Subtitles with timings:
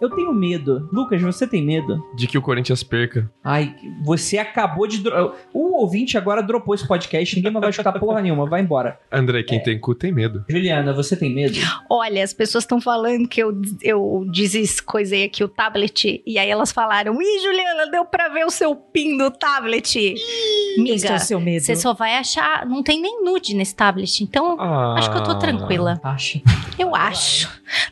[0.00, 0.88] Eu tenho medo.
[0.92, 2.02] Lucas, você tem medo?
[2.14, 3.30] De que o Corinthians perca.
[3.42, 3.74] Ai,
[4.04, 4.98] você acabou de.
[4.98, 8.98] dro- O ouvinte agora dropou esse podcast, ninguém mais vai escutar porra nenhuma, vai embora.
[9.10, 10.44] André, quem tem cu tem medo.
[10.48, 11.56] Juliana, você tem medo?
[11.90, 16.22] Olha, as pessoas estão falando que eu, eu descoisei aqui o tablet.
[16.26, 19.96] E aí elas falaram: Ih, Juliana, deu pra ver o seu pin no tablet.
[19.98, 21.64] Esse é Miga, o seu medo.
[21.64, 22.64] você só vai achar.
[22.66, 24.22] Não tem nem nude nesse tablet.
[24.22, 26.00] Então, Ah, acho que eu tô tranquila.
[26.02, 26.40] Acho.
[26.78, 27.48] Eu acho.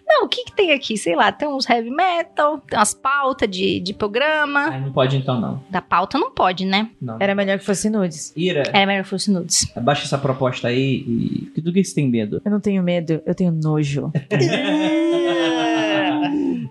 [0.07, 0.97] Não, o que que tem aqui?
[0.97, 4.69] Sei lá, tem uns heavy metal, tem umas pautas de, de programa.
[4.71, 5.63] Ai, não pode então, não.
[5.71, 6.91] Da pauta não pode, né?
[7.01, 7.17] não.
[7.19, 8.33] Era melhor que fosse nudes.
[8.37, 9.67] Ira, Era melhor que fosse nudes.
[9.81, 11.61] baixa essa proposta aí e.
[11.61, 12.41] Do que você tem medo?
[12.45, 14.13] Eu não tenho medo, eu tenho nojo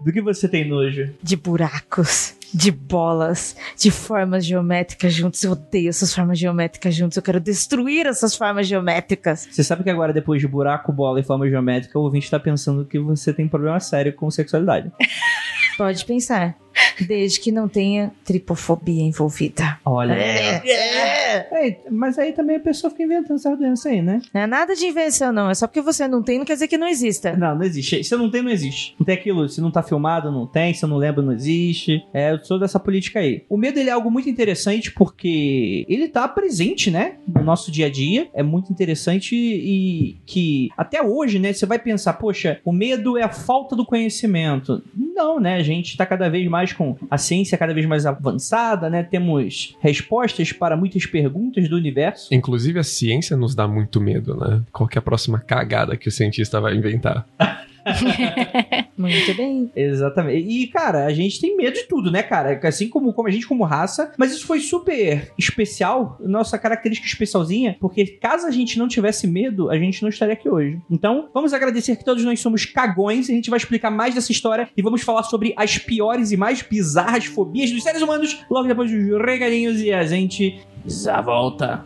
[0.03, 1.09] Do que você tem nojo?
[1.21, 5.43] de buracos, de bolas, de formas geométricas juntas.
[5.43, 7.17] Eu odeio essas formas geométricas juntas.
[7.17, 9.47] Eu quero destruir essas formas geométricas.
[9.51, 12.85] Você sabe que agora, depois de buraco, bola e forma geométrica, o ouvinte tá pensando
[12.85, 14.91] que você tem problema sério com sexualidade.
[15.77, 16.64] Pode pensar.
[17.07, 19.79] Desde que não tenha tripofobia envolvida.
[19.85, 20.13] Olha.
[20.13, 21.35] É.
[21.51, 24.21] É, mas aí também a pessoa fica inventando essa doença aí, né?
[24.33, 25.49] Não é nada de invenção, não.
[25.49, 27.35] É só porque você não tem, não quer dizer que não exista.
[27.35, 28.03] Não, não existe.
[28.03, 28.95] Se não tem, não existe.
[28.99, 30.73] Não tem aquilo, se não tá filmado, não tem.
[30.73, 32.05] Se eu não lembro, não existe.
[32.13, 33.43] É, eu sou dessa política aí.
[33.49, 37.15] O medo, ele é algo muito interessante porque ele tá presente, né?
[37.27, 38.27] No nosso dia a dia.
[38.33, 41.53] É muito interessante e que até hoje, né?
[41.53, 44.81] Você vai pensar, poxa, o medo é a falta do conhecimento.
[44.95, 45.55] Não, né?
[45.55, 49.03] A gente tá cada vez mais com a ciência cada vez mais avançada, né?
[49.03, 52.33] Temos respostas para muitas perguntas do universo.
[52.33, 54.61] Inclusive, a ciência nos dá muito medo, né?
[54.71, 57.25] Qual que é a próxima cagada que o cientista vai inventar?
[58.97, 59.71] Muito bem.
[59.75, 60.47] Exatamente.
[60.47, 62.59] E, cara, a gente tem medo de tudo, né, cara?
[62.63, 64.11] Assim como, como a gente, como raça.
[64.17, 69.69] Mas isso foi super especial, nossa característica especialzinha, porque caso a gente não tivesse medo,
[69.69, 70.79] a gente não estaria aqui hoje.
[70.89, 74.69] Então, vamos agradecer que todos nós somos cagões a gente vai explicar mais dessa história
[74.75, 78.91] e vamos falar sobre as piores e mais bizarras fobias dos seres humanos logo depois
[78.91, 81.85] dos regalinhos e a gente já volta.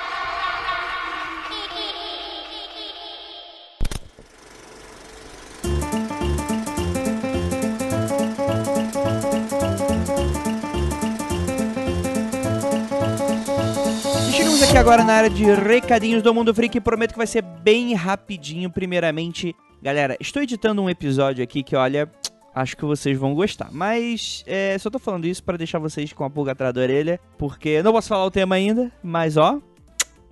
[14.81, 16.79] Agora na área de recadinhos do Mundo Freak.
[16.81, 18.67] Prometo que vai ser bem rapidinho.
[18.67, 22.11] Primeiramente, galera, estou editando um episódio aqui que, olha,
[22.55, 23.69] acho que vocês vão gostar.
[23.71, 27.19] Mas é, só tô falando isso para deixar vocês com a pulga atrás da orelha.
[27.37, 29.61] Porque não posso falar o tema ainda, mas ó.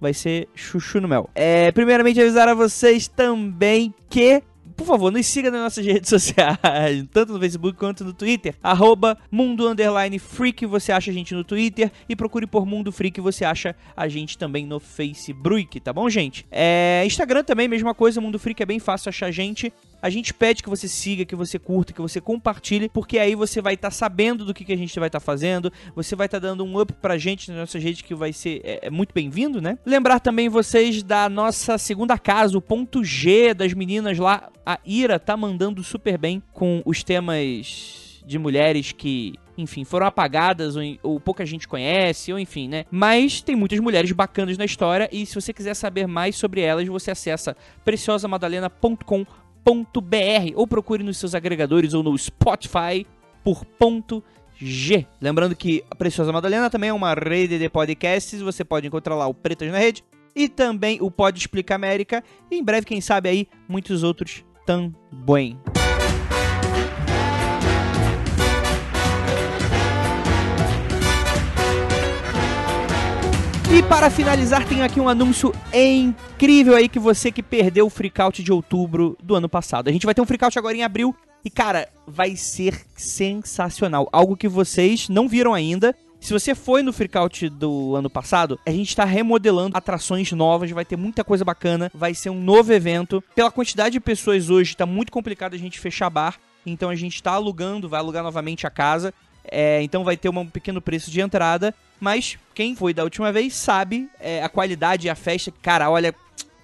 [0.02, 1.30] Vai ser chuchu no mel.
[1.36, 4.42] É, primeiramente, avisar a vocês também que
[4.80, 8.56] por favor, nos siga nas nossas redes sociais, tanto no Facebook quanto no Twitter.
[8.64, 11.92] Arroba Mundo Underline Freak, você acha a gente no Twitter.
[12.08, 16.46] E procure por Mundo Freak, você acha a gente também no Facebook, tá bom, gente?
[16.50, 19.74] É, Instagram também, mesma coisa, Mundo Freak é bem fácil achar a gente.
[20.02, 23.62] A gente pede que você siga, que você curta, que você compartilhe, porque aí você
[23.62, 26.64] vai estar sabendo do que, que a gente vai estar fazendo, você vai estar dando
[26.64, 29.78] um up pra gente nas nossas redes, que vai ser é, é muito bem-vindo, né?
[29.86, 34.50] Lembrar também vocês da nossa segunda casa, o ponto G das meninas lá.
[34.66, 40.78] A Ira tá mandando super bem com os temas de mulheres que enfim, foram apagadas
[40.78, 42.86] ou, ou, pouca gente conhece, ou enfim, né?
[42.90, 46.88] Mas tem muitas mulheres bacanas na história e se você quiser saber mais sobre elas,
[46.88, 49.49] você acessa preciosamadalena.com.br
[50.56, 53.06] ou procure nos seus agregadores ou no Spotify
[53.44, 54.24] por ponto
[54.56, 55.06] G.
[55.22, 59.28] Lembrando que a Preciosa Madalena também é uma rede de podcasts, você pode encontrar lá
[59.28, 60.04] o Pretas na Rede
[60.36, 65.58] e também o Pode Explicar América e em breve, quem sabe aí, muitos outros também.
[73.72, 78.42] E para finalizar, tenho aqui um anúncio incrível aí que você que perdeu o freakout
[78.42, 79.88] de outubro do ano passado.
[79.88, 84.10] A gente vai ter um freakout agora em abril e cara, vai ser sensacional.
[84.12, 85.96] Algo que vocês não viram ainda.
[86.20, 90.84] Se você foi no freakout do ano passado, a gente tá remodelando atrações novas, vai
[90.84, 93.24] ter muita coisa bacana, vai ser um novo evento.
[93.36, 97.22] Pela quantidade de pessoas hoje, tá muito complicado a gente fechar bar, então a gente
[97.22, 99.14] tá alugando, vai alugar novamente a casa.
[99.50, 101.74] É, então vai ter um pequeno preço de entrada.
[102.00, 105.52] Mas quem foi da última vez sabe é, a qualidade e a festa.
[105.62, 106.14] Cara, olha,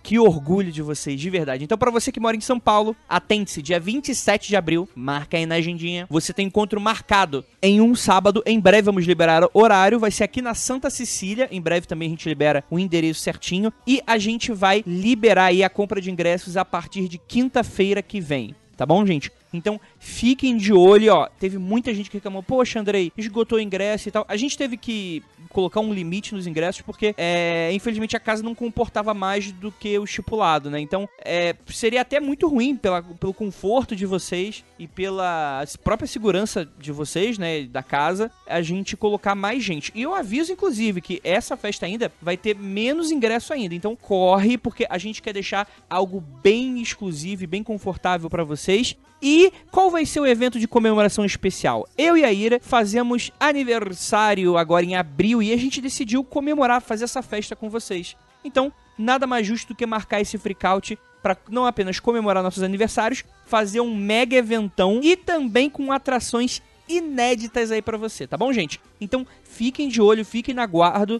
[0.06, 1.64] que orgulho de vocês, de verdade.
[1.64, 5.48] Então, pra você que mora em São Paulo, atente-se, dia 27 de abril, marca aí
[5.48, 6.06] na agendinha.
[6.12, 8.44] Você tem encontro marcado em um sábado.
[8.46, 10.00] Em breve vamos liberar horário.
[10.00, 11.48] Vai ser aqui na Santa Cecília.
[11.52, 13.74] Em breve também a gente libera o endereço certinho.
[13.88, 18.22] E a gente vai liberar aí a compra de ingressos a partir de quinta-feira que
[18.22, 18.56] vem.
[18.78, 19.32] Tá bom, gente?
[19.56, 21.28] Então, fiquem de olho, ó.
[21.40, 24.26] Teve muita gente que reclamou, poxa, Andrei, esgotou o ingresso e tal.
[24.28, 28.54] A gente teve que colocar um limite nos ingressos porque, é, infelizmente, a casa não
[28.54, 30.80] comportava mais do que o estipulado, né?
[30.80, 36.68] Então, é, seria até muito ruim pela, pelo conforto de vocês e pela própria segurança
[36.78, 39.92] de vocês, né, da casa, a gente colocar mais gente.
[39.96, 43.74] E eu aviso, inclusive, que essa festa ainda vai ter menos ingresso ainda.
[43.74, 48.98] Então, corre, porque a gente quer deixar algo bem exclusivo e bem confortável para vocês.
[49.28, 51.90] E qual vai ser o evento de comemoração especial?
[51.98, 57.06] Eu e a Ira fazemos aniversário agora em abril e a gente decidiu comemorar, fazer
[57.06, 58.16] essa festa com vocês.
[58.44, 63.24] Então, nada mais justo do que marcar esse freakout para não apenas comemorar nossos aniversários,
[63.48, 68.80] fazer um mega eventão e também com atrações inéditas aí para você, tá bom, gente?
[69.02, 71.20] Então, fiquem de olho, fiquem na guarda.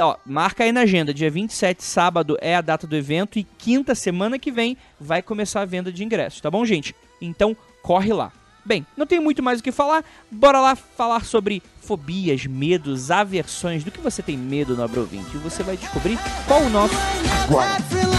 [0.00, 3.94] Ó, marca aí na agenda, dia 27, sábado, é a data do evento e quinta,
[3.94, 6.96] semana que vem, vai começar a venda de ingressos, tá bom, gente?
[7.26, 8.32] Então, corre lá.
[8.64, 13.84] Bem, não tem muito mais o que falar, bora lá falar sobre fobias, medos, aversões,
[13.84, 15.34] do que você tem medo, nobre ouvinte.
[15.34, 16.94] E você vai descobrir qual o nosso
[17.44, 18.13] agora.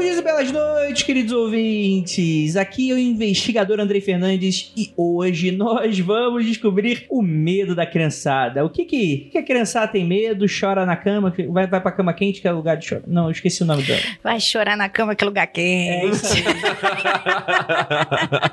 [0.00, 2.56] Dias e belas noites, queridos ouvintes.
[2.56, 8.64] Aqui é o investigador Andrei Fernandes e hoje nós vamos descobrir o medo da criançada.
[8.64, 12.12] O que que, que a criançada tem medo, chora na cama, vai, vai pra cama
[12.12, 13.02] quente que é lugar de chorar.
[13.06, 14.00] Não, eu esqueci o nome dela.
[14.22, 16.14] Vai chorar na cama, que lugar É quente.
[16.14, 16.44] isso aí.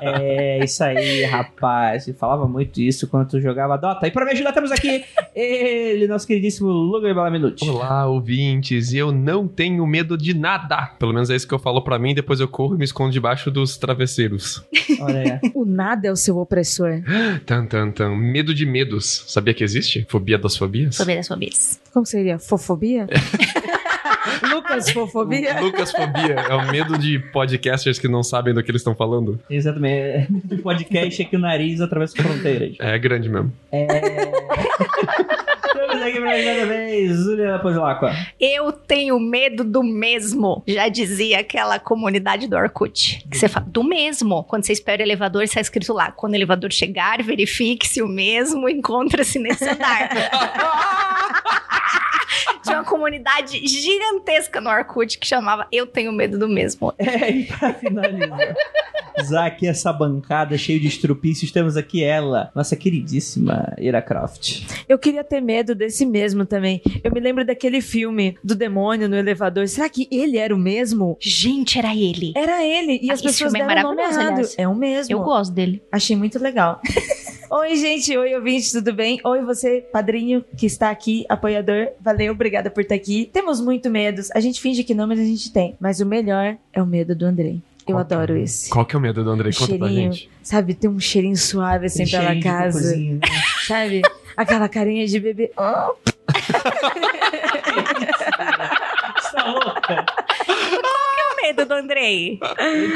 [0.02, 2.06] é isso aí, rapaz.
[2.06, 4.06] Eu falava muito isso quando tu jogava Dota.
[4.06, 5.04] E pra me ajudar, temos aqui
[5.34, 7.68] ele, nosso queridíssimo Lugar Balaminute.
[7.68, 8.92] Olá, ouvintes.
[8.92, 10.92] Eu não tenho medo de nada.
[10.98, 12.14] Pelo menos é isso que eu falo pra mim.
[12.14, 14.64] Depois eu corro e me escondo debaixo dos travesseiros.
[15.00, 15.40] Olha aí.
[15.54, 17.02] O nada é o seu opressor.
[17.44, 18.16] Tan, tan, tan.
[18.16, 19.24] Medo de medos.
[19.28, 20.06] Sabia que existe?
[20.08, 20.96] Fobia das fobias?
[20.96, 21.80] Sobre as fobias.
[21.92, 22.38] Como seria?
[22.38, 23.06] Fofobia?
[24.52, 25.60] Lucas Fofobia?
[25.60, 26.34] Lucas Fobia.
[26.48, 29.40] É o medo de podcasters que não sabem do que eles estão falando.
[29.50, 30.28] Exatamente.
[30.52, 32.76] O podcast é que o nariz atravessa fronteiras.
[32.78, 33.52] É grande mesmo.
[35.66, 36.36] Estamos aqui pra
[37.62, 38.12] Pozilacqua.
[38.40, 40.62] Eu tenho medo do mesmo.
[40.66, 43.24] Já dizia aquela comunidade do Orkut.
[43.30, 44.44] Que você fala, do mesmo.
[44.44, 46.10] Quando você espera o elevador, está escrito lá.
[46.12, 50.10] Quando o elevador chegar, verifique se o mesmo encontra-se nesse andar.
[52.70, 56.92] Tinha uma comunidade gigantesca no Orkut que chamava Eu Tenho Medo do Mesmo.
[56.98, 58.54] É, e pra finalizar.
[59.18, 64.62] Usar aqui essa bancada cheia de estrupícios, temos aqui ela, nossa queridíssima Ira Croft.
[64.88, 66.80] Eu queria ter medo desse mesmo também.
[67.02, 69.66] Eu me lembro daquele filme do demônio no elevador.
[69.68, 71.16] Será que ele era o mesmo?
[71.20, 72.32] Gente, era ele.
[72.36, 72.98] Era ele.
[73.02, 74.18] E Ah, as pessoas é deram o nome errado.
[74.32, 74.54] aliás.
[74.56, 75.12] É o mesmo.
[75.12, 75.82] Eu gosto dele.
[75.92, 76.80] Achei muito legal.
[77.50, 78.16] Oi, gente.
[78.16, 79.20] Oi, ouvinte, tudo bem?
[79.24, 81.88] Oi, você, padrinho, que está aqui, apoiador.
[82.00, 83.28] Valeu, obrigada por estar aqui.
[83.32, 84.30] Temos muito medos.
[84.32, 85.76] A gente finge que não, mas a gente tem.
[85.80, 87.60] Mas o melhor é o medo do Andrei.
[87.86, 88.70] Eu Qual é adoro esse.
[88.70, 89.52] Qual que é o medo do Andrei?
[89.52, 90.12] Conta pra cheirinho.
[90.12, 90.30] gente.
[90.44, 92.96] Sabe, tem um cheirinho suave assim pela Cheirinho de casa.
[92.96, 93.18] né?
[93.66, 94.02] Sabe?
[94.36, 95.50] Aquela carinha de bebê.
[95.56, 95.90] Ah,
[99.16, 100.06] Você tá louca?
[101.42, 102.38] Medo do Andrei.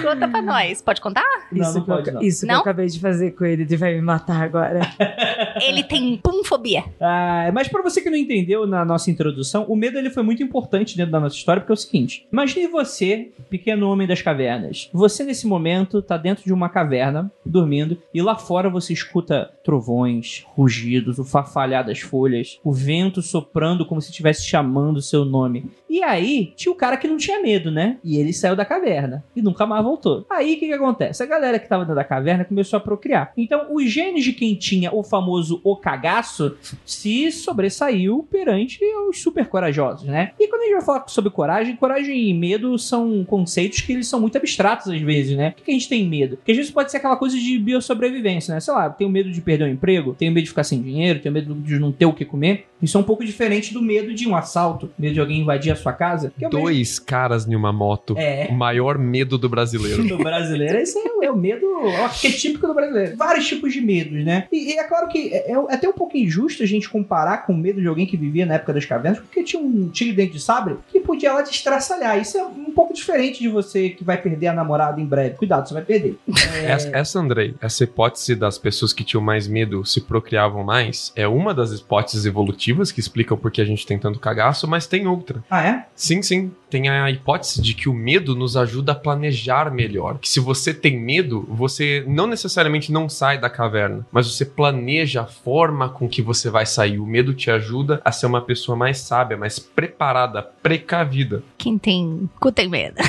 [0.02, 0.82] Conta pra nós.
[0.82, 1.22] Pode contar?
[1.50, 2.22] Não, isso não que, eu- pode, não.
[2.22, 3.62] isso que eu acabei de fazer com ele.
[3.62, 4.80] Ele vai me matar agora.
[5.62, 6.84] Ele tem pumfobia.
[7.00, 10.42] Ah, mas pra você que não entendeu na nossa introdução, o medo ele foi muito
[10.42, 14.90] importante dentro da nossa história, porque é o seguinte: imagine você, pequeno homem das cavernas.
[14.92, 20.44] Você nesse momento tá dentro de uma caverna, dormindo, e lá fora você escuta trovões,
[20.54, 25.70] rugidos, o farfalhar das folhas, o vento soprando como se estivesse chamando o seu nome.
[25.88, 27.98] E aí, tinha o cara que não tinha medo, né?
[28.02, 30.26] E ele saiu da caverna e nunca mais voltou.
[30.30, 31.22] Aí o que, que acontece?
[31.22, 33.32] A galera que tava dentro da caverna começou a procriar.
[33.36, 39.46] Então, os genes de quem tinha o famoso o cagaço se sobressaiu perante os super
[39.46, 40.32] corajosos, né?
[40.38, 44.08] E quando a gente vai falar sobre coragem, coragem e medo são conceitos que eles
[44.08, 45.50] são muito abstratos às vezes, né?
[45.50, 46.36] Por que a gente tem medo?
[46.36, 48.60] Porque às vezes pode ser aquela coisa de biossobrevivência, né?
[48.60, 51.32] Sei lá, tenho medo de perder o emprego, tenho medo de ficar sem dinheiro, tenho
[51.32, 52.66] medo de não ter o que comer.
[52.84, 55.76] Isso é um pouco diferente do medo de um assalto, medo de alguém invadir a
[55.76, 56.32] sua casa.
[56.38, 58.14] que é o mesmo- Dois caras em uma moto.
[58.16, 58.46] É.
[58.50, 60.04] O maior medo do brasileiro.
[60.06, 60.76] do brasileiro.
[60.78, 61.68] Esse é, o- é o medo é
[62.00, 63.16] o arquetípico do brasileiro.
[63.16, 64.46] Vários tipos de medos, né?
[64.52, 67.52] E, e é claro que é, é até um pouco injusto a gente comparar com
[67.52, 70.34] o medo de alguém que vivia na época das cavernas, porque tinha um tigre dentro
[70.34, 72.18] de sabre que podia lá te estraçalhar.
[72.20, 75.36] Isso é um pouco diferente de você que vai perder a namorada em breve.
[75.36, 76.16] Cuidado, você vai perder.
[76.54, 81.12] É, Essa, essa, Andrei, essa hipótese das pessoas que tinham mais medo se procriavam mais
[81.16, 84.86] é uma das hipóteses evolutivas que explicam por que a gente tem tanto cagaço, mas
[84.86, 85.42] tem outra.
[85.50, 85.86] Ah, é?
[85.94, 86.52] Sim, sim.
[86.70, 90.18] Tem a hipótese de que o medo nos ajuda a planejar melhor.
[90.18, 95.22] Que se você tem medo, você não necessariamente não sai da caverna, mas você planeja
[95.22, 96.98] a forma com que você vai sair.
[96.98, 101.42] O medo te ajuda a ser uma pessoa mais sábia, mais preparada, precavida.
[101.56, 102.96] Quem tem cu tem medo.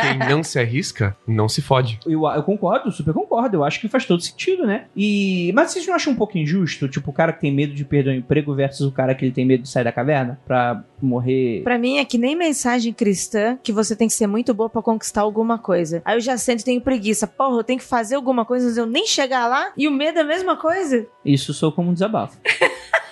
[0.00, 1.98] Quem não se arrisca, não se fode.
[2.06, 3.56] Eu, eu concordo, super concordo.
[3.56, 4.86] Eu acho que faz todo sentido, né?
[4.96, 7.84] E mas vocês não acham um pouco injusto, tipo, o cara que tem medo de
[7.84, 10.82] perder o emprego versus o cara que ele tem medo de sair da caverna pra
[11.00, 11.62] morrer?
[11.62, 14.82] Pra mim é que nem mensagem cristã que você tem que ser muito boa pra
[14.82, 16.02] conquistar alguma coisa.
[16.04, 17.26] Aí eu já sento e tenho preguiça.
[17.26, 19.72] Porra, eu tenho que fazer alguma coisa, mas eu nem chegar lá.
[19.76, 21.06] E o medo é a mesma coisa.
[21.24, 22.38] Isso sou como um desabafo.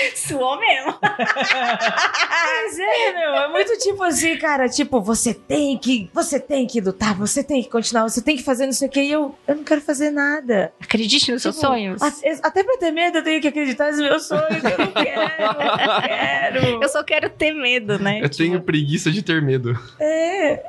[0.16, 0.94] Suou mesmo.
[1.02, 6.80] Mas é, meu, é muito tipo assim, cara, tipo, você tem que, você tem que
[6.80, 9.34] lutar, você tem que continuar, você tem que fazer não sei o que, e eu,
[9.46, 10.72] eu não quero fazer nada.
[10.80, 12.00] Acredite nos seus Tipo, sonhos.
[12.02, 15.20] a- Até pra ter medo, eu tenho que acreditar nos meus sonhos, eu não quero,
[15.20, 16.82] eu não quero.
[16.82, 18.20] Eu só quero ter medo, né?
[18.22, 19.78] Eu tenho preguiça de ter medo.
[19.98, 20.62] É,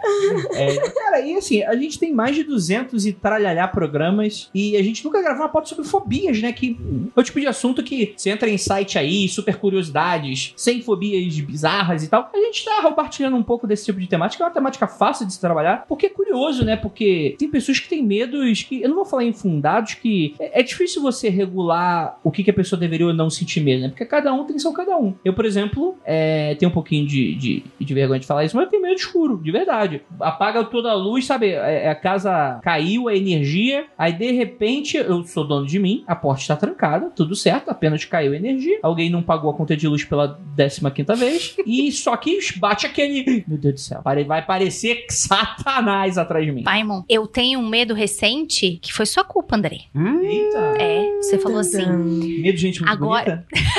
[0.54, 4.84] É, cara, e assim, a gente tem mais de 200 e tralhalhar programas e a
[4.84, 6.52] gente nunca gravou uma pauta sobre fobias, né?
[6.52, 6.78] Que
[7.16, 11.40] é o tipo de assunto que você entra em site aí, super curiosidades, sem fobias
[11.40, 12.30] bizarras e tal.
[12.34, 15.34] A gente tá compartilhando um pouco desse tipo de temática, é uma temática fácil de
[15.34, 16.76] se trabalhar, porque é curioso, né?
[16.76, 20.64] Porque tem pessoas que têm medos que, eu não vou falar infundados, que é, é
[20.64, 23.90] difícil você regular o que, que a pessoa deveria ou não sentir medo, né?
[23.90, 25.14] Porque cada um tem seu cada um.
[25.24, 28.66] Eu, por exemplo, é, tenho um pouquinho de, de, de vergonha de falar isso, mas
[28.66, 30.02] eu tenho medo escuro, de verdade.
[30.20, 31.50] Apaga toda a luz, sabe?
[31.50, 36.16] É, a casa caiu, a energia, aí de repente eu sou dono de mim, a
[36.16, 39.88] porta está trancada, tudo certo, apenas caiu a energia, alguém não pagou a conta de
[39.88, 43.44] luz pela 15 quinta vez, e só que bate aquele.
[43.48, 46.64] Meu Deus do céu, vai parecer Satanás atrás de mim.
[46.64, 49.82] Paimon, eu tenho um medo recente que foi sua culpa, André.
[49.94, 50.74] Hum, Eita!
[50.80, 51.86] É, você falou assim.
[51.86, 53.72] Medo de gente muito Agora- bonita?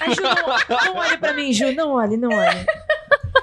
[0.00, 2.66] Ai, Ju, não, não olhe pra mim, Ju, não olhe, não olhe.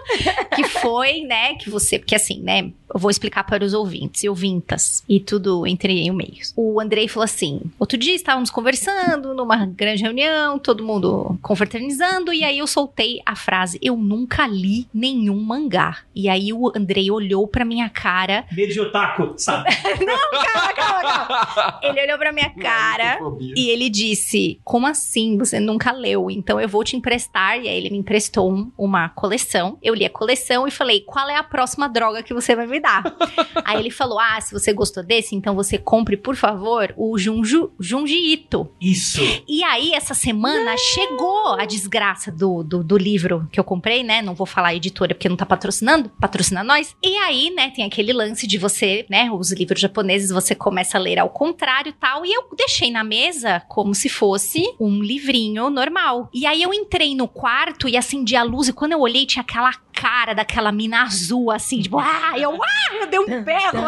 [0.55, 4.29] que foi, né, que você, porque assim, né, eu vou explicar para os ouvintes e
[4.29, 6.31] ouvintas e tudo entre o meio.
[6.55, 12.43] O Andrei falou assim: outro dia estávamos conversando numa grande reunião, todo mundo confraternizando, e
[12.43, 15.99] aí eu soltei a frase: Eu nunca li nenhum mangá.
[16.13, 18.45] E aí o Andrei olhou pra minha cara.
[18.51, 19.69] Medo de otaku, sabe?
[19.81, 21.79] Calma, calma, calma.
[21.83, 23.17] Ele olhou pra minha cara.
[23.19, 23.53] fobia.
[23.55, 25.37] E ele disse: Como assim?
[25.37, 26.29] Você nunca leu?
[26.29, 27.57] Então eu vou te emprestar.
[27.57, 29.77] E aí ele me emprestou um- uma coleção.
[29.81, 32.79] Eu li a coleção e falei: Qual é a próxima droga que você vai me
[32.79, 33.03] dar?
[33.65, 37.71] aí ele falou: Ah, se você gostou desse, então você compre, por favor, o Junju,
[37.79, 38.69] Junji Ito.
[38.79, 39.21] Isso.
[39.47, 44.21] E aí, essa semana, chegou a desgraça do, do, do livro que eu comprei, né?
[44.21, 46.95] Não vou falar a editora porque não tá patrocinando, patrocina nós.
[47.03, 49.29] E aí, né, tem aquele lance de você, né?
[49.31, 52.25] Os livros japoneses você começa a ler ao contrário e tal.
[52.25, 56.29] E eu deixei na mesa como se fosse um livrinho normal.
[56.33, 59.41] E aí eu entrei no quarto e acendi a luz e quando eu olhei tinha
[59.41, 63.81] aquela cara daquela mina azul, assim, tipo, ah, eu, ah, eu dei um berro.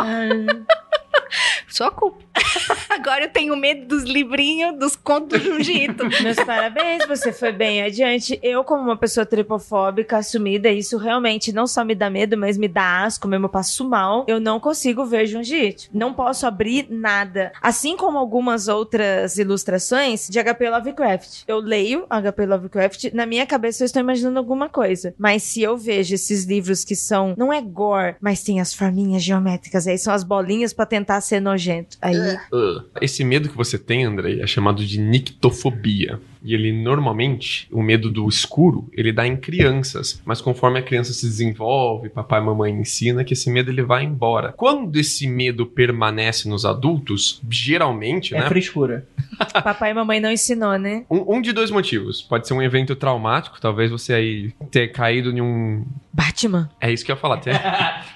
[1.68, 2.24] Sua culpa.
[2.90, 6.06] Agora eu tenho medo dos livrinhos, dos contos do Junji Ito.
[6.22, 8.40] Meus parabéns, você foi bem adiante.
[8.42, 12.68] Eu, como uma pessoa tripofóbica assumida, isso realmente não só me dá medo, mas me
[12.68, 14.26] dá asco mesmo, eu passo mal.
[14.28, 15.90] Eu não consigo ver Junji Ito.
[15.94, 17.52] Não posso abrir nada.
[17.62, 21.44] Assim como algumas outras ilustrações de HP Lovecraft.
[21.48, 25.14] Eu leio HP Lovecraft, na minha cabeça eu estou imaginando alguma coisa.
[25.18, 29.24] Mas se eu vejo esses livros que são, não é gore, mas tem as forminhas
[29.24, 31.98] geométricas, aí são as bolinhas pra tentar ser nojento.
[32.02, 32.16] Aí
[32.52, 32.84] Uh.
[33.02, 36.20] Esse medo que você tem, Andrei, é chamado de nictofobia.
[36.44, 40.22] E ele normalmente, o medo do escuro, ele dá em crianças.
[40.26, 44.04] Mas conforme a criança se desenvolve, papai e mamãe ensina que esse medo ele vai
[44.04, 44.52] embora.
[44.52, 48.48] Quando esse medo permanece nos adultos, geralmente, É né?
[48.48, 49.08] frescura.
[49.64, 51.06] papai e mamãe não ensinou, né?
[51.10, 52.22] Um, um de dois motivos.
[52.22, 55.86] Pode ser um evento traumático, talvez você aí ter caído em um.
[56.12, 56.70] Batman.
[56.80, 57.54] É isso que eu ia falar, até.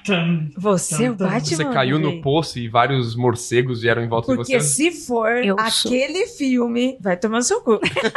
[0.57, 1.39] Você, é o Batman.
[1.41, 4.89] Você caiu no poço e vários morcegos vieram em volta Porque de você.
[4.91, 5.91] se for Eu sou.
[5.91, 7.79] aquele filme, vai tomar no seu cu.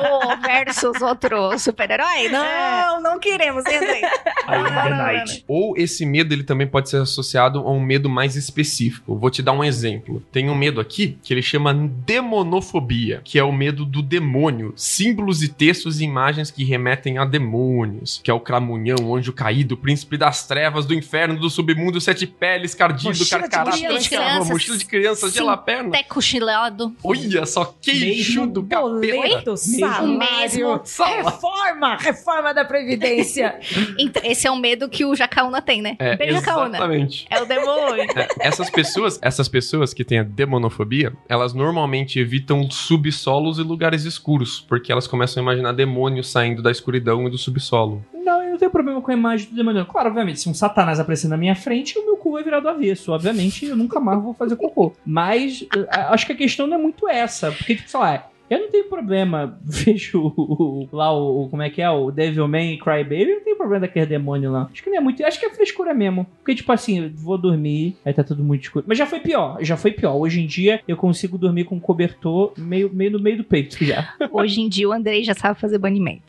[0.00, 2.28] O versus outro super-herói?
[2.28, 4.02] Não, não queremos, hein, Andrei?
[4.46, 5.24] Não, não, não.
[5.48, 9.16] Ou esse medo ele também pode ser associado a um medo mais específico.
[9.16, 10.22] Vou te dar um exemplo.
[10.32, 14.72] Tem um medo aqui que ele chama demonofobia, que é o medo do demônio.
[14.76, 19.32] Símbolos e textos e imagens que remetem a demônios, que é o cramunhão, o anjo
[19.32, 23.70] caído, o príncipe das trevas, do inferno, do submundo, sete peles, cardido, Mochila de carcará,
[23.70, 25.34] mochila de criança, mochila de criança, sim.
[25.34, 25.88] gelaperna.
[25.88, 26.94] Até cochilado.
[27.02, 28.62] Olha só, queixo do
[28.94, 30.82] Boleto, salário, mesmo.
[31.24, 33.58] reforma, reforma da Previdência.
[33.98, 35.96] Então, esse é o medo que o Jacaúna tem, né?
[35.98, 36.68] É, Jacaúna.
[36.68, 37.26] exatamente.
[37.30, 38.02] É o demônio.
[38.16, 44.04] É, essas pessoas, essas pessoas que têm a demonofobia, elas normalmente evitam subsolos e lugares
[44.04, 48.04] escuros, porque elas começam a imaginar demônios saindo da escuridão e do subsolo.
[48.12, 49.84] Não, eu não tenho problema com a imagem do demônio.
[49.86, 52.68] Claro, obviamente, se um satanás aparecer na minha frente, o meu cu vai virar do
[52.68, 53.12] avesso.
[53.12, 54.92] Obviamente, eu nunca mais vou fazer cocô.
[55.04, 57.50] Mas eh, acho que a questão não é muito essa.
[57.50, 59.58] Porque, tipo, sei lá, eu não tenho problema.
[59.64, 61.48] Vejo o- o- lá o.
[61.48, 61.88] Como é que é?
[61.90, 63.22] O Devilman e Crybaby.
[63.22, 64.68] Eu não tenho problema daquele demônio lá.
[64.72, 65.24] Acho que não é muito.
[65.24, 66.26] Acho que é frescura mesmo.
[66.38, 68.84] Porque, tipo assim, eu vou dormir, aí tá tudo muito escuro.
[68.88, 69.58] Mas já foi pior.
[69.62, 70.14] Já foi pior.
[70.16, 73.82] Hoje em dia eu consigo dormir com um cobertor meio, meio no meio do peito
[73.84, 74.14] já.
[74.32, 76.22] Hoje em dia o Andrei já sabe fazer banimento.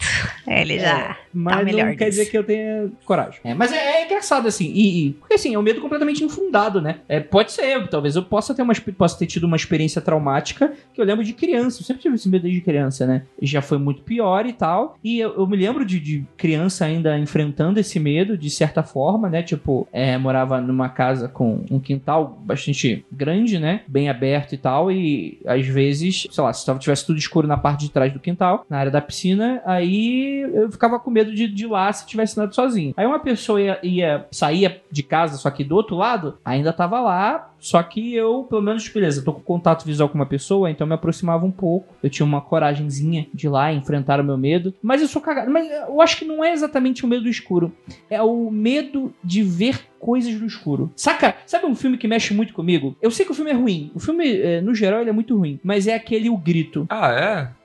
[0.47, 1.17] É, Ele já.
[1.33, 2.19] Mas não melhor quer disso.
[2.19, 3.39] dizer que eu tenha coragem.
[3.43, 4.71] É, mas é, é engraçado, assim.
[4.73, 6.99] E, e- porque, assim, é um medo completamente infundado, né?
[7.07, 10.99] É, pode ser, talvez eu possa ter, uma, possa ter tido uma experiência traumática que
[11.01, 11.81] eu lembro de criança.
[11.81, 13.23] Eu sempre tive esse medo desde criança, né?
[13.41, 14.97] Já foi muito pior e tal.
[15.03, 19.29] E eu, eu me lembro de, de criança ainda enfrentando esse medo, de certa forma,
[19.29, 19.43] né?
[19.43, 23.81] Tipo, é, morava numa casa com um quintal bastante grande, né?
[23.87, 24.91] Bem aberto e tal.
[24.91, 28.65] E às vezes, sei lá, se tivesse tudo escuro na parte de trás do quintal,
[28.69, 32.37] na área da piscina, aí eu ficava com medo de, de ir lá se tivesse
[32.37, 32.93] nada sozinho.
[32.95, 36.99] Aí uma pessoa ia, ia saía de casa, só que do outro lado, ainda tava
[36.99, 37.50] lá.
[37.61, 40.89] Só que eu, pelo menos, beleza, tô com contato visual com uma pessoa, então eu
[40.89, 41.93] me aproximava um pouco.
[42.01, 44.73] Eu tinha uma coragenzinha de ir lá enfrentar o meu medo.
[44.81, 45.51] Mas eu sou cagado.
[45.51, 47.71] Mas eu acho que não é exatamente o medo do escuro.
[48.09, 50.91] É o medo de ver coisas no escuro.
[50.95, 51.35] Saca?
[51.45, 52.95] Sabe um filme que mexe muito comigo?
[53.01, 53.91] Eu sei que o filme é ruim.
[53.93, 55.59] O filme, eh, no geral, ele é muito ruim.
[55.63, 56.87] Mas é aquele O Grito.
[56.89, 57.11] Ah,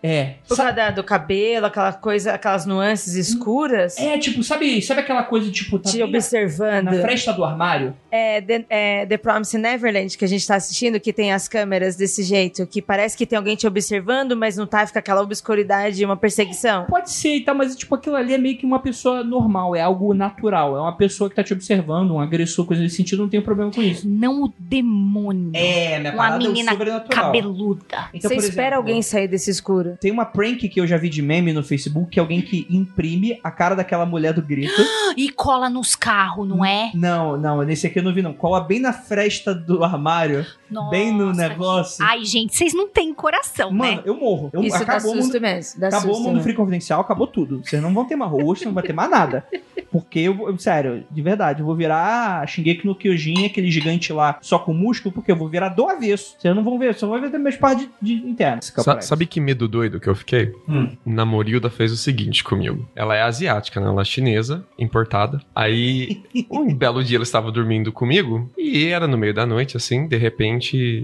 [0.03, 0.09] é?
[0.09, 0.35] É.
[0.47, 3.97] Por Sa- causa da- do cabelo, aquela coisa, aquelas nuances escuras.
[3.99, 6.85] É, tipo, sabe, sabe aquela coisa, tipo, tá te bem na- observando.
[6.85, 7.95] na fresta do armário?
[8.11, 11.97] É, The, é, The Promised Neverland, que a gente tá assistindo, que tem as câmeras
[11.97, 16.05] desse jeito, que parece que tem alguém te observando, mas não tá, fica aquela obscuridade,
[16.05, 16.85] uma perseguição.
[16.87, 19.81] Pode ser e tal, mas tipo, aquilo ali é meio que uma pessoa normal, é
[19.81, 20.77] algo natural.
[20.77, 23.71] É uma pessoa que tá te observando, um agressor, coisa nesse sentido, não tem problema
[23.71, 24.09] com isso.
[24.09, 25.51] Não o demônio.
[25.55, 27.25] É, minha Uma parada é o menina sobrenatural.
[27.25, 28.09] Cabeluda.
[28.13, 29.97] Então, Você espera alguém sair desse escuro.
[30.01, 32.67] Tem uma prank que eu já vi de meme no Facebook, que é alguém que
[32.71, 34.75] imprime a cara daquela mulher do grito.
[35.17, 36.91] E cola nos carros, não é?
[36.95, 38.35] não, não, nesse aqui eu não vi não.
[38.35, 40.45] Cola bem na fresta do armário,
[40.91, 42.05] bem no Nossa, negócio.
[42.05, 44.03] Ai, gente, vocês não têm coração, Mano, né?
[44.05, 44.51] eu morro.
[44.53, 45.81] Eu, Isso dá acabou o mundo susto mesmo.
[45.81, 46.43] Dá Acabou o mundo mesmo.
[46.43, 47.63] free confidencial, acabou tudo.
[47.65, 49.45] Vocês não vão ter mais rosto, não vai ter mais nada.
[49.91, 54.37] Porque eu, vou- sério, de verdade, eu vou virar Shingeki no Kyojin, aquele gigante lá
[54.43, 56.35] só com músculo, porque eu vou virar do avesso.
[56.39, 58.73] Vocês não vão ver, só vão ver meus partes de, de internas.
[58.77, 60.53] Sa- sabe que medo doido que eu fiquei?
[60.69, 60.91] Hum.
[61.07, 62.87] Namorilda fez o seguinte comigo.
[62.95, 63.87] Ela é asiática, né?
[63.87, 65.41] Ela é chinesa, importada.
[65.55, 70.07] Aí, um belo dia ela estava dormindo comigo e era no meio da noite, assim.
[70.09, 70.56] De repente,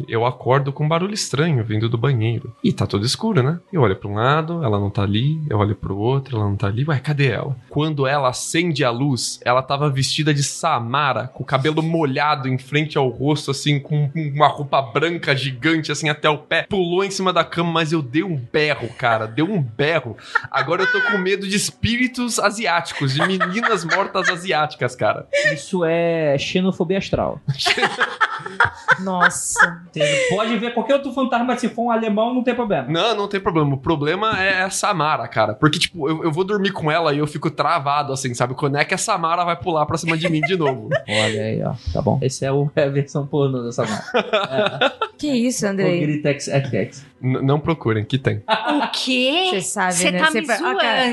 [0.08, 2.54] eu acordo com um barulho estranho vindo do banheiro.
[2.62, 3.58] E tá tudo escuro, né?
[3.72, 5.40] Eu olho pra um lado, ela não tá ali.
[5.48, 6.84] Eu olho pro outro, ela não tá ali.
[6.86, 7.56] Ué, cadê ela?
[7.68, 12.58] Quando ela acende a luz, ela tava vestida de Samara, com o cabelo molhado em
[12.58, 16.66] frente ao rosto, assim, com uma roupa branca gigante, assim, até o pé.
[16.68, 19.26] Pulou em cima da cama, mas eu dei um berro, cara.
[19.26, 20.16] Deu um berro.
[20.50, 25.26] Agora eu tô com medo de espíritos asiáticos, de meninas mortas asiáticas, cara.
[25.52, 27.40] Isso é xenofobia astral.
[29.00, 29.41] Nossa.
[29.42, 32.88] Você pode ver qualquer outro fantasma, se for um alemão, não tem problema.
[32.88, 33.74] Não, não tem problema.
[33.74, 35.54] O problema é a Samara, cara.
[35.54, 38.54] Porque, tipo, eu, eu vou dormir com ela e eu fico travado, assim, sabe?
[38.54, 40.88] Quando é que a Samara vai pular pra cima de mim de novo?
[41.08, 41.74] Olha aí, ó.
[41.92, 42.18] Tá bom.
[42.22, 44.92] Esse é, o, é a versão pornô dessa marca.
[45.18, 46.00] Que isso, É, o Andrei?
[46.00, 47.06] Gritex XX.
[47.22, 48.42] Não procurem, que tem.
[48.48, 49.48] O quê?
[49.50, 50.18] Você sabe, Você né?
[50.18, 50.58] tá me fa- Ah,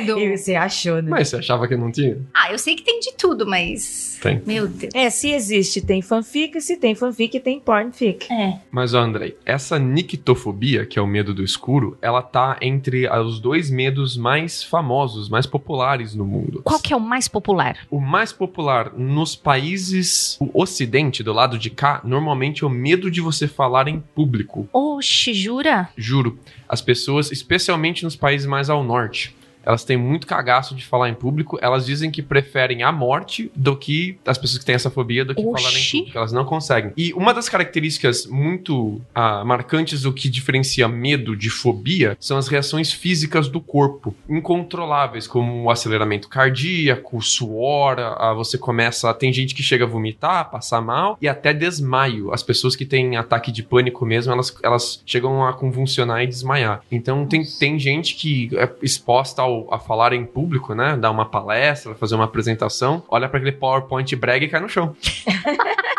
[0.06, 0.38] zoando.
[0.38, 1.10] você achou, né?
[1.12, 2.18] Mas você achava que não tinha?
[2.34, 4.18] Ah, eu sei que tem de tudo, mas.
[4.22, 4.42] Tem.
[4.46, 4.92] Meu Deus.
[4.96, 8.26] É, se existe, tem fanfic, se tem fanfic, tem pornfic.
[8.32, 8.60] É.
[8.70, 13.40] Mas, ó, Andrei, essa nictofobia, que é o medo do escuro, ela tá entre os
[13.40, 16.62] dois medos mais famosos, mais populares no mundo.
[16.66, 17.78] Qual que é o mais popular?
[17.90, 23.10] O mais popular nos países do ocidente, do lado de cá, normalmente é o medo
[23.10, 24.68] de você falar em público.
[24.74, 25.90] Oxe, jura?
[26.00, 26.40] Juro.
[26.68, 29.36] As pessoas, especialmente nos países mais ao norte.
[29.64, 31.58] Elas têm muito cagaço de falar em público.
[31.62, 35.36] Elas dizem que preferem a morte do que as pessoas que têm essa fobia do
[35.36, 35.98] que falar em Oxi.
[35.98, 36.18] público.
[36.18, 36.92] Elas não conseguem.
[36.96, 42.48] E uma das características muito ah, marcantes do que diferencia medo de fobia são as
[42.48, 49.14] reações físicas do corpo, incontroláveis, como o aceleramento cardíaco, o suor, a, você começa.
[49.14, 52.34] Tem gente que chega a vomitar, passar mal e até desmaio.
[52.34, 56.82] As pessoas que têm ataque de pânico mesmo, elas, elas chegam a convulsionar e desmaiar.
[56.92, 60.98] Então tem, tem gente que é exposta ao, a falar em público, né?
[60.98, 64.96] Dar uma palestra, fazer uma apresentação, olha para aquele PowerPoint brega e cai no chão.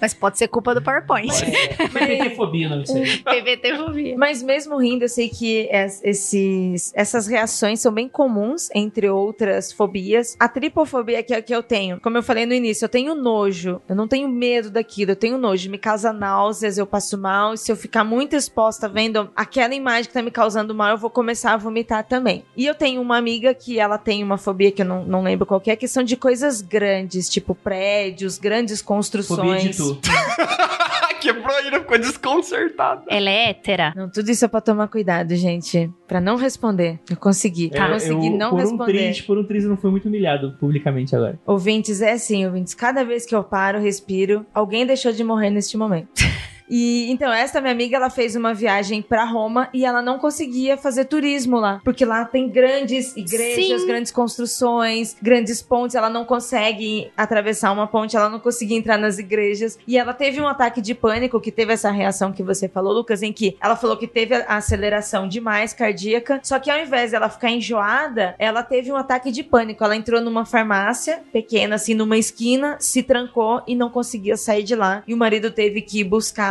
[0.00, 1.28] Mas pode ser culpa do PowerPoint.
[1.92, 3.18] PVT-fobia, não sei.
[3.18, 4.16] PVT fobia.
[4.16, 9.72] Mas mesmo rindo, eu sei que es- esses, essas reações são bem comuns, entre outras
[9.72, 10.36] fobias.
[10.38, 13.80] A tripofobia que, é que eu tenho, como eu falei no início, eu tenho nojo.
[13.88, 15.70] Eu não tenho medo daquilo, eu tenho nojo.
[15.70, 17.54] Me causa náuseas, eu passo mal.
[17.54, 20.98] E se eu ficar muito exposta vendo aquela imagem que tá me causando mal, eu
[20.98, 22.44] vou começar a vomitar também.
[22.56, 25.46] E eu tenho uma amiga que ela tem uma fobia que eu não, não lembro
[25.46, 29.62] qual que é, que são de coisas grandes, tipo prédios, grandes Fobia construções.
[29.62, 29.98] de tu.
[31.20, 33.02] Quebrou a ira, ficou desconcertada.
[33.08, 33.92] Ela é hétera?
[33.94, 35.90] Não, tudo isso é pra tomar cuidado, gente.
[36.08, 36.98] Pra não responder.
[37.10, 37.70] Eu consegui.
[37.74, 38.82] É, consegui eu, não por responder.
[38.82, 41.38] Um triz, por um triz eu não fui muito humilhado publicamente agora.
[41.46, 42.72] Ouvintes, é assim, ouvintes.
[42.74, 46.10] Cada vez que eu paro, respiro, alguém deixou de morrer neste momento.
[46.70, 50.76] E então, essa minha amiga, ela fez uma viagem pra Roma e ela não conseguia
[50.76, 53.86] fazer turismo lá, porque lá tem grandes igrejas, Sim.
[53.86, 59.18] grandes construções, grandes pontes, ela não consegue atravessar uma ponte, ela não conseguia entrar nas
[59.18, 59.78] igrejas.
[59.86, 63.22] E ela teve um ataque de pânico, que teve essa reação que você falou, Lucas,
[63.22, 67.28] em que ela falou que teve a aceleração demais cardíaca, só que ao invés dela
[67.28, 69.82] ficar enjoada, ela teve um ataque de pânico.
[69.82, 74.76] Ela entrou numa farmácia pequena, assim, numa esquina, se trancou e não conseguia sair de
[74.76, 75.02] lá.
[75.06, 76.04] E o marido teve que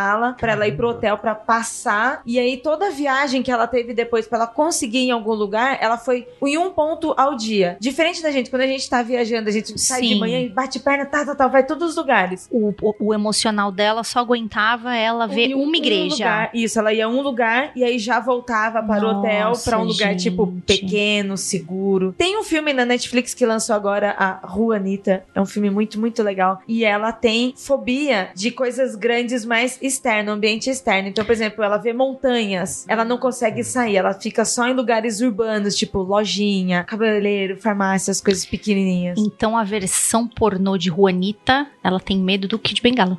[0.09, 2.21] buscá-la pra ela ir pro hotel pra passar.
[2.25, 5.33] E aí toda a viagem que ela teve depois pra ela conseguir ir em algum
[5.33, 7.77] lugar, ela foi em um ponto ao dia.
[7.79, 10.19] Diferente da gente, quando a gente tá viajando, a gente sai de Sim.
[10.19, 12.47] manhã e bate perna, tá, tá, tá, vai todos os lugares.
[12.51, 16.09] O, o, o emocional dela só aguentava ela ver um- uma um igreja.
[16.15, 16.49] lugar.
[16.53, 19.79] Isso, ela ia a um lugar e aí já voltava para o hotel, Nossa, pra
[19.79, 20.61] um lugar tipo gente.
[20.79, 22.13] pequeno, seguro.
[22.17, 25.23] Tem um filme na Netflix que lançou agora, a Rua Anitta.
[25.35, 26.61] É um filme muito, muito legal.
[26.67, 31.09] E ela tem fobia de coisas grandes, mais externo, ambiente externo.
[31.09, 35.19] Então, por exemplo, ela vê montanhas, ela não consegue sair, ela fica só em lugares
[35.19, 39.19] urbanos, tipo lojinha, cabeleireiro, farmácias, coisas pequenininhas.
[39.19, 43.17] Então a versão pornô de Juanita, ela tem medo do Kid Bengala.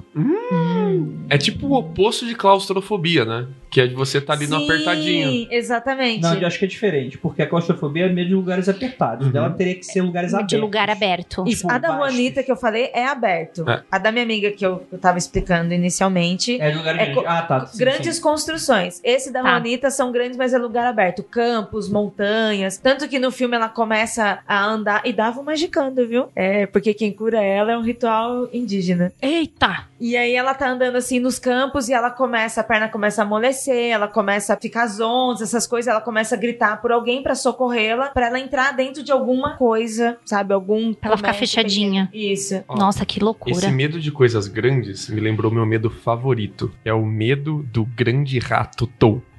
[1.28, 3.46] É tipo o oposto de claustrofobia, né?
[3.70, 5.48] Que é de você estar ali no Sim, apertadinho.
[5.50, 6.22] Exatamente.
[6.22, 9.26] Não, eu acho que é diferente, porque a claustrofobia é medo de lugares apertados.
[9.26, 9.32] Uhum.
[9.32, 10.58] Dela teria que ser lugares De abertos.
[10.60, 11.44] lugar aberto.
[11.46, 12.14] Isso, Tipo, a da vastos.
[12.14, 13.68] Juanita que eu falei é aberto.
[13.70, 13.82] É.
[13.90, 16.60] A da minha amiga que eu, eu tava explicando inicialmente.
[16.60, 17.66] É de lugares É Ah, tá.
[17.66, 18.22] sim, grandes sim.
[18.22, 19.00] construções.
[19.04, 19.50] Esse da Tá.
[19.50, 21.22] Juanita são grandes, mas é lugar aberto.
[21.22, 22.76] Campos, montanhas.
[22.76, 26.28] Tanto que no filme ela começa a andar e dava um magicando, viu?
[26.34, 29.12] É, porque quem cura ela é um ritual indígena.
[29.22, 29.88] Eita!
[30.00, 33.24] E aí ela tá andando assim nos campos e ela começa, a perna começa a
[33.24, 37.34] amolecer, ela começa a ficar zonza, essas coisas, ela começa a gritar por alguém pra
[37.34, 40.54] socorrê-la, pra ela entrar dentro de alguma coisa, sabe?
[40.54, 40.94] Algum.
[40.94, 42.06] Pra ela ficar fechadinha.
[42.06, 42.32] pequeno.
[42.32, 42.64] Isso.
[42.66, 43.54] Ó, Nossa, que loucura.
[43.54, 46.72] Esse medo de coisas grandes me lembrou meu medo favorito.
[46.82, 48.86] É o medo do grande rato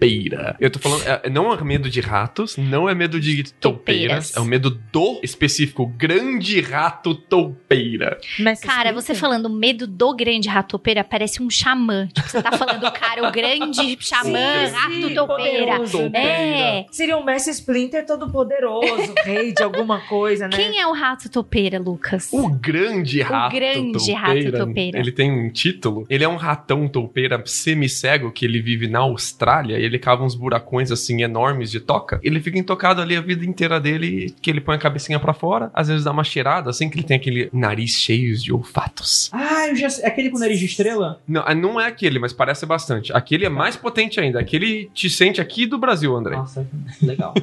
[0.02, 0.56] toupeira.
[0.60, 4.40] Eu tô falando, é- não é medo de ratos, não é medo de toupeiras, é
[4.40, 8.18] o medo do específico grande rato toupeira.
[8.40, 12.08] Mas Cara, você falando medo do grande ratopeira parece um xamã.
[12.08, 15.78] Tipo, você tá falando, cara, o grande xamã, Sim, rato sim, topeira.
[15.78, 16.80] poderoso, né?
[16.80, 16.86] É.
[16.92, 20.56] Seria um Mestre Splinter todo poderoso, rei de alguma coisa, né?
[20.56, 22.30] Quem é o rato topeira, Lucas?
[22.32, 25.00] O grande rato grande rato toupeira, toupeira.
[25.00, 26.06] Ele tem um título.
[26.10, 29.78] Ele é um ratão toupeira semicego que ele vive na Austrália.
[29.78, 32.20] E ele cava uns buracões assim enormes de toca.
[32.24, 35.70] Ele fica intocado ali a vida inteira dele, que ele põe a cabecinha pra fora,
[35.74, 39.30] às vezes dá uma cheirada, assim que ele tem aquele nariz cheio de olfatos.
[39.34, 40.06] Ah, eu já sei.
[40.06, 41.20] Aquele com nariz de estrela?
[41.28, 43.12] Não, ah, não é aquele, mas parece bastante.
[43.14, 44.40] Aquele é mais potente ainda.
[44.40, 46.36] Aquele te sente aqui do Brasil, André.
[46.36, 46.66] Nossa,
[47.02, 47.34] legal.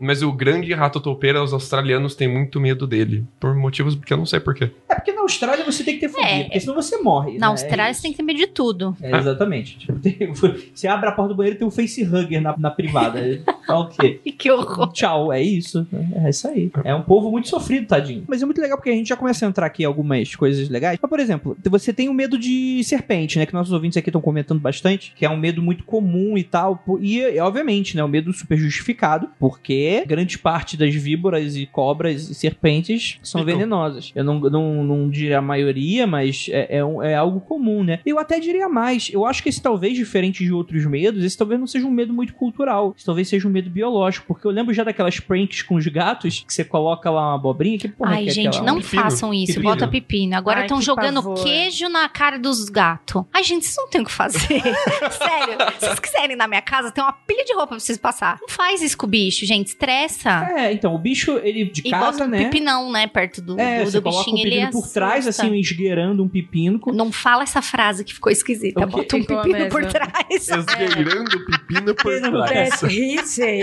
[0.00, 3.24] Mas o grande rato toupeira, os australianos têm muito medo dele.
[3.38, 4.70] Por motivos que eu não sei porquê.
[4.88, 6.42] é porque na Austrália você tem que ter fobia, É.
[6.44, 7.32] porque senão você morre.
[7.34, 7.52] Na né?
[7.52, 8.96] Austrália É você tem que ter medo de tudo.
[9.02, 9.78] É, exatamente.
[9.78, 10.32] Tipo, tem-
[10.74, 13.20] você abre a porta do banheiro e tem um facehugger na, na privada.
[13.66, 14.20] Fala o quê?
[14.38, 14.92] Que horror.
[14.92, 15.86] Tchau, é isso.
[16.24, 16.70] É isso aí.
[16.84, 18.24] É um povo muito sofrido, tadinho.
[18.26, 20.68] Mas é muito legal porque a gente já começa a entrar aqui em algumas coisas
[20.68, 20.98] legais.
[21.00, 23.46] Mas, por exemplo, você tem o medo de serpente, né?
[23.46, 26.82] Que nossos ouvintes aqui estão comentando bastante, que é um medo muito comum e tal.
[27.00, 28.04] E, e, obviamente, né?
[28.04, 33.52] Um medo super justificado, porque grande parte das víboras e cobras e serpentes são Então.
[33.54, 34.12] venenosas.
[34.14, 34.50] Eu não, não,
[34.84, 38.00] não, não diria a maioria, mas é, é, um- é algo comum, né?
[38.06, 39.10] Eu até diria mais.
[39.12, 42.12] Eu acho que esse talvez, diferente de outros medos, esse talvez não seja um medo
[42.12, 42.94] muito cultural.
[43.04, 44.26] Talvez seja um medo biológico.
[44.26, 47.78] Porque eu lembro já daquelas pranks com os gatos, que você coloca lá uma abobrinha.
[47.78, 48.64] Que porra Ai, que é gente, aquela?
[48.66, 49.02] não pepino.
[49.02, 49.54] façam isso.
[49.54, 49.70] Pepino.
[49.72, 50.36] Bota pepino.
[50.36, 51.42] Agora estão que jogando pavor.
[51.42, 53.24] queijo na cara dos gatos.
[53.32, 54.38] Ai, gente, vocês não têm o que fazer.
[55.10, 55.56] Sério.
[55.78, 58.38] Se vocês quiserem ir na minha casa, tem uma pilha de roupa pra vocês passar.
[58.40, 59.68] Não faz isso com o bicho, gente.
[59.68, 60.46] Estressa.
[60.56, 62.44] É, então, o bicho, ele de e casa, bota um né?
[62.44, 63.06] pepinão, né?
[63.06, 64.36] Perto do, É, do, você do coloca bichinho.
[64.36, 66.78] um ele pepino por trás, assim, esgueirando um pepino.
[66.78, 68.80] com- Não fala essa frase que ficou esquisita.
[68.80, 68.90] O quê?
[68.96, 70.48] Bota um pepino por trás.
[70.48, 72.80] Esgueirando o pepino por trás.
[72.80, 73.62] That's he say.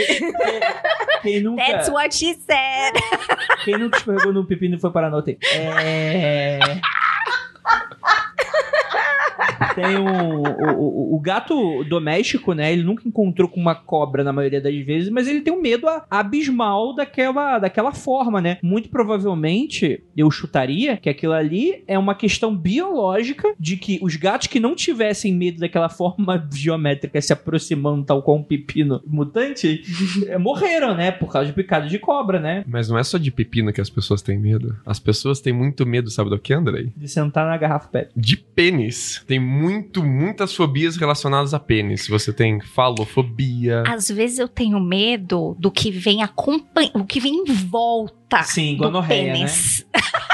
[1.22, 2.94] Quem nunca, That's what she said.
[3.64, 5.38] quem nunca escorregou no pepino e foi parar na UTI?
[5.42, 6.60] É...
[9.76, 12.72] Tem um, o, o, o gato doméstico, né?
[12.72, 15.88] Ele nunca encontrou com uma cobra na maioria das vezes, mas ele tem um medo
[16.10, 18.58] abismal daquela, daquela forma, né?
[18.62, 24.48] Muito provavelmente, eu chutaria que aquilo ali é uma questão biológica de que os gatos
[24.48, 29.84] que não tivessem medo daquela forma geométrica se aproximando tal qual um pepino mutante,
[30.28, 31.12] eh, morreram, né?
[31.12, 32.64] Por causa de picado de cobra, né?
[32.68, 34.78] Mas não é só de pepino que as pessoas têm medo.
[34.86, 36.92] As pessoas têm muito medo, sabe do que, Andrei?
[36.96, 38.12] De sentar na garrafa pet.
[38.16, 39.24] De pênis.
[39.28, 39.63] Tem muito,
[40.04, 42.08] muitas fobias relacionadas a pênis.
[42.08, 43.84] Você tem falofobia.
[43.88, 48.76] Às vezes eu tenho medo do que vem acompanha, o que vem em volta Sim,
[48.76, 49.86] do gonorreia, pênis.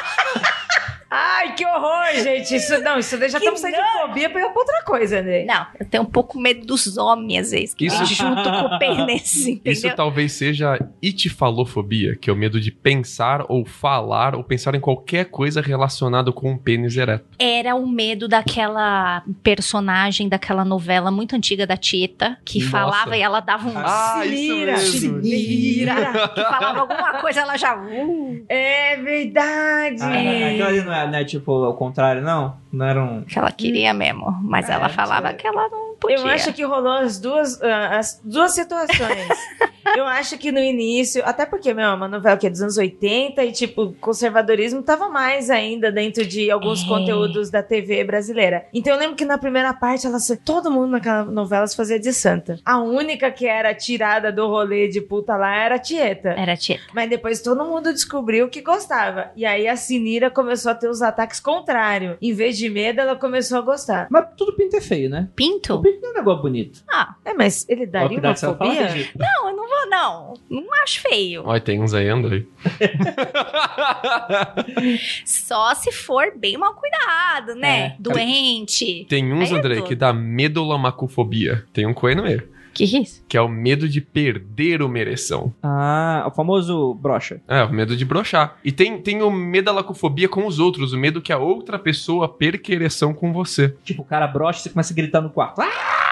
[1.40, 2.56] Ai, que horror, gente.
[2.56, 5.22] Isso, não, isso daí já Que estamos saindo de fobia pra ir pra outra coisa,
[5.22, 5.46] né?
[5.46, 8.80] Não, eu tenho um pouco medo dos homens, às vezes, que Isso- junto com o
[8.80, 9.96] pênis, Isso entendeu?
[9.96, 15.26] talvez seja itifalofobia, que é o medo de pensar ou falar ou pensar em qualquer
[15.26, 17.26] coisa relacionada com um pênis ereto.
[17.40, 22.72] Era o medo daquela personagem daquela novela muito antiga da Tieta, que Nossa.
[22.72, 23.74] falava e ela dava um...
[23.78, 26.30] Ah, isso se vira.
[26.34, 27.76] que falava alguma coisa, ela já...
[27.78, 29.98] Uh, É verdade.
[30.02, 32.58] Ah, aquilo ali não é, não é tipo ao contrário, não?
[32.72, 33.24] Não era um.
[33.24, 36.18] que ela queria mesmo, mas É, ela falava que ela não podia.
[36.18, 39.28] Eu acho que rolou as duas, ah, as duas situações.
[39.98, 42.78] eu acho que no início, até porque, meu, é uma novela que é dos anos
[42.78, 46.88] 80 e, tipo, o conservadorismo tava mais ainda dentro de alguns É.
[46.88, 48.66] conteúdos da TV brasileira.
[48.74, 52.14] Então eu lembro que na primeira parte, ela, todo mundo naquela novela se fazia de
[52.14, 52.60] santa.
[52.64, 56.30] A única que era tirada do rolê de puta lá era a Tieta.
[56.38, 56.84] Era Tieta.
[56.94, 59.32] Mas depois todo mundo descobriu que gostava.
[59.36, 62.18] E aí a Sinira começou a ter os ataques contrários.
[62.22, 64.08] Em vez de medo, ela começou a gostar.
[64.10, 65.28] Mas tudo pinto é feio, né?
[65.32, 65.82] O Pinto?
[65.82, 66.84] pinto não é um negócio bonito.
[66.90, 68.90] Ah, É, mas ele daria uma fobia?
[69.18, 70.34] Não, eu não vou, não.
[70.50, 71.44] Não acho feio.
[71.46, 72.48] Olha, tem uns aí, Andrei.
[75.26, 77.80] Só se for bem mal cuidado, né?
[77.80, 77.96] É.
[78.00, 79.06] Doente.
[79.10, 79.88] Tem uns, Aí é Andrei, tudo.
[79.88, 81.66] que dá medolamacofobia.
[81.74, 82.48] Tem um coelho no meio.
[82.80, 83.22] Que isso?
[83.28, 85.54] Que é o medo de perder uma ereção.
[85.62, 87.42] Ah, o famoso brocha.
[87.46, 88.56] É, o medo de brochar.
[88.64, 92.72] E tem, tem o medalacofobia com os outros, o medo que a outra pessoa perca
[92.72, 93.76] a ereção com você.
[93.84, 95.60] Tipo, o cara brocha e você começa a gritar no quarto.
[95.62, 96.09] Ah!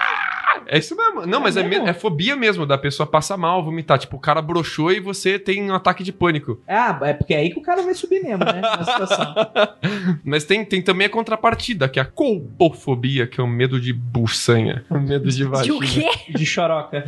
[0.70, 1.26] É isso mesmo.
[1.26, 1.84] Não, mas é, mesmo?
[1.84, 3.98] me- é fobia mesmo, da pessoa passar mal, vomitar.
[3.98, 6.60] Tipo, o cara broxou e você tem um ataque de pânico.
[6.68, 8.60] Ah, é porque é aí que o cara vai subir mesmo, né?
[8.60, 9.34] Na situação.
[10.24, 13.92] Mas tem, tem também a contrapartida, que é a colpofobia, que é o medo de
[13.92, 14.84] buçanha.
[14.90, 15.76] O medo de De vagina.
[15.76, 16.08] o quê?
[16.30, 17.04] De choroca.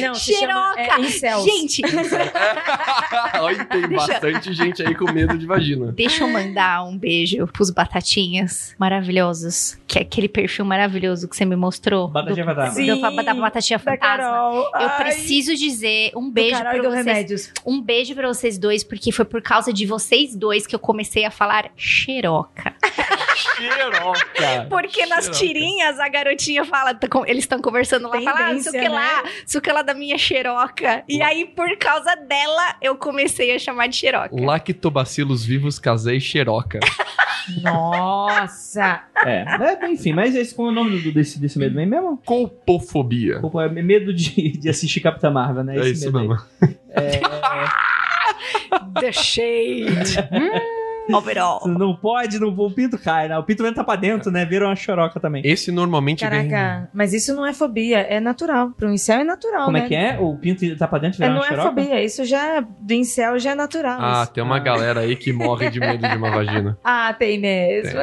[0.00, 1.44] Não, se chama, é, incels.
[1.44, 1.82] Gente,
[3.40, 5.92] Olha, tem Deixa- bastante gente aí com medo de vagina.
[5.92, 9.76] deixa eu mandar um beijo pros batatinhas maravilhosos.
[9.86, 12.08] Que é aquele perfil maravilhoso que você me mostrou.
[12.08, 12.70] Batatinha do.
[12.72, 14.24] Sim, do- da batatinha fantasma.
[14.26, 16.94] Eu Ai, preciso dizer um beijo pra do vocês.
[17.06, 17.52] Remédios.
[17.66, 21.24] Um beijo pra vocês dois, porque foi por causa de vocês dois que eu comecei
[21.24, 22.74] a falar xeroca.
[23.34, 24.66] Xeroca.
[24.70, 25.38] Porque nas Xeroca.
[25.44, 28.70] tirinhas a garotinha fala, tá com- eles estão conversando lá, fala, ah, sei o que
[28.70, 31.02] Tendência, lá, sei o que lá da minha xeroca.
[31.08, 34.30] E aí, por causa dela, eu comecei a chamar de xeroca.
[34.32, 36.78] Lactobacilos vivos casei xeroca.
[37.62, 39.02] Nossa!
[39.24, 39.44] É.
[39.82, 42.16] é, enfim, mas esse qual é o nome do- desse, desse medo aí mesmo?
[42.24, 43.40] Colpofobia.
[43.40, 45.76] Pô, É medo de, de assistir Capitã Marvel, né?
[45.76, 46.28] É Esse isso medo aí.
[46.28, 46.42] mesmo.
[49.00, 50.18] The shade.
[50.32, 50.50] hum,
[51.12, 51.66] overall.
[51.68, 53.38] Não pode, não, o pinto cai, né?
[53.38, 54.44] O pinto entra pra dentro, né?
[54.44, 55.42] Vira uma choroca também.
[55.44, 56.48] Esse normalmente vem.
[56.48, 58.70] Caraca, mas isso não é fobia, é natural.
[58.70, 59.84] Pro incel é natural, Como né?
[59.84, 60.18] é que é?
[60.20, 61.68] O pinto tá pra dentro e É, vira não uma é choroca?
[61.82, 63.98] fobia, isso já do incel já é natural.
[64.00, 64.32] Ah, isso.
[64.32, 64.60] tem uma Ah.
[64.60, 66.78] galera aí que morre de medo de uma vagina.
[66.84, 67.98] Ah, tem mesmo.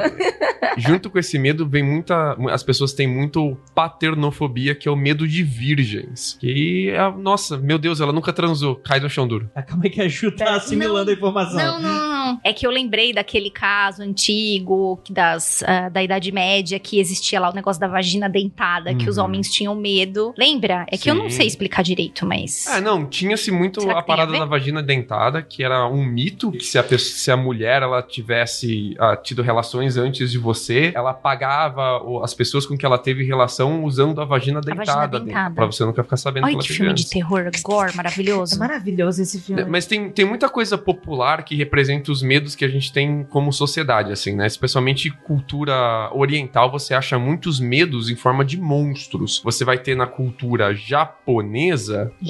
[0.77, 2.35] Junto com esse medo vem muita.
[2.51, 6.37] As pessoas têm muito paternofobia, que é o medo de virgens.
[6.39, 7.11] Que é.
[7.17, 8.75] Nossa, meu Deus, ela nunca transou.
[8.75, 9.49] Cai no chão duro.
[9.55, 11.57] Ah, Calma aí que a Ju tá assimilando não, a informação.
[11.57, 12.09] Não, não, não.
[12.29, 16.99] Não, é que eu lembrei daquele caso antigo que das, ah, da Idade Média que
[16.99, 19.25] existia lá o negócio da vagina dentada, que os Uhum.
[19.25, 20.33] homens tinham medo.
[20.37, 20.85] Lembra?
[20.91, 21.37] É que eu não Sim.
[21.37, 22.65] sei explicar direito, mas.
[22.67, 24.39] Ah, não, tinha-se muito a a parada ver?
[24.39, 28.01] da vagina dentada, que era um mito, que se a, pessoa- se a mulher ela
[28.01, 33.23] tivesse ah, tido relações antes de você, ela pagava as pessoas com que ela teve
[33.23, 35.55] relação usando a vagina vagina dentada, dentada.
[35.55, 38.57] pra você nunca ficar sabendo Olha que ela que filme de terror, gore, É maravilhoso.
[38.57, 39.65] maravilhoso esse filme.
[39.65, 43.51] Mas tem, tem muita coisa popular que representa os medos que a gente tem como
[43.51, 44.45] sociedade, assim, né?
[44.47, 49.41] Especialmente cultura oriental, você acha muitos medos em forma de monstros.
[49.43, 52.11] Você vai ter na cultura japonesa.
[52.21, 52.25] o-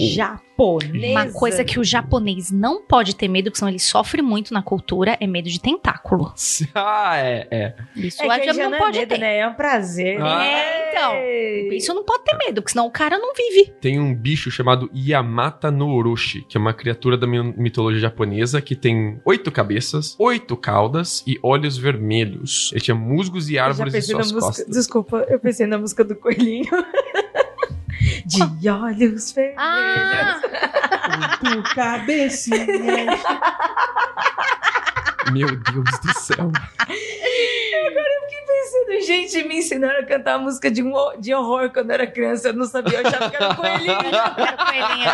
[0.60, 1.08] Japonesa.
[1.12, 4.62] Uma coisa que o japonês não pode ter medo, porque senão ele sofre muito na
[4.62, 6.34] cultura, é medo de tentáculo.
[6.76, 7.74] Ah, é, é.
[7.96, 9.18] Isso é a que não não é pode medo, ter.
[9.20, 9.38] né?
[9.40, 10.22] É um prazer.
[10.22, 10.46] Ah.
[10.46, 11.76] É, então.
[11.76, 13.72] Isso não pode ter medo, porque senão o cara não vive.
[13.82, 18.62] Tem um bicho chamado Yamata no Orochi, que é uma criatura da mi- mitologia japonesa
[18.62, 22.72] que tem oito cabeças, oito caudas e olhos vermelhos.
[22.74, 24.40] Ele tinha musgos e árvores em suas música.
[24.42, 24.66] costas.
[24.68, 26.66] Desculpa, eu pensei na música do coelhinho.
[28.26, 29.58] De olhos vermelhos.
[29.58, 30.42] Ah,
[31.44, 33.20] Oito cabecinhas.
[35.32, 36.52] Meu Deus do céu.
[38.48, 42.08] Pensando, gente, me ensinaram a cantar a música de, um, de horror quando eu era
[42.08, 42.50] criança.
[42.50, 43.92] Eu não sabia, eu achava que era coelhinho.
[44.38, 45.12] era o coelhinho.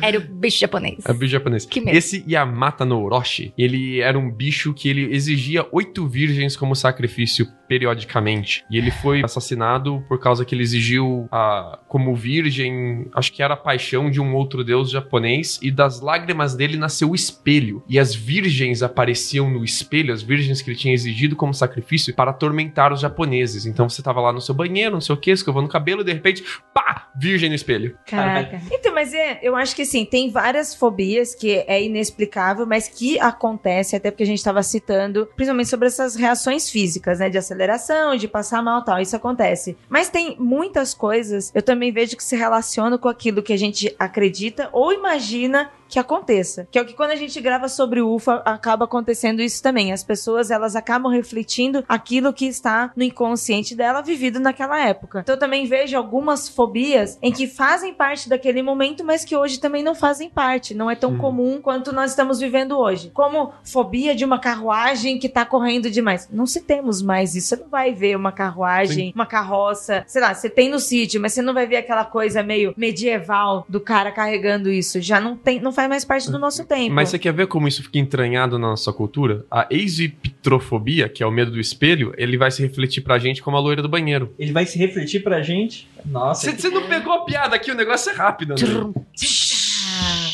[0.00, 1.04] Era o bicho japonês.
[1.06, 1.64] É um bicho japonês.
[1.64, 1.96] Que medo.
[1.96, 7.46] Esse Yamata no Orochi, ele era um bicho que ele exigia oito virgens como sacrifício
[7.68, 8.64] periodicamente.
[8.70, 13.54] E ele foi assassinado por causa que ele exigiu a, como virgem, acho que era
[13.54, 17.82] a paixão de um outro deus japonês, e das lágrimas dele nasceu o espelho.
[17.88, 22.30] E as virgens apareciam no espelho, as virgens que ele tinha exigido como sacrifício, para
[22.30, 23.66] atormentar os japoneses.
[23.66, 26.04] Então você tava lá no seu banheiro, não sei o que, escovando o cabelo, e
[26.04, 27.08] de repente, pá!
[27.14, 27.96] Virgem no espelho.
[28.06, 28.60] Caraca.
[28.70, 33.20] Então, mas é, eu acho que assim, tem várias fobias que é inexplicável, mas que
[33.20, 37.28] acontece, até porque a gente tava citando, principalmente sobre essas reações físicas, né?
[37.28, 38.98] De aceleração, de passar mal tal.
[38.98, 39.76] Isso acontece.
[39.90, 43.94] Mas tem muitas coisas, eu também vejo que se relacionam com aquilo que a gente
[43.98, 46.66] acredita ou imagina que aconteça.
[46.70, 49.92] Que é o que quando a gente grava sobre o UFA, acaba acontecendo isso também.
[49.92, 55.20] As pessoas, elas acabam refletindo aquilo que está no inconsciente dela, vivido naquela época.
[55.20, 59.60] Então eu também vejo algumas fobias em que fazem parte daquele momento, mas que hoje
[59.60, 60.74] também não fazem parte.
[60.74, 61.18] Não é tão Hum.
[61.18, 63.10] comum quanto nós estamos vivendo hoje.
[63.12, 66.26] Como fobia de uma carruagem que tá correndo demais.
[66.32, 67.48] Não se temos mais isso.
[67.48, 69.12] Você não vai ver uma carruagem, Sim.
[69.14, 72.42] uma carroça, sei lá, você tem no sítio, mas você não vai ver aquela coisa
[72.42, 74.98] meio medieval do cara carregando isso.
[74.98, 76.94] Já não tem, não faz mais parte do nosso tempo.
[76.94, 79.44] Mas você quer ver como isso fica entranhado na nossa cultura?
[79.50, 83.56] A exipitrofobia, que é o medo do espelho, ele vai se refletir pra gente como
[83.56, 84.34] a loira do banheiro.
[84.38, 85.88] Ele vai se refletir pra gente.
[86.04, 86.50] Nossa.
[86.50, 88.92] Você você não pegou a piada aqui, o negócio é rápido, né?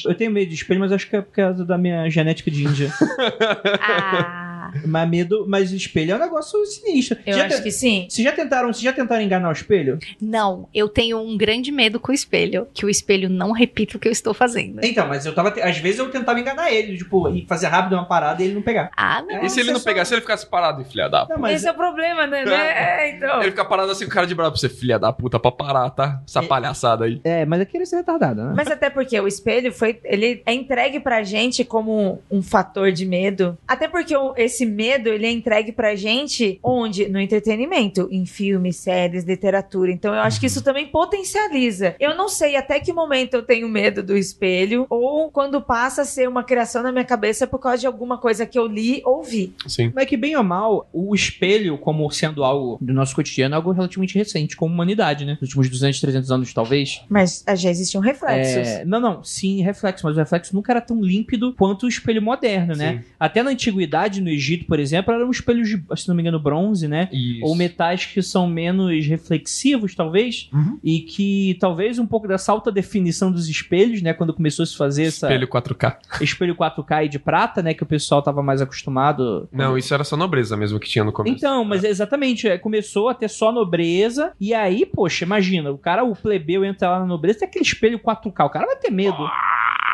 [0.04, 2.64] Eu tenho medo de espelho, mas acho que é por causa da minha genética de
[2.64, 2.92] índia.
[3.80, 4.47] Ah,
[4.86, 7.18] mas medo, mas espelho é um negócio sinistro.
[7.26, 8.06] Eu já acho te- que sim.
[8.08, 9.98] Vocês já tentaram, vocês já tentaram enganar o espelho?
[10.20, 14.00] não, eu tenho um grande medo com o espelho, que o espelho não repita o
[14.00, 14.80] que eu estou fazendo.
[14.84, 15.50] Então, mas eu tava.
[15.50, 18.54] te- Às vezes eu tentava enganar ele, tipo, e fazer rápido uma parada e ele
[18.54, 18.90] não pegar.
[18.96, 19.42] Ah, não.
[19.44, 21.34] E se ele não pegasse, ele ficasse parado, filha da puta?
[21.34, 22.44] Não, mas Esse é o problema, né?
[22.44, 22.58] né?
[22.98, 23.40] É, então.
[23.40, 25.90] Ele fica parado assim com cara de bravo pra você, filha da puta, pra parar,
[25.90, 26.20] tá?
[26.26, 26.46] Essa É.
[26.46, 27.20] palhaçada aí.
[27.24, 28.52] é, mas é querer ser retardado, né?
[28.56, 29.98] Mas até porque o espelho foi.
[30.04, 33.56] Ele é entregue pra gente como um fator de medo.
[33.66, 37.08] Até porque o- esse medo ele é entregue pra gente onde?
[37.08, 39.92] No entretenimento, em filmes, séries, literatura.
[39.92, 41.94] Então eu acho que isso também potencializa.
[42.00, 46.04] Eu não sei até que momento eu tenho medo do espelho ou quando passa a
[46.04, 49.22] ser uma criação na minha cabeça por causa de alguma coisa que eu li ou
[49.22, 49.54] vi.
[49.66, 49.92] Sim.
[49.94, 53.70] Mas que bem ou mal, o espelho, como sendo algo do nosso cotidiano, é algo
[53.70, 55.38] relativamente recente, como humanidade, né?
[55.40, 57.02] Nos últimos 200, 300 anos, talvez.
[57.08, 58.68] Mas já existiam reflexos.
[58.68, 62.22] É, não, não, sim, reflexo, mas o reflexo nunca era tão límpido quanto o espelho
[62.22, 62.98] moderno, né?
[62.98, 63.10] Sim.
[63.20, 66.88] Até na antiguidade, no Egito, por exemplo, eram espelhos de, se não me engano, bronze,
[66.88, 67.08] né?
[67.12, 67.44] Isso.
[67.44, 70.78] Ou metais que são menos reflexivos, talvez, Uhum.
[70.82, 74.14] e que talvez um pouco dessa alta definição dos espelhos, né?
[74.14, 75.98] Quando começou a se fazer essa Espelho 4K.
[76.20, 77.74] espelho 4K e de prata, né?
[77.74, 79.48] Que o pessoal tava mais acostumado.
[79.52, 81.36] Não, isso era só nobreza mesmo que tinha no começo.
[81.36, 85.78] Então, mas é exatamente, é, começou a ter só nobreza, e aí, poxa, imagina, o
[85.78, 88.90] cara, o plebeu entra lá na nobreza, tem aquele espelho 4K, o cara vai ter
[88.90, 89.16] medo.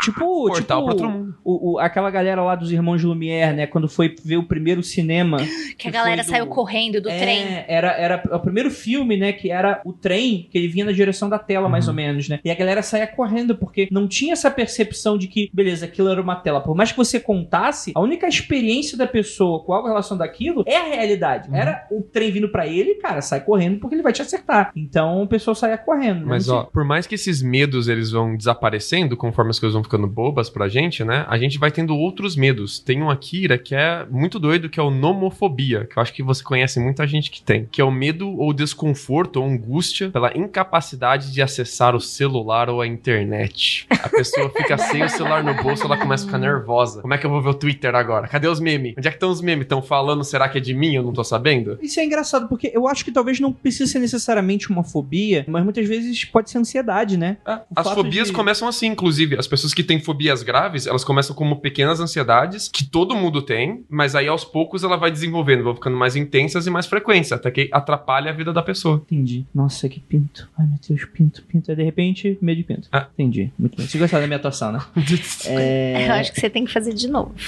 [0.05, 1.35] Tipo, Portal tipo pra outro mundo.
[1.45, 3.67] o, o- aquela galera lá dos irmãos Lumière, né?
[3.67, 5.39] Quando foi ver o primeiro cinema.
[5.79, 7.65] Que a galera do- saiu correndo do É, trem.
[7.69, 9.33] Era, era o primeiro filme, né?
[9.33, 11.91] Que era o trem, que ele vinha na direção da tela, mais Uhum.
[11.93, 12.41] ou menos, né?
[12.45, 16.21] E a galera saía correndo, porque não tinha essa percepção de que, beleza, aquilo era
[16.21, 16.61] uma tela.
[16.61, 20.77] Por mais que você contasse, a única experiência da pessoa com algo relacionado àquilo é
[20.77, 21.49] a realidade.
[21.49, 21.57] Uhum.
[21.57, 24.71] Era o trem vindo pra ele, cara, sai correndo porque ele vai te acertar.
[24.77, 26.21] Então o pessoal saía correndo.
[26.21, 26.27] né?
[26.27, 29.94] Mas, ó, por mais que esses medos eles vão desaparecendo conforme as coisas vão ficando
[29.95, 31.25] ficando bobas pra gente, né?
[31.29, 32.81] A gente vai tendo outros medos.
[32.81, 36.23] Tem um Akira que é muito doido, que é o nomofobia, que eu acho que
[36.23, 40.37] você conhece muita gente que tem, que é o medo ou desconforto ou angústia pela
[40.37, 43.87] incapacidade de acessar o celular ou a internet.
[44.03, 47.01] A pessoa fica sem o celular no bolso, ela começa a ficar nervosa.
[47.01, 48.27] Como é que eu vou ver o Twitter agora?
[48.27, 48.95] Cadê os memes?
[48.99, 49.63] Onde é que estão os memes?
[49.65, 50.95] Estão falando, será que é de mim?
[50.95, 51.79] Eu não tô sabendo?
[51.81, 55.63] Isso é engraçado, porque eu acho que talvez não precise ser necessariamente uma fobia, mas
[55.63, 57.37] muitas vezes pode ser ansiedade, né?
[57.47, 59.37] O As fobias de- começam assim, inclusive.
[59.39, 63.85] As pessoas que têm fobias graves, elas começam como pequenas ansiedades, que todo mundo tem,
[63.89, 67.51] mas aí aos poucos ela vai desenvolvendo, vão ficando mais intensas e mais frequentes, até
[67.51, 69.03] que atrapalha a vida da pessoa.
[69.07, 69.45] Entendi.
[69.55, 70.49] Nossa, que pinto.
[70.59, 71.71] Ai, meu Deus, pinto, pinto.
[71.71, 72.89] Aí, de repente, medo de pinto.
[72.93, 73.07] Ah.
[73.15, 73.53] Entendi.
[73.59, 73.87] Muito bem.
[73.87, 74.81] Você gostaram da minha atuação, né?
[75.47, 76.09] É...
[76.09, 77.33] Eu acho que você tem que fazer de novo.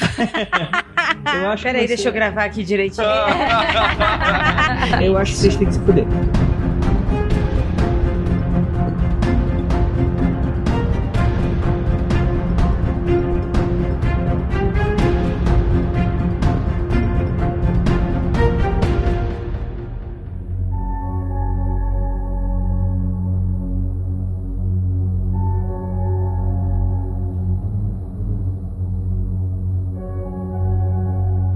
[1.35, 3.07] Eu acho que Peraí, você- deixa eu gravar aqui direitinho.
[5.03, 6.05] Eu acho que vocês têm que se fuder.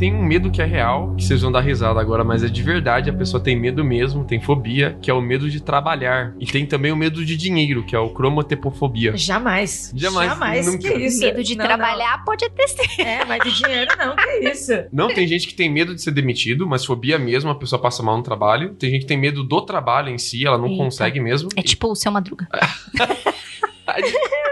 [0.00, 2.62] Tem um medo que é real, que vocês vão dar risada agora, mas é de
[2.62, 6.34] verdade, a pessoa tem medo mesmo, tem fobia, que é o medo de trabalhar.
[6.40, 9.14] E tem também o medo de dinheiro, que é o cromotepofobia.
[9.14, 9.92] Jamais.
[9.94, 10.66] Jamais, Jamais.
[10.68, 10.88] nunca.
[10.90, 11.20] Que isso?
[11.20, 12.88] Medo de Não, trabalhar pode até ser.
[12.98, 13.04] não.
[13.04, 14.72] É, mas de dinheiro não, que isso?
[14.90, 18.02] Não, tem gente que tem medo de ser demitido, mas fobia mesmo, a pessoa passa
[18.02, 18.74] mal no trabalho.
[18.76, 20.82] Tem gente que tem medo do trabalho em si, ela não Eita.
[20.82, 21.50] consegue mesmo.
[21.54, 22.48] É tipo o seu Madruga.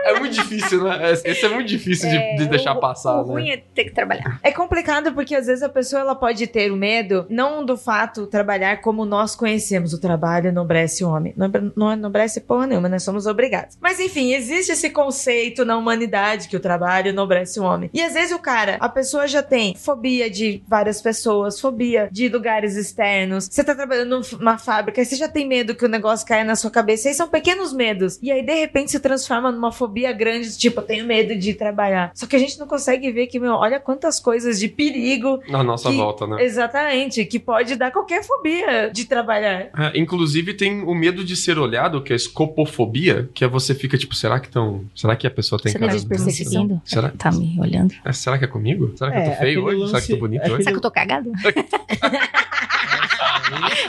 [0.04, 1.12] É muito difícil, né?
[1.24, 3.54] Esse é muito difícil de, de deixar o, passar, O ruim né?
[3.54, 4.40] é ter que trabalhar.
[4.42, 8.26] É complicado porque às vezes a pessoa ela pode ter o medo, não do fato
[8.26, 9.92] trabalhar como nós conhecemos.
[9.92, 11.34] O trabalho enobrece o homem.
[11.36, 13.76] Não, não enobrece porra nenhuma, nós somos obrigados.
[13.80, 17.90] Mas enfim, existe esse conceito na humanidade que o trabalho enobrece o homem.
[17.92, 22.28] E às vezes o cara, a pessoa já tem fobia de várias pessoas, fobia de
[22.28, 23.48] lugares externos.
[23.50, 26.56] Você tá trabalhando numa fábrica, aí você já tem medo que o negócio caia na
[26.56, 27.08] sua cabeça.
[27.08, 28.18] Aí são pequenos medos.
[28.22, 32.10] E aí de repente se transforma numa fobia grande, tipo, eu tenho medo de trabalhar.
[32.14, 35.62] Só que a gente não consegue ver que, meu, olha quantas coisas de perigo Na
[35.62, 36.42] nossa que- volta, né?
[36.42, 39.68] Exatamente, que pode dar qualquer fobia de trabalhar.
[39.76, 43.74] É, inclusive tem o medo de ser olhado, que é a escopofobia, que é você
[43.74, 46.80] fica tipo, será que tão, será que a pessoa tem Você cara tá de perseguindo?
[46.84, 47.10] Será?
[47.16, 47.94] Tá me olhando.
[48.04, 48.92] É, será que é comigo?
[48.96, 49.86] Será que eu É, tô feio aquele hoje?
[49.90, 50.62] Será que eu tô lance- bonito aquele- hoje?
[50.64, 51.30] Será que eu tô cagada?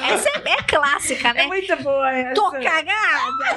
[0.10, 1.48] Essa é, é clássica, É né?
[1.48, 2.34] muito boa essa.
[2.34, 2.86] Tô cagada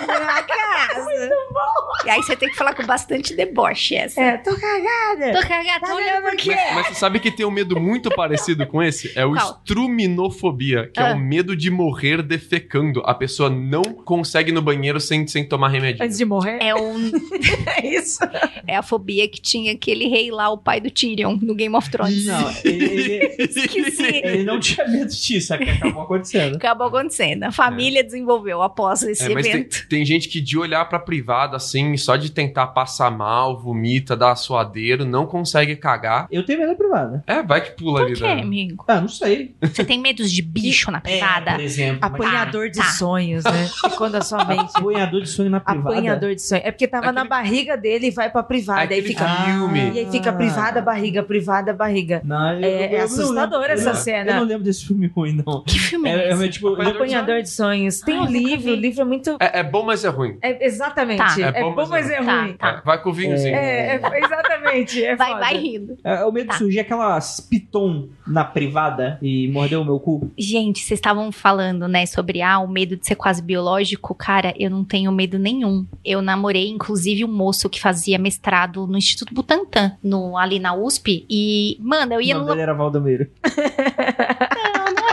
[0.09, 1.03] na casa.
[1.03, 2.07] Muito bom.
[2.07, 4.21] E aí você tem que falar com bastante deboche essa.
[4.21, 5.33] É, tô cagada.
[5.41, 6.49] Tô cagada, Tá tô olhando aqui.
[6.55, 9.13] Mas, mas você sabe que tem um medo muito parecido com esse?
[9.17, 9.59] É o Qual?
[9.59, 11.15] estruminofobia, que é Ah.
[11.15, 13.03] o medo de morrer defecando.
[13.05, 16.03] A pessoa não consegue ir no banheiro sem, sem tomar remédio.
[16.05, 16.59] Antes de morrer?
[16.61, 17.11] É, um,
[17.77, 18.19] É isso.
[18.67, 21.89] é a fobia que tinha aquele rei lá, o pai do Tyrion, no Game of
[21.91, 22.27] Thrones.
[22.27, 24.21] Não, ele, ele- Esqueci.
[24.25, 26.57] ele não tinha medo disso, é que acabou acontecendo.
[26.57, 27.43] Acabou acontecendo.
[27.45, 29.87] A família desenvolveu após esse É, mas tem, evento.
[29.89, 34.35] tem gente que de olhar pra privada, assim, só de tentar passar mal, vomita, dar
[34.37, 36.27] suadeiro, não consegue cagar.
[36.31, 37.25] Eu tenho medo da privada.
[37.27, 38.43] É, vai que pula Por ali, quê, né?
[38.43, 38.85] amigo?
[38.89, 39.55] Ah, não sei.
[39.61, 41.53] Você tem medos de bicho na privada?
[41.53, 41.99] por exemplo.
[42.01, 42.85] mas- Apanhador de tá.
[42.85, 43.69] sonhos, né?
[43.87, 44.73] E quando a sua mente.
[44.77, 45.97] Apanhador de sonho na privada.
[45.97, 46.65] Apanhador de sonhos.
[46.65, 48.81] É porque tava Aquele- na barriga dele e vai pra privada.
[48.81, 49.27] Aí Aquele fica.
[49.29, 49.91] filme.
[49.93, 52.21] E aí fica privada, barriga, privada, barriga.
[52.25, 54.31] Não, eu- É- eu- é eu não assustadora lembro- essa eu- cena.
[54.33, 55.63] Eu não lembro desse filme ruim, não.
[55.65, 58.01] Que filme é, É, é, tipo, Apanhador de Apanhador de sonhos.
[58.01, 59.37] Tem Ai, um livro, o livro é muito.
[59.41, 60.37] É, é bom, mas é ruim.
[60.43, 61.19] É, exatamente.
[61.19, 61.35] Tá.
[61.55, 62.53] É, bom, mas é Tá, ruim.
[62.55, 62.69] tá.
[62.69, 63.55] É, vai com o vinhozinho.
[63.55, 65.05] É, é- exatamente.
[65.05, 65.41] É Vai, foda.
[65.41, 65.99] vai rindo.
[66.05, 66.53] É, o medo Tá.
[66.55, 67.19] de surgir aquela
[67.51, 70.31] piton na privada e mordeu o meu cu.
[70.39, 74.15] Gente, vocês estavam falando, né, sobre ah, o medo de ser quase biológico.
[74.15, 75.87] Cara, eu não tenho medo nenhum.
[76.05, 81.27] Eu namorei, inclusive, um moço que fazia mestrado no Instituto Butantan, no, ali na USP.
[81.29, 82.51] E, mano, eu O ia nome no.
[82.53, 83.27] dele era Valdomiro.
[84.75, 85.12] Não, não é.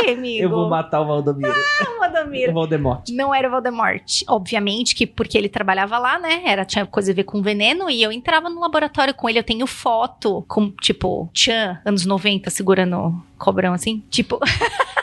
[0.00, 0.42] Quê, amigo?
[0.44, 1.52] Eu vou matar o Valdomiro.
[1.84, 2.52] Não, o Valdomiro.
[2.52, 3.08] Voldemort.
[3.10, 4.22] Não era o Voldemort.
[4.28, 6.42] Obviamente que porque ele trabalhava lá, né?
[6.44, 7.90] Era, tinha coisa a ver com veneno.
[7.90, 9.38] E eu entrava no laboratório com ele.
[9.38, 14.02] Eu tenho foto com, tipo, Chan, anos 90, segurando cobrão assim.
[14.10, 14.38] Tipo,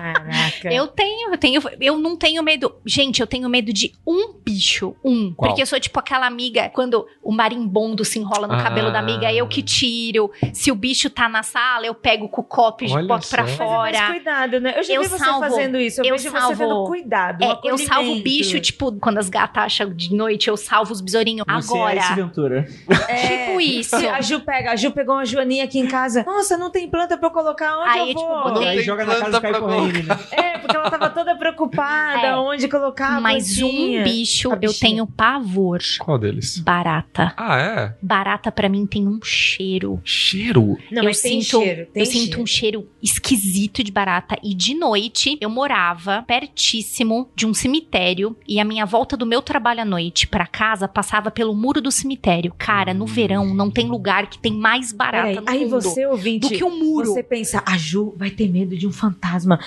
[0.00, 0.72] Caraca.
[0.72, 2.74] Eu tenho, eu tenho, eu não tenho medo.
[2.86, 5.32] Gente, eu tenho medo de um bicho, um.
[5.34, 5.48] Qual?
[5.50, 8.62] Porque eu sou tipo aquela amiga, quando o marimbondo se enrola no Ah.
[8.62, 10.30] cabelo da amiga, eu que tiro.
[10.52, 13.50] Se o bicho tá na sala, eu pego com o copo e boto pra só.
[13.50, 13.92] Mas é fora.
[13.98, 14.74] mais cuidado, né?
[14.76, 16.00] Eu já Eu vi você salvo- fazendo isso.
[16.00, 17.42] Eu, eu vejo você salvo- tendo cuidado.
[17.44, 21.00] É, eu salvo o bicho, tipo, quando as gatas acham de noite, eu salvo os
[21.00, 21.44] besourinhos.
[21.48, 21.96] Você é Agora.
[22.00, 22.68] Ace Ventura.
[23.08, 23.96] É, Tipo isso.
[23.96, 26.22] A Ju pega, a Ju pegou uma joaninha aqui em casa.
[26.24, 28.42] Nossa, não tem planta pra eu colocar onde Aí, eu tipo, vou.
[28.44, 30.18] botei- Aí joga na casa planta e né?
[30.30, 32.36] É, porque ela tava toda preocupada É.
[32.36, 35.80] onde colocar a Mas um bicho A eu tenho pavor.
[35.98, 36.58] Qual deles?
[36.58, 37.32] Barata.
[37.36, 37.94] Ah, é?
[38.02, 40.00] Barata pra mim tem um cheiro.
[40.04, 40.76] Cheiro.
[40.90, 41.86] Não, eu mas tem sinto, cheiro.
[41.92, 42.42] Tem eu sinto cheiro.
[42.42, 44.36] um cheiro esquisito de barata.
[44.42, 49.40] E de noite eu morava pertíssimo de um cemitério e a minha volta do meu
[49.42, 52.54] trabalho à noite pra casa passava pelo muro do cemitério.
[52.58, 56.06] Cara, no verão não tem lugar que tem mais barata Peraí, no aí mundo você,
[56.06, 57.06] ouvinte, do que o muro.
[57.12, 59.58] Você pensa, a Ju vai ter medo de um fantasma.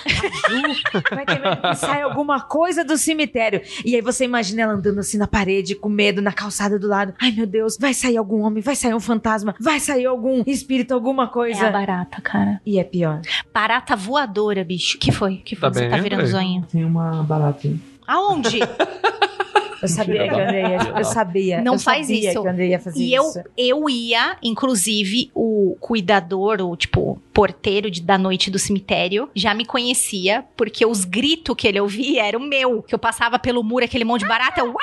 [1.10, 3.60] Vai ter medo que saia alguma coisa do cemitério.
[3.84, 7.14] E aí você imagina ela andando assim na parede, com medo, na calçada do lado.
[7.20, 10.92] Ai, meu Deus, vai sair algum homem, vai sair um fantasma, vai sair algum espírito,
[10.94, 11.66] alguma É coisa.
[11.66, 12.60] a barata, cara.
[12.64, 13.20] E é pior.
[13.52, 14.98] Barata voadora, bicho.
[14.98, 15.36] Que foi?
[15.36, 15.68] Que foi?
[15.68, 16.32] Tá você bem, tá virando Andrei?
[16.32, 16.66] zoinho.
[16.70, 17.76] Tem uma barata aí.
[18.06, 18.58] Aonde?
[19.84, 20.98] Eu sabia que o André ia.
[20.98, 21.60] Eu sabia.
[21.62, 22.42] Não eu faz sabia isso.
[22.42, 23.42] que André ia fazer E eu, isso.
[23.56, 29.64] eu ia, inclusive, o cuidador, o tipo, porteiro de- da noite do cemitério, já me
[29.64, 32.82] conhecia, porque os gritos que ele ouvia eram meu.
[32.82, 34.80] Que eu passava pelo muro, aquele monte de barata, eu "Uá!"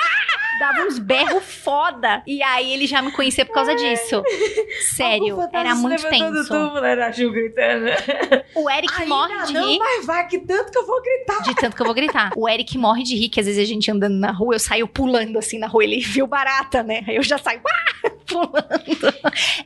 [0.60, 2.22] dava uns berros foda.
[2.26, 4.22] E aí ele já me conhecia por causa disso.
[4.94, 6.48] Sério, fantasma era muito tenso.
[6.48, 7.86] túmulo, era a Ju gritando.
[8.54, 9.78] O Eric Ainda morre de não, rir.
[9.78, 11.42] mas vai que tanto que eu vou gritar.
[11.42, 12.30] De tanto que eu vou gritar.
[12.36, 14.86] O Eric morre de rir, que às vezes a gente andando na rua, eu saio
[14.92, 17.02] pulando assim na rua, ele viu barata, né?
[17.06, 19.14] Aí eu já saio "Ah!" pulando.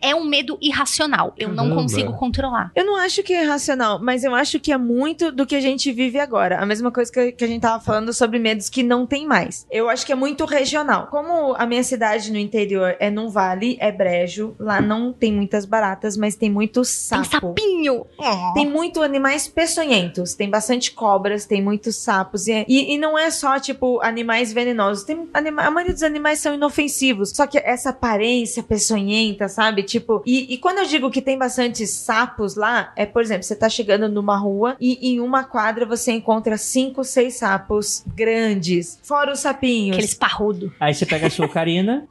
[0.01, 1.33] É um medo irracional.
[1.39, 1.83] Eu não Caramba.
[1.83, 2.71] consigo controlar.
[2.75, 5.61] Eu não acho que é racional, mas eu acho que é muito do que a
[5.61, 6.59] gente vive agora.
[6.59, 9.67] A mesma coisa que, que a gente tava falando sobre medos que não tem mais.
[9.71, 11.07] Eu acho que é muito regional.
[11.09, 15.65] Como a minha cidade no interior é num vale, é brejo, lá não tem muitas
[15.65, 17.27] baratas, mas tem muito Tem sapo.
[17.31, 18.07] sapinho.
[18.55, 22.47] Tem muito animais peçonhentos, tem bastante cobras, tem muitos sapos.
[22.49, 25.05] E, é- e, e não é só, tipo, animais venenosos.
[25.07, 27.31] Tem anima- a maioria dos animais são inofensivos.
[27.31, 29.83] Só que essa aparência peçonhenta, sabe?
[29.83, 33.55] Tipo, e, e quando eu digo que tem bastante sapos lá, é, por exemplo, você
[33.57, 38.99] tá chegando numa rua e em uma quadra você encontra cinco, seis sapos grandes.
[39.03, 39.97] Fora os sapinhos.
[39.97, 40.73] Aqueles parrudo.
[40.81, 42.07] Aí você pega a sua Ocarina.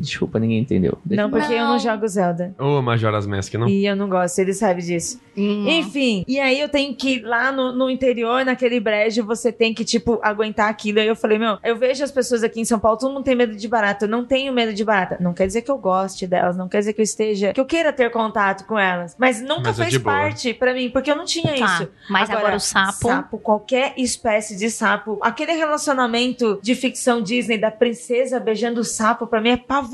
[0.00, 0.98] Desculpa, ninguém entendeu.
[1.04, 1.78] Deixa Não, porque eu não Não.
[1.78, 2.54] jogo Zelda.
[2.58, 3.68] Ô, Majora's Mask, não?
[3.68, 5.20] E eu não gosto, ele sabe disso.
[5.36, 5.66] Hum.
[5.68, 9.74] Enfim, e aí eu tenho que ir lá no, no interior, naquele brejo, você tem
[9.74, 11.00] que, tipo, aguentar aquilo.
[11.00, 13.34] Aí eu falei, meu, eu vejo as pessoas aqui em São Paulo, todo mundo tem
[13.34, 14.04] medo de barata.
[14.06, 15.16] Eu não tenho medo de barata.
[15.20, 17.66] Não quer dizer que eu goste delas, não quer dizer que eu esteja, que eu
[17.66, 19.14] queira ter contato com elas.
[19.18, 21.64] Mas nunca Mas é fez parte pra mim, porque eu não tinha Tá.
[21.66, 21.88] isso.
[22.08, 23.08] Mas agora, o sapo.
[23.08, 25.18] Sapo, qualquer espécie de sapo.
[25.22, 29.85] Aquele relacionamento de ficção Disney da princesa beijando o sapo, pra mim é pavoroso.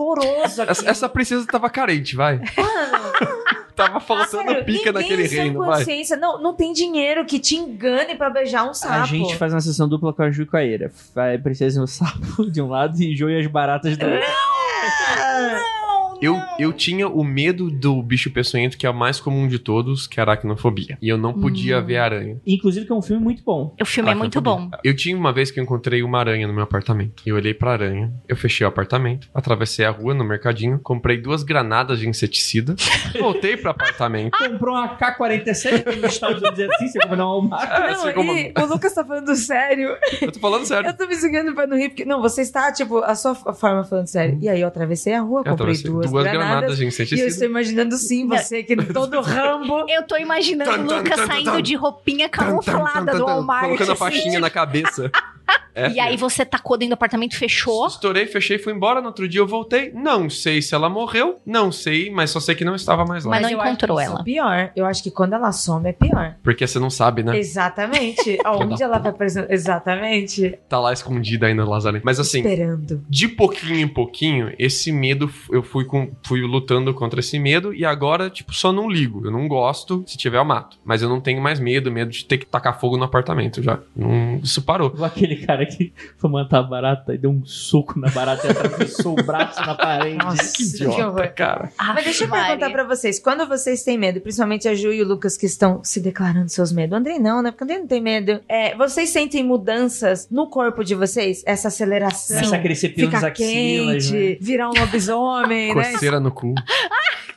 [0.68, 2.40] Essa, essa princesa tava carente, vai.
[3.74, 5.78] tava faltando Sério, pica naquele reino, vai.
[5.78, 6.16] consciência.
[6.16, 8.94] Não, não tem dinheiro que te engane pra beijar um sapo.
[8.94, 10.92] A gente faz uma sessão dupla com a Ju e com a Eira.
[11.14, 14.20] Vai Princesa e o Sapo de um lado e Ju e as baratas do outro.
[16.22, 20.06] Eu, eu tinha o medo do bicho peçonhento, que é o mais comum de todos,
[20.06, 20.96] que é a aracnofobia.
[21.02, 21.84] E eu não podia Hum.
[21.84, 22.40] ver aranha.
[22.46, 23.74] Inclusive que é um filme muito bom.
[23.80, 24.70] O filme é muito bom.
[24.84, 27.22] Eu tinha uma vez que eu encontrei uma aranha no meu apartamento.
[27.26, 31.42] Eu olhei pra aranha, eu fechei o apartamento, atravessei a rua no mercadinho, comprei duas
[31.42, 32.74] granadas de inseticida,
[33.18, 34.36] voltei pro apartamento.
[34.38, 37.68] Comprou uma K-47 nos Estados Unidos assim, você compra no Walmart.
[37.70, 39.96] É, Não, assim como- e o Lucas tá falando sério.
[40.20, 40.88] Eu tô falando sério.
[40.88, 42.04] Eu tô me segurando pra não rir, porque.
[42.04, 44.38] Não, você está, tipo, a sua forma falando sério.
[44.40, 46.76] E aí eu atravessei a rua, Eu comprei duas, duas granadas.
[46.78, 49.86] granadas de e eu estou imaginando sim, você, que todo rambo.
[49.88, 53.64] Eu tô imaginando o Lucas saindo de roupinha camuflada do Walmart.
[53.64, 55.10] Colocando a assim, faixinha na cabeça.
[55.74, 57.86] É, E aí você tacou dentro do apartamento, fechou.
[57.86, 59.00] Estourei, fechei, fui embora.
[59.00, 59.90] No outro dia eu voltei.
[59.94, 61.40] Não sei se ela morreu.
[61.46, 63.30] Não sei, mas só sei que não estava mais lá.
[63.32, 64.20] Mas não eu encontrou ela.
[64.20, 64.70] é pior.
[64.76, 66.36] Eu acho que quando ela some é pior.
[66.42, 67.38] Porque você não sabe, né?
[67.38, 68.38] Exatamente.
[68.44, 69.46] Aonde ela vai aparecer?
[69.50, 70.58] Exatamente.
[70.68, 72.04] Tá lá escondida ainda, Lazarento.
[72.04, 73.04] Mas assim, Esperando.
[73.08, 77.84] de pouquinho em pouquinho, esse medo, eu fui, com, fui lutando contra esse medo e
[77.84, 79.22] agora, tipo, só não ligo.
[79.24, 80.78] Eu não gosto, se tiver eu mato.
[80.84, 83.78] Mas eu não tenho mais medo, medo de ter que tacar fogo no apartamento já.
[83.96, 84.88] Não- isso parou.
[84.94, 85.10] Igual
[85.42, 89.12] Aquele cara que foi matar a barata e deu um soco na barata e atravessou
[89.18, 90.16] o braço na parede.
[90.18, 91.34] Nossa, Que que idiota, horror.
[91.34, 91.72] cara.
[91.78, 95.02] Mas deixa eu Ave perguntar pra vocês, quando vocês têm medo, principalmente a Ju e
[95.02, 97.50] o Lucas que estão se declarando seus medos, o Andrei não, né?
[97.50, 98.40] Porque o Andrei não tem medo.
[98.48, 101.42] É, vocês sentem mudanças no corpo de vocês?
[101.46, 102.36] Essa aceleração?
[102.36, 104.36] Começa a crescer pelo nos Ficar axilas, quente, né?
[104.40, 105.92] virar um lobisomem, né?
[105.92, 106.54] Coceira no cu.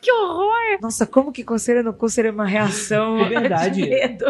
[0.01, 0.79] Que horror!
[0.81, 3.81] Nossa, como que coceira no cu seria uma reação É verdade.
[3.81, 4.25] de medo?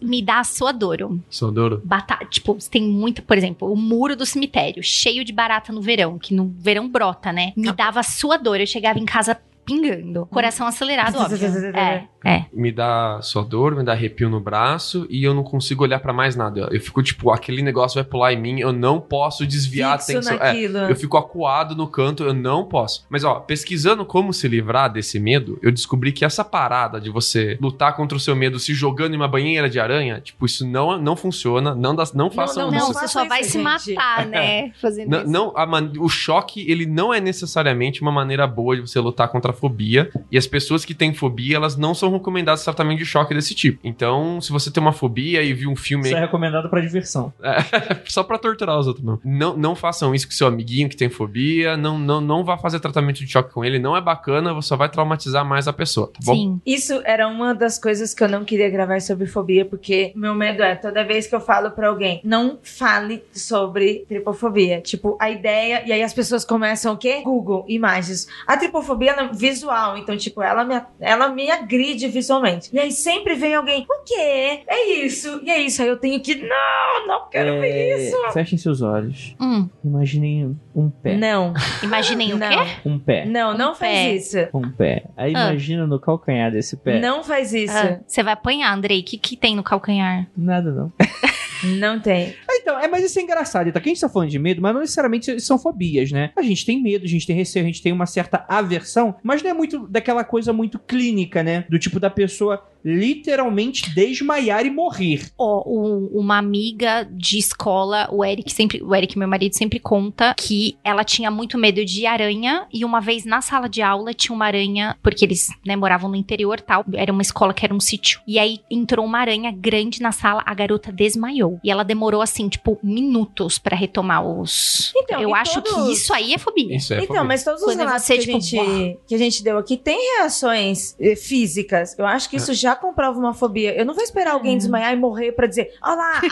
[0.00, 1.20] Me dá suadoro.
[1.28, 1.82] Sodoro.
[1.84, 6.18] Batata, tipo, tem muito, por exemplo, o muro do cemitério, cheio de barata no verão,
[6.18, 7.54] que no verão brota, né?
[7.56, 8.60] Me dava suador.
[8.60, 10.24] Eu chegava em casa pingando.
[10.26, 11.36] Coração acelerado, óbvio.
[11.76, 12.44] É, é.
[12.52, 16.12] Me dá só dor, me dá arrepio no braço e eu não consigo olhar pra
[16.12, 16.68] mais nada.
[16.70, 20.30] Eu fico tipo, aquele negócio vai pular em mim, eu não posso desviar a Fixo
[20.30, 20.38] atenção.
[20.40, 23.04] É, eu fico acuado no canto, eu não posso.
[23.10, 27.58] Mas ó, pesquisando como se livrar desse medo, eu descobri que essa parada de você
[27.60, 30.96] lutar contra o seu medo se jogando em uma banheira de aranha, tipo, isso não,
[30.98, 32.86] não funciona, não, dá, não façam não, Não, isso.
[32.86, 34.70] você faça só vai se matar, né?
[34.80, 35.30] Fazendo Não, isso.
[35.30, 35.66] não, a
[35.98, 40.10] o choque, ele não é necessariamente uma maneira boa de você lutar contra a fobia.
[40.30, 43.80] E as pessoas que têm fobia, elas não são recomendadas tratamento de choque desse tipo.
[43.82, 47.32] Então, se você tem uma fobia e viu um filme Isso é recomendado pra diversão.
[48.06, 49.18] só pra torturar os outros, não.
[49.24, 49.56] não.
[49.56, 51.76] Não façam isso com seu amiguinho que tem fobia.
[51.76, 53.78] Não, não, não vá fazer tratamento de choque com ele.
[53.78, 56.34] Não é bacana, você só vai traumatizar mais a pessoa, tá bom?
[56.34, 56.60] Sim.
[56.66, 60.62] Isso era uma das coisas que eu não queria gravar sobre fobia, porque meu medo
[60.62, 64.80] é toda vez que eu falo pra alguém, não fale sobre tripofobia.
[64.80, 67.22] Tipo, a ideia, e aí as pessoas começam o quê?
[67.22, 68.28] Google, imagens.
[68.46, 69.14] A tripofobia é
[69.50, 72.70] visual, então, tipo, ela me, ela me agride visualmente.
[72.72, 74.62] E aí sempre vem alguém, o quê?
[74.66, 75.82] É isso, e é isso.
[75.82, 78.16] Aí eu tenho que, não, não quero ver É, isso.
[78.32, 79.34] Fechem seus olhos.
[79.40, 81.16] Hum, Imaginem um pé.
[81.16, 82.70] Não, imaginem o não, quê?
[82.84, 83.24] Um pé.
[83.24, 84.14] não, não Um faz pé.
[84.14, 84.36] isso.
[84.52, 85.04] Um pé.
[85.16, 85.50] Aí Ah.
[85.50, 87.00] imagina no calcanhar desse pé.
[87.00, 87.76] Não faz isso.
[87.76, 89.00] Ah, Você vai apanhar, Andrei.
[89.00, 90.26] O que, que tem no calcanhar?
[90.36, 90.92] Nada não.
[91.64, 92.34] Não tem.
[92.50, 93.68] Então, é, mas isso é engraçado.
[93.68, 96.30] Então, aqui a gente tá falando de medo, mas não necessariamente são fobias, né?
[96.36, 99.42] A gente tem medo, a gente tem receio, a gente tem uma certa aversão, mas
[99.42, 101.64] não é muito daquela coisa muito clínica, né?
[101.68, 105.26] Do tipo da pessoa literalmente desmaiar e morrer.
[105.36, 110.34] Ó, o- uma amiga de escola, o Eric sempre, o Eric, meu marido, sempre conta
[110.34, 114.34] que ela tinha muito medo de aranha e uma vez na sala de aula tinha
[114.34, 117.80] uma aranha, porque eles, né, moravam no interior tal, era uma escola que era um
[117.80, 118.20] sítio.
[118.26, 121.58] E aí entrou uma aranha grande na sala, a garota desmaiou.
[121.64, 124.92] E ela demorou assim, tipo, minutos pra retomar os.
[124.96, 126.76] Então, Eu acho todos- que isso aí é fobia.
[126.76, 127.24] Isso é Então, fobia.
[127.24, 129.76] mas todos os Quando relatos você, que, tipo, a gente, que a gente deu aqui
[129.76, 131.98] tem reações eh, físicas.
[131.98, 133.74] Eu acho que isso já comprova uma fobia.
[133.76, 136.20] Eu não vou esperar alguém desmaiar e morrer pra dizer, olha lá,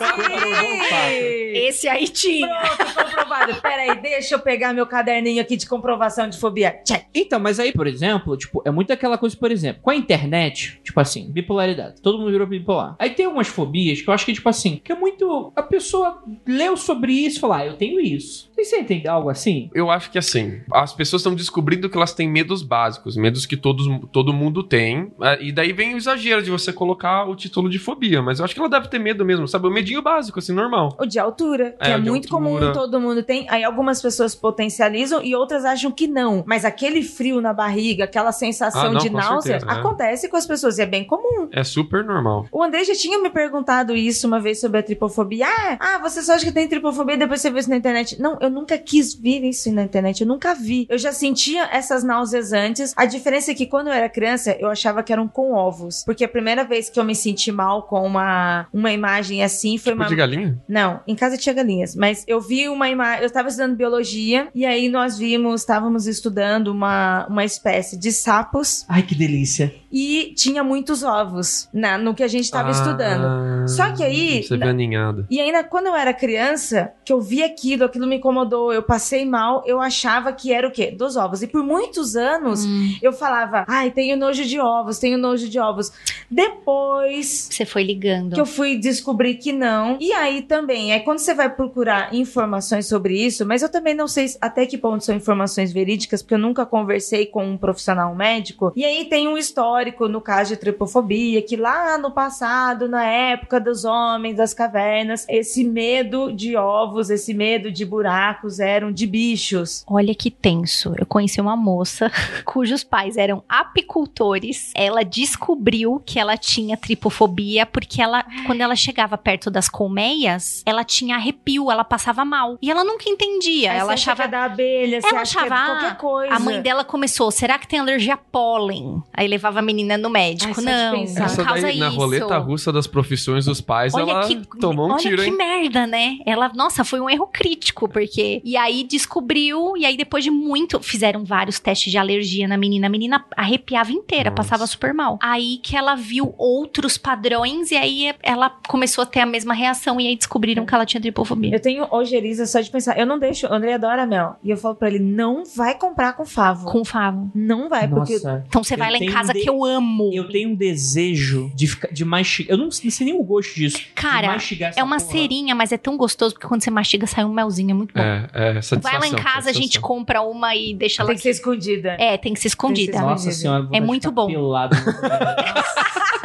[0.00, 1.56] agora sim!
[1.66, 2.46] Esse aí tinha.
[2.48, 3.60] Pronto, comprovado.
[3.60, 6.80] Peraí, deixa eu pegar meu caderninho aqui de comprovação de fobia.
[6.84, 7.06] Check.
[7.14, 10.80] Então, mas aí, por exemplo, tipo, é muito aquela coisa, por exemplo, com a internet,
[10.82, 12.00] tipo assim, bipolaridade.
[12.00, 12.96] Todo mundo virou bipolar.
[12.98, 15.52] Aí tem algumas fobias que eu acho que, tipo assim, que é muito.
[15.56, 18.50] A pessoa leu sobre isso e fala, ah, eu tenho isso.
[18.56, 19.70] Vocês sentem algo assim?
[19.74, 23.56] Eu acho que assim, as pessoas estão descobrindo que elas têm medos básicos, medos que
[23.56, 25.12] todos, todo mundo tem.
[25.22, 28.22] é, E daí vem o exagero de você colocar o título de fobia.
[28.22, 29.66] Mas eu acho que ela deve ter medo mesmo, sabe?
[29.68, 30.96] O medinho básico, assim, normal.
[30.98, 32.58] O de altura, que É, é, muito altura.
[32.60, 33.46] comum, todo mundo tem.
[33.50, 36.42] Aí algumas pessoas potencializam e outras acham que não.
[36.46, 39.78] Mas aquele frio na barriga, aquela sensação Ah, não, de náusea, certeza, é.
[39.78, 41.48] acontece com as pessoas e é bem comum.
[41.52, 42.46] É super normal.
[42.50, 45.46] O André já tinha me perguntado isso uma vez sobre a tripofobia.
[45.46, 48.18] Ah, ah, você só acha que tem tripofobia e depois você vê isso na internet.
[48.20, 50.20] Não, eu nunca quis ver isso na internet.
[50.20, 50.86] Eu nunca vi.
[50.88, 52.92] Eu já sentia essas náuseas antes.
[52.96, 56.02] A diferença é que quando eu era criança, eu achava que eram com ovos.
[56.04, 59.92] Porque a primeira vez que eu me senti mal com uma, uma imagem assim foi
[59.92, 60.08] Tipo uma.
[60.08, 60.62] de galinha?
[60.68, 63.24] Não, em casa tinha galinhas, mas eu vi uma imagem.
[63.24, 68.84] Eu tava estudando biologia e aí nós vimos, estávamos estudando uma, uma espécie de sapos
[68.88, 69.74] Ai, que delícia.
[69.98, 73.68] E tinha muitos ovos na, no que a gente tava Ah, estudando.
[73.68, 75.26] Só que aí- Você vê a ninhada.
[75.30, 79.24] E ainda quando eu era criança, que eu vi aquilo, aquilo me incomodou, eu passei
[79.24, 80.90] mal, eu achava que era o quê?
[80.90, 81.42] Dos ovos.
[81.42, 85.58] E por muitos anos Hum, eu falava, ai, tenho nojo de ovos, tenho nojo de
[85.58, 85.90] ovos.
[86.30, 88.34] Depois você foi ligando.
[88.34, 89.96] que eu fui descobrir que não.
[90.00, 94.06] E aí também, é quando você vai procurar informações sobre isso, mas eu também não
[94.08, 98.72] sei até que ponto são informações verídicas, porque eu nunca conversei com um profissional médico.
[98.76, 103.60] E aí tem um histórico no caso de tripofobia, que lá no passado, na época
[103.60, 109.84] dos homens das cavernas, esse medo de ovos, esse medo de buracos eram de bichos.
[109.86, 110.94] Olha que tenso.
[110.98, 112.10] Eu conheci uma moça
[112.44, 114.72] cujos pais eram apicultores.
[114.74, 120.84] Ela descobriu que ela tinha tripofobia porque ela, quando ela chegava perto das colmeias, ela
[120.84, 122.58] tinha arrepio, ela passava mal.
[122.62, 123.72] E ela nunca entendia.
[123.72, 126.34] Aí ela acha achava é da abelha, Ela é achava, qualquer coisa.
[126.34, 129.02] A mãe dela começou, será que tem alergia a pólen?
[129.12, 130.54] Aí levava a menina no médico.
[130.58, 131.20] Ai, não, pensar.
[131.20, 131.96] não Essa causa daí, na isso.
[131.96, 135.36] roleta russa das profissões dos pais, Olha ela que, tomou um olha tiro, que hein?
[135.36, 136.18] merda, né?
[136.24, 138.40] Ela, nossa, foi um erro crítico, porque.
[138.44, 140.80] E aí descobriu, e aí depois de muito.
[140.80, 142.86] Fizeram vários testes de alergia na menina.
[142.86, 144.36] A menina arrepiava inteira, Nossa.
[144.42, 145.18] passava super mal.
[145.22, 150.00] Aí que ela viu outros padrões, e aí ela começou a ter a mesma reação,
[150.00, 151.54] e aí descobriram que ela tinha tripofobia.
[151.54, 152.98] Eu tenho ojeriza só de pensar.
[152.98, 153.46] Eu não deixo.
[153.46, 154.36] O André adora mel.
[154.44, 156.70] E eu falo pra ele: não vai comprar com favo.
[156.70, 157.30] Com favo.
[157.34, 158.14] Não vai, porque.
[158.14, 158.44] Nossa.
[158.48, 160.10] Então você vai lá em casa que eu eu amo.
[160.12, 162.52] Eu tenho um desejo de, ficar, de mastigar.
[162.52, 163.78] Eu não, não sei nem o gosto disso.
[163.94, 164.36] Cara,
[164.76, 165.10] É uma porra.
[165.10, 168.00] cerinha, mas é tão gostoso porque quando você mastiga sai um melzinho, é muito bom.
[168.00, 169.00] É, é, Vai satisfação.
[169.00, 171.96] lá em casa, a gente compra uma e deixa ela Tem que ser escondida.
[171.98, 172.92] É, tem que ser escondida.
[172.92, 174.26] Que Nossa senhora, É muito bom.
[174.26, 174.76] pelado.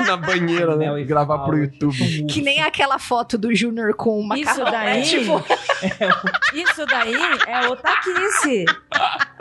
[0.05, 0.99] Na banheira, né?
[0.99, 2.25] e Gravar pro YouTube.
[2.25, 4.71] Que nem aquela foto do Júnior com o Isso macarrão.
[4.71, 5.43] daí, É, tipo,
[6.55, 7.13] isso daí
[7.47, 8.65] é otaquice.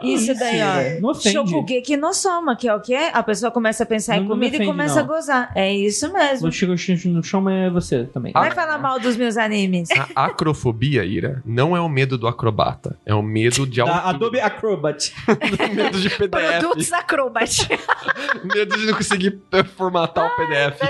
[0.02, 1.00] Isso daí, ó.
[1.00, 1.32] Não ofende.
[1.34, 3.10] Shokugeki no soma, que é o que é?
[3.12, 5.02] A pessoa começa a pensar Não- em não me comida e ofende, começa não.
[5.02, 5.52] a gozar.
[5.54, 6.48] É isso mesmo.
[6.48, 8.32] O Chico Chico no chão é você também.
[8.32, 9.88] Vai falar mal dos meus animes.
[10.14, 12.96] A acrofobia, Ira, não é o medo do acrobata.
[13.04, 14.10] É o medo de Da.
[14.10, 15.12] Adobe Acrobat.
[15.74, 16.30] medo de PDF.
[16.60, 17.68] produtos Acrobat.
[18.54, 20.80] medo de não conseguir eh, formatar o PDF.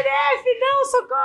[0.61, 1.21] Não, socorro!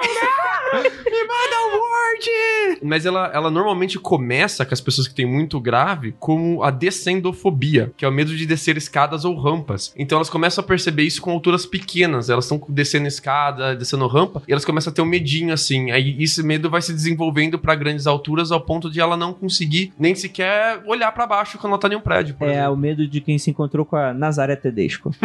[2.82, 7.75] Mas ela, ela normalmente começa com as pessoas que têm muito grave como a descendofobia,
[7.98, 9.94] que é o medo de descer escadas ou rampas.
[9.98, 12.30] Então elas começam a perceber isso com alturas pequenas.
[12.30, 15.92] Elas estão descendo escada, descendo rampa, e elas começam a ter um medinho assim.
[15.92, 19.94] Aí esse medo vai se desenvolvendo pra grandes alturas ao ponto de ela não conseguir
[20.00, 22.36] nem sequer olhar pra baixo quando ela tá em um prédio.
[22.36, 22.74] Por É exemplo.
[22.74, 25.14] o medo de quem se encontrou com a Nazaré Tedesco.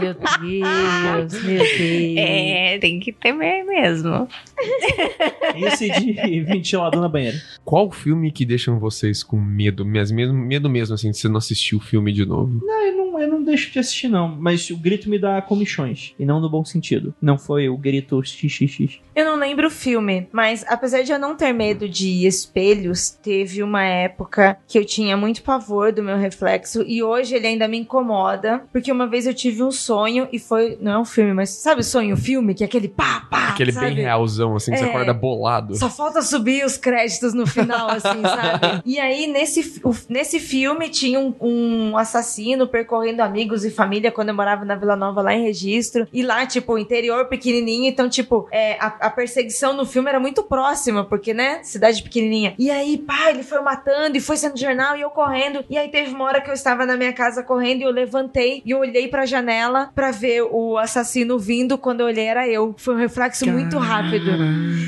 [0.00, 2.16] Meu Deus, meu Deus.
[2.18, 4.28] é, tem que temer mesmo.
[5.56, 7.36] Esse de ventilador na banheira.
[7.64, 9.84] Qual filme que deixam vocês com medo?
[9.84, 12.60] Mas mesmo, medo mesmo, assim, de você não assistir o filme de novo?
[12.64, 14.28] Não, eu não, eu não deixo de assistir, não.
[14.28, 16.14] Mas o grito me dá comichões.
[16.18, 17.14] E não no bom sentido.
[17.20, 19.00] Não foi o grito xxx.
[19.14, 23.62] Eu não lembro o filme, mas apesar de eu não ter medo de espelhos, teve
[23.62, 27.78] uma época que eu tinha muito pavor do meu reflexo e hoje ele ainda me
[27.78, 31.50] incomoda, porque uma vez eu tive um sonho e foi, não é um filme, mas
[31.50, 33.86] sabe o sonho filme, que é aquele pá, pá, Aquele sabe?
[33.86, 34.88] bem realzão, assim, que você É.
[34.88, 35.76] acorda bolado.
[35.76, 38.82] Só falta subir os créditos no final, assim, sabe?
[38.84, 44.34] E aí, nesse, nesse filme, tinha um, um assassino percorrendo amigos e família quando eu
[44.34, 46.06] morava na Vila Nova, lá em Registro.
[46.12, 47.88] E lá, tipo, interior pequenininho.
[47.88, 52.54] Então, tipo, é, a, a perseguição no filme era muito próxima, porque, né, cidade pequenininha.
[52.58, 55.64] E aí, pá, ele foi matando e foi sendo jornal e eu correndo.
[55.68, 58.62] E aí, teve uma hora que eu estava na minha casa correndo e eu levantei
[58.64, 61.76] e eu olhei pra janela pra ver o assassino vindo.
[61.78, 62.74] Quando eu olhei, era eu.
[62.76, 64.30] Foi um reflexo muito rápido.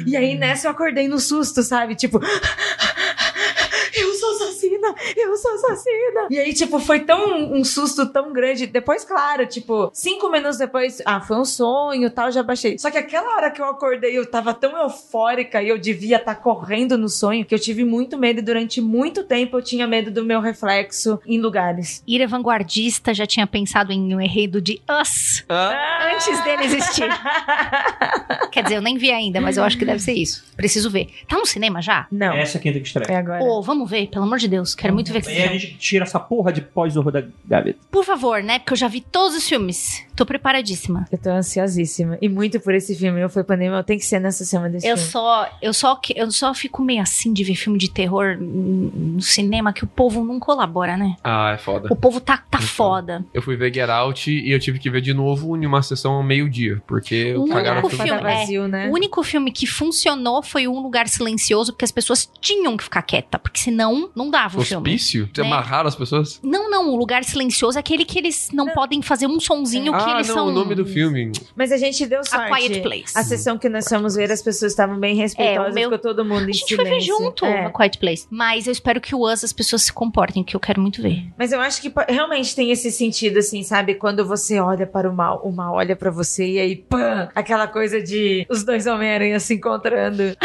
[0.06, 1.94] E aí nessa eu acordei no susto, sabe?
[1.94, 2.20] Tipo,
[3.94, 6.26] eu sou assassina, eu sou assassina.
[6.30, 8.66] E aí, tipo, foi tão um susto tão grande.
[8.66, 12.78] Depois, claro, tipo, cinco minutos depois, ah, foi um sonho tal, já baixei.
[12.78, 16.34] Só que aquela hora que eu acordei, eu tava tão eufórica e eu devia estar
[16.36, 18.38] correndo no sonho que eu tive muito medo.
[18.40, 22.02] E durante muito tempo eu tinha medo do meu reflexo em lugares.
[22.06, 27.08] Ira Vanguardista já tinha pensado em um enredo de Us Ah, antes dele existir.
[28.50, 30.44] Quer dizer, eu nem vi ainda, mas eu acho que deve ser isso.
[30.56, 31.08] Preciso ver.
[31.28, 32.06] Tá no cinema já?
[32.10, 33.18] Não, é, Essa quinta que estreia.
[33.18, 33.42] agora.
[33.42, 34.74] Ô, vamos ver, pelo amor de Deus.
[34.74, 37.78] Quero muito ver esse Aí a gente tira essa porra de pós-horror da gaveta.
[37.96, 38.58] Por favor, né?
[38.58, 40.04] Porque eu já vi todos os filmes.
[40.14, 41.06] Tô preparadíssima.
[41.10, 42.18] Eu tô ansiosíssima.
[42.20, 43.20] E muito por esse filme.
[43.22, 45.10] Eu fui pandemia, eu tenho que ser nessa semana desse Eu filme.
[45.12, 49.20] só, eu só, que- eu só fico meio assim de ver filme de terror no
[49.22, 51.16] cinema que o povo não colabora, né?
[51.24, 51.88] Ah, é foda.
[51.90, 52.68] O povo tá, tá Então.
[52.68, 53.24] foda.
[53.32, 56.12] Eu fui ver Get Out e eu tive que ver de novo em uma sessão
[56.12, 58.88] ao meio-dia, porque O cagaram único filme- Tá vazio, né?
[58.88, 63.02] O único filme que funcionou foi Um Lugar Silencioso, porque as pessoas tinham que ficar
[63.02, 64.90] quieta, porque senão não dava o filme.
[64.94, 65.28] Hospício?
[65.34, 65.46] Você Né?
[65.46, 66.40] amarraram as pessoas?
[66.42, 70.04] Não, não, o Lugar Silencioso é aquele que eles não, podem fazer um sonzinho que
[70.04, 70.48] ah, eles não, são...
[70.48, 71.30] o nome do filme.
[71.54, 72.52] Mas a gente deu A sorte.
[72.52, 73.16] Quiet Place.
[73.16, 76.24] A sessão que nós fomos ver, as pessoas estavam bem respeitosas, É, meu- ficou todo
[76.24, 77.66] mundo A em gente foi ver junto É.
[77.66, 78.26] a Quiet Place.
[78.28, 81.24] Mas eu espero que o Us as pessoas se comportem, que eu quero muito ver.
[81.38, 83.94] Mas eu acho que realmente tem esse sentido, assim, sabe?
[83.94, 87.28] Quando você olha para o mal, o mal olha para você e aí, pã!
[87.34, 90.36] Aquela coisa de os dois Homem-Aranha se encontrando.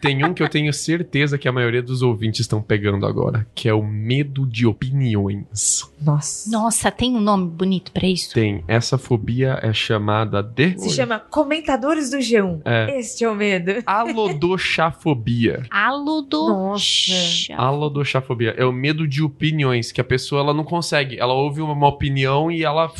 [0.00, 3.68] Tem um que eu tenho certeza que a maioria dos ouvintes estão pegando agora, que
[3.68, 5.90] é o medo de opiniões.
[6.00, 6.50] Nossa.
[6.50, 8.34] Nossa, tem um nome bonito pra isso?
[8.34, 8.64] Tem.
[8.66, 10.78] Essa fobia é chamada de.
[10.78, 12.62] Se chama Comentadores do G1.
[12.64, 12.98] É.
[12.98, 13.82] Este é o medo.
[13.86, 15.64] Alodoxafobia.
[15.70, 16.48] Alodo...
[16.48, 17.54] Nossa.
[17.56, 21.18] Alodoxafobia é o medo de opiniões, que a pessoa ela não consegue.
[21.18, 22.90] Ela ouve uma, uma opinião e ela.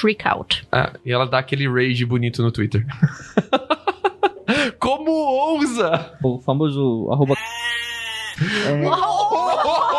[0.00, 0.66] Freak out.
[0.70, 2.86] Ah, e ela dá aquele rage bonito no Twitter.
[4.78, 6.16] Como ousa?
[6.22, 7.34] O famoso arroba.
[7.34, 7.56] Treta!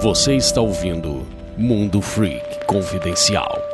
[0.00, 1.26] Você está ouvindo
[1.58, 3.73] Mundo Freak Confidencial.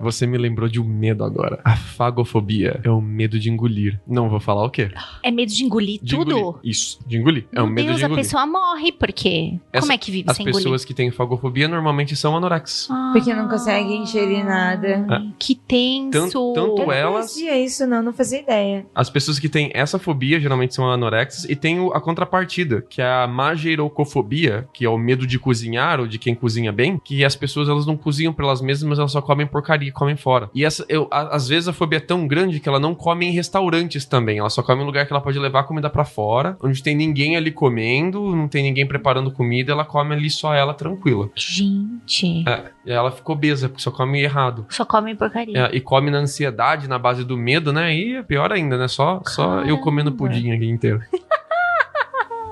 [0.00, 1.60] Você me lembrou de um medo agora.
[1.64, 4.00] A fagofobia é o medo de engolir.
[4.06, 4.90] Não vou falar o quê?
[5.22, 6.30] É medo de engolir De tudo?
[6.36, 6.60] engolir.
[6.64, 7.46] Isso, de engolir.
[7.52, 8.24] É o Meu medo Deus, de a engolir.
[8.24, 9.58] pessoa morre, porque.
[9.72, 10.86] Essa- Como é que vive As sem pessoas engolir?
[10.86, 12.88] que têm fagofobia normalmente são anorexes.
[13.12, 15.04] Porque não consegue ingerir nada.
[15.08, 16.10] Ai, Que tenso.
[16.10, 18.86] Tanto- tanto Eu não elas- conhecia isso, não, não fazia ideia.
[18.94, 23.06] As pessoas que têm essa fobia geralmente são anorexes e tem a contrapartida, que é
[23.06, 27.34] a mageirocofobia, que é o medo de cozinhar ou de quem cozinha bem, que as
[27.36, 30.50] pessoas elas não cozinham por elas mesmas, mas elas só comem porcaria, comem fora.
[30.54, 33.26] E essa, eu, a- às vezes a fobia é tão grande que ela não come
[33.26, 36.04] em restaurantes também, ela só come em lugar que ela pode levar a comida pra
[36.04, 40.54] fora, onde tem ninguém ali comendo, não tem ninguém preparando comida, ela come ali só
[40.54, 41.30] ela tranquila.
[41.34, 42.44] Gente.
[42.48, 44.66] É, e ela ficou obesa, porque só come errado.
[44.68, 45.66] Só comem porcaria.
[45.66, 47.94] É, e come na ansiedade, na base do medo, né?
[47.94, 48.88] E é pior ainda, né?
[48.88, 51.00] Só, só eu comendo pudim aqui inteiro.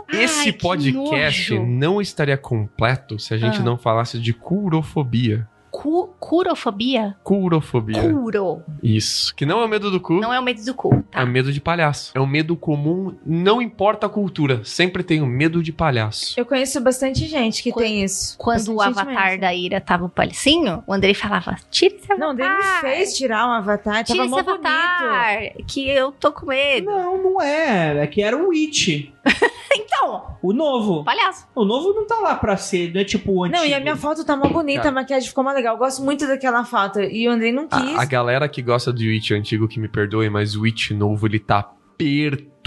[0.09, 3.62] Esse Ai, podcast não estaria completo se a gente Ah.
[3.62, 5.47] não falasse de curofobia.
[5.76, 7.16] Cu- curofobia?
[7.22, 8.00] Curofobia.
[8.00, 8.62] Curo.
[8.82, 9.34] Isso.
[9.34, 11.22] Que não é o medo do cu, Não é o medo do cu, é tá?
[11.24, 12.12] o medo de palhaço.
[12.14, 14.62] É um medo comum, não importa a cultura.
[14.64, 16.38] Sempre tem o medo de palhaço.
[16.40, 18.36] Eu conheço bastante gente que Quando- tem isso.
[18.38, 19.40] Quando o Bastante gente avatar mesmo.
[19.42, 22.18] da Ira tava o palhacinho, o Andrei falava: tira esse avatar.
[22.18, 24.66] Não, ele me fez tirar um avatar, Tira tava esse mó bonito.
[24.66, 26.86] avatar, que eu tô com medo.
[26.90, 28.02] Não, não é.
[28.02, 29.10] É que era o Witch.
[29.76, 31.04] Então, O novo.
[31.04, 31.46] palhaço.
[31.54, 33.58] O novo não tá lá pra ser, não é tipo o antigo.
[33.58, 34.90] Não, e a minha foto tá mó bonita, Cara.
[34.90, 35.74] a maquiagem ficou mó legal.
[35.74, 37.00] Eu gosto muito daquela foto.
[37.00, 37.96] E o Andrei não quis.
[37.96, 41.26] A, a galera que gosta do Witch antigo que me perdoe, mas o Witch novo
[41.26, 41.70] ele tá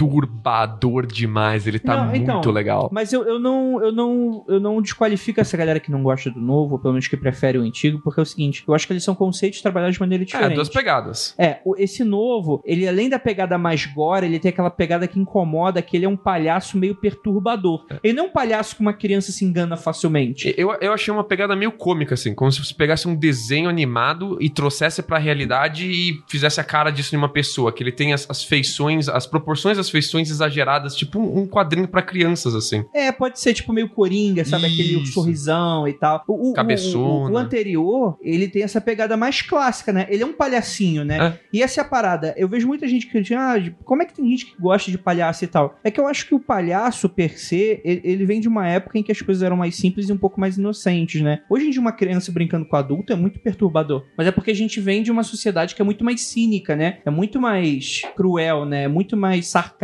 [0.00, 1.66] perturbador demais.
[1.66, 2.88] Ele tá Não, muito então, legal.
[2.92, 6.40] Mas eu, eu, não, eu, não, eu não desqualifico essa galera que não gosta do
[6.40, 8.92] novo, ou pelo menos que prefere o antigo, porque é o seguinte, eu acho que
[8.92, 10.54] eles são conceitos trabalhados de maneira É, diferente.
[10.54, 11.34] duas pegadas.
[11.38, 15.82] É, esse novo, ele além da pegada mais gore, ele tem aquela pegada que incomoda,
[15.82, 17.84] que ele é um palhaço meio perturbador.
[18.02, 20.54] Ele não é um palhaço que uma criança se engana facilmente.
[20.56, 24.38] Eu, eu achei uma pegada meio cômica, assim, como se você pegasse um desenho animado
[24.40, 28.12] e trouxesse pra realidade e fizesse a cara disso em uma pessoa, que ele tem
[28.12, 32.84] as, as feições, as proporções das feições exageradas, tipo um, quadrinho pra crianças, assim.
[32.94, 34.66] É, pode ser tipo meio coringa, sabe?
[34.66, 35.12] Aquele Isso.
[35.12, 36.24] sorrisão e tal.
[36.28, 37.30] O, o- o- Cabeçona.
[37.30, 40.06] O, o anterior, ele tem essa pegada mais clássica, né?
[40.08, 41.18] Ele é um palhacinho, né?
[41.18, 41.40] É.
[41.52, 42.34] E essa é a parada.
[42.36, 44.98] Eu vejo muita gente que diz, ah, como é que tem gente que gosta de
[44.98, 45.78] palhaço e tal?
[45.84, 48.98] É que eu acho que o palhaço, per se, ele, ele vem de uma época
[48.98, 51.40] em que as coisas eram mais simples e um pouco mais inocentes, né?
[51.50, 54.04] Hoje em dia, uma criança brincando com adulto é muito perturbador.
[54.16, 56.98] Mas é porque a gente vem de uma sociedade que é muito mais cínica, né?
[57.04, 58.84] É muito mais cruel, né?
[58.84, 59.79] É muito mais sarcástica.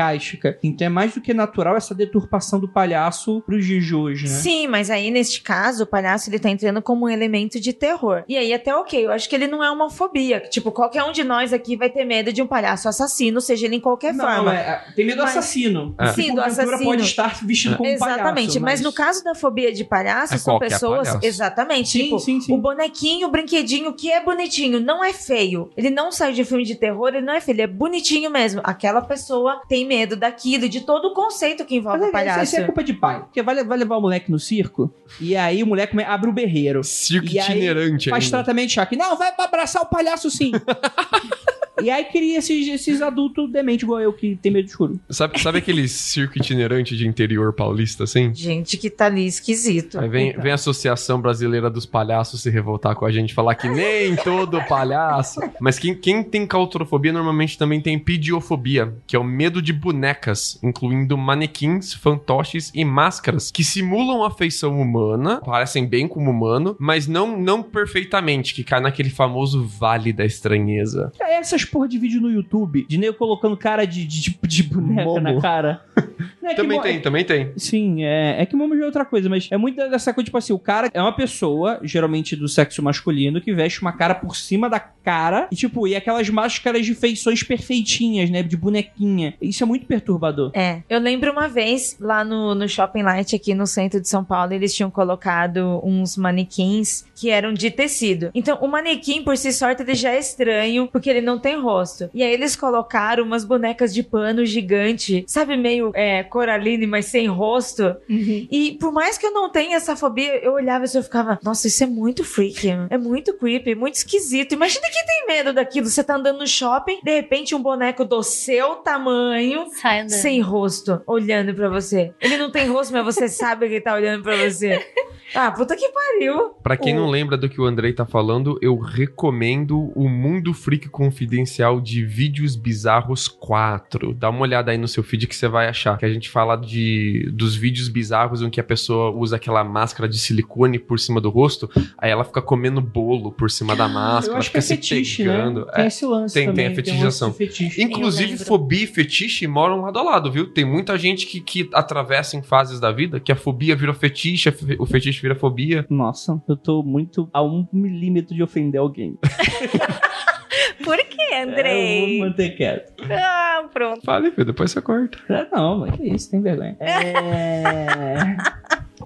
[0.63, 4.35] Então é mais do que natural essa deturpação do palhaço pros dias de hoje, né?
[4.35, 8.23] Sim, mas aí neste caso, o palhaço ele tá entrando como um elemento de terror.
[8.29, 10.41] E aí até ok, eu acho que ele não é uma fobia.
[10.41, 13.77] Tipo, qualquer um de nós aqui vai ter medo de um palhaço assassino, seja ele
[13.77, 14.55] em qualquer Não, forma.
[14.55, 15.95] é, tem medo do Mas- assassino.
[15.99, 16.09] É.
[16.13, 16.85] Sim, do assassino.
[16.85, 18.61] pode estar vestido como um Exatamente, palhaço.
[18.61, 18.81] mas...
[18.81, 21.09] no caso da fobia de palhaço, É são pessoas.
[21.09, 21.27] palhaço.
[21.27, 21.89] Exatamente.
[21.91, 22.53] Sim, tipo, sim, sim.
[22.53, 25.71] o bonequinho, o brinquedinho que é bonitinho, não é feio.
[25.77, 28.61] Ele não saiu de filme de terror, ele não é feio, ele é bonitinho mesmo.
[28.65, 32.13] Aquela pessoa tem medo daquilo, de todo o conceito que envolve Mas o é, isso,
[32.13, 32.45] palhaço.
[32.45, 33.21] isso é culpa de pai.
[33.21, 36.83] Porque vai, vai levar o moleque no circo, e aí o moleque abre o berreiro.
[36.85, 38.37] Circo E aí, itinerante Faz ainda.
[38.39, 38.97] tratamento de choque.
[38.97, 40.53] Não, vai abraçar o palhaço sim.
[41.81, 45.01] e aí cria esses, esses adultos dementes igual eu que tem medo de escuro.
[45.11, 48.35] Sabe, sabe aquele circo itinerante de interior paulista, assim?
[48.35, 49.99] Gente que tá ali esquisito.
[49.99, 53.69] Aí vem, vem a Associação Brasileira dos Palhaços se revoltar com a gente, falar que
[53.69, 55.41] nem todo palhaço.
[55.61, 60.59] Mas quem, quem tem claustrofobia normalmente também tem pidiofobia, que é o medo de bonecas,
[60.63, 67.07] incluindo manequins, fantoches e máscaras, que simulam a feição humana, parecem bem como humano, mas
[67.07, 71.13] não, não perfeitamente, que cai naquele famoso vale da estranheza.
[71.21, 74.63] É Essas porra de vídeo no YouTube, de nego colocando cara de, de, de- de
[74.63, 75.21] boneca Momo.
[75.21, 75.83] na cara.
[76.43, 77.53] Não, é Também tem, também tem.
[77.57, 80.39] Sim, é, é que Momo já é outra coisa, mas é muito dessa coisa, tipo
[80.39, 84.37] assim, o cara é uma pessoa, geralmente do sexo masculino, que veste uma cara por
[84.37, 89.35] cima da cara, e tipo, e aquelas máscaras de feições perfeitinhas, né, de bonequinha.
[89.41, 90.51] Isso é muito perturbador.
[90.55, 94.25] É, eu lembro uma vez lá no, no Shopping Light aqui no centro de São
[94.25, 98.31] Paulo, eles tinham colocado uns manequins que eram de tecido.
[98.35, 102.09] Então, o manequim por si só ele já é estranho, porque ele não tem rosto.
[102.15, 107.27] E aí eles colocaram umas bonecas de pano gigante, sabe, meio é, Coraline, mas sem
[107.27, 107.95] rosto.
[108.09, 111.67] E por mais que eu não tenha essa fobia, eu olhava e eu ficava, nossa,
[111.67, 114.53] isso é muito freaky, é muito creepy, muito esquisito.
[114.53, 115.87] Imagina quem tem medo daquilo.
[115.89, 119.67] Você tá andando no shopping, de repente um boneco do seu tamanho
[120.09, 122.13] sem rosto, olhando pra você.
[122.21, 124.85] Ele não tem rosto, mas você sabe que ele tá olhando pra você.
[125.35, 126.51] Ah, puta que pariu.
[126.63, 130.55] Pra quem O- não lembra do que o Andrei tá falando, eu recomendo o Mundo
[130.55, 131.46] Freak Confidencial
[131.83, 134.13] de Vídeos Bizarros 4.
[134.15, 135.97] Dá uma olhada aí no seu feed que você vai achar.
[135.99, 140.09] Que a gente fala de dos vídeos bizarros em que a pessoa usa aquela máscara
[140.09, 144.35] de silicone por cima do rosto, aí ela fica comendo bolo por cima da máscara,
[144.35, 145.61] Eu acho que fica é se fetiche, pegando.
[145.67, 145.73] né?
[145.73, 145.77] É.
[145.77, 146.67] Tem esse lance tem- tem também.
[146.67, 147.33] a um lance fetichização.
[147.33, 147.83] fetiche.
[147.83, 150.53] Inclusive, fobia e fetiche moram lado a lado, viu?
[150.53, 154.49] Tem muita gente que, que atravessa em fases da vida que a fobia vira fetiche,
[154.49, 155.87] a fe- o fetiche vira fobia.
[155.89, 159.17] Nossa, eu tô muito a um milímetro de ofender alguém.
[160.85, 162.19] Por que, É, eu Andrei?
[162.19, 162.93] vou manter quieto.
[163.11, 164.03] Ah, pronto.
[164.05, 165.19] Fale, filho, depois você corta.
[165.29, 166.77] É, Não, mas que isso, tem vergonha.
[166.81, 168.37] É.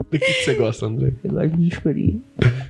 [0.00, 1.12] Do que, que você gosta, André?
[1.22, 2.22] eu gosto de escurinho.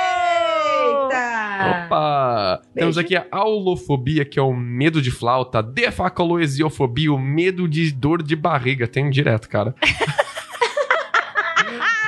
[1.60, 2.62] Opa!
[2.74, 5.62] Temos aqui a aulofobia, que é o medo de flauta.
[5.62, 8.88] Defacoloesiofobia, o medo de dor de barriga.
[8.88, 9.76] Tem um direto, cara.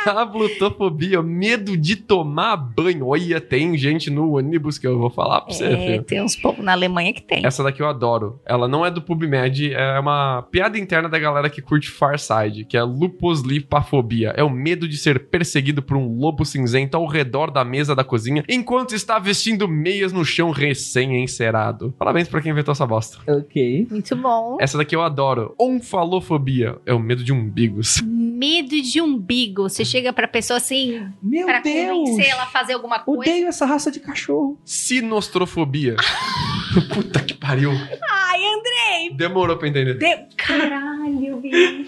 [0.06, 3.08] A glutofobia, medo de tomar banho.
[3.08, 6.04] Olha, tem gente no ônibus que eu vou falar pra você, É, filho.
[6.04, 7.46] tem uns povos na Alemanha que tem.
[7.46, 8.40] Essa daqui eu adoro.
[8.46, 12.78] Ela não é do PubMed, é uma piada interna da galera que curte Farside, que
[12.78, 14.34] é luposlipafobia.
[14.36, 18.04] É o medo de ser perseguido por um lobo cinzento ao redor da mesa da
[18.04, 21.94] cozinha enquanto está vestindo meias no chão recém-encerado.
[21.98, 23.18] Parabéns pra quem inventou essa bosta.
[23.28, 23.88] ok.
[23.90, 24.58] Muito bom.
[24.60, 25.54] Essa daqui eu adoro.
[25.60, 26.78] Onfalofobia.
[26.86, 28.02] É o medo de umbigos.
[28.06, 29.64] Medo de umbigo.
[29.70, 31.88] Você chega pra pessoa assim, Meu pra Deus!
[32.10, 33.22] convencer ela a fazer alguma coisa.
[33.22, 34.58] Odeio essa raça de cachorro.
[34.64, 35.96] Sinostrofobia.
[36.94, 37.72] Puta que pariu.
[37.72, 39.16] Ai, Andrei!
[39.16, 39.96] Demorou pra entender.
[39.98, 40.36] De...
[40.36, 41.86] Caralho, bicho.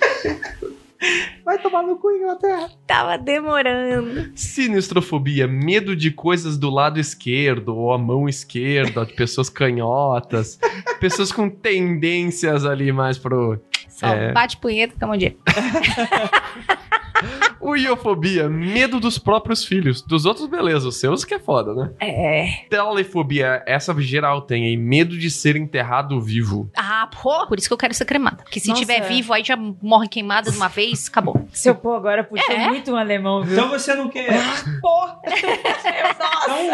[1.44, 2.70] Vai tomar no cu, Inglaterra.
[2.86, 4.32] Tava demorando.
[4.36, 10.60] Sinistrofobia, medo de coisas do lado esquerdo ou a mão esquerda, de pessoas canhotas,
[11.00, 13.60] pessoas com tendências ali mais pro.
[14.02, 14.32] Só É.
[14.32, 15.38] bate punheta, tamo de.
[17.60, 20.02] O iofobia, medo dos próprios filhos.
[20.02, 21.92] Dos outros, beleza, os seus que é foda, né?
[22.00, 22.66] É.
[22.68, 26.72] Telefobia, essa geral tem aí, medo de ser enterrado vivo.
[26.76, 27.48] Ah, pô.
[27.48, 28.44] Por isso que eu quero ser cremada.
[28.44, 28.82] Porque se Nossa.
[28.82, 31.48] tiver vivo, aí já morre queimada de uma vez, acabou.
[31.54, 32.68] Seu pô agora puxou É?
[32.68, 33.54] muito um alemão, viu?
[33.54, 34.30] Então você não quer.
[34.82, 35.20] Porra!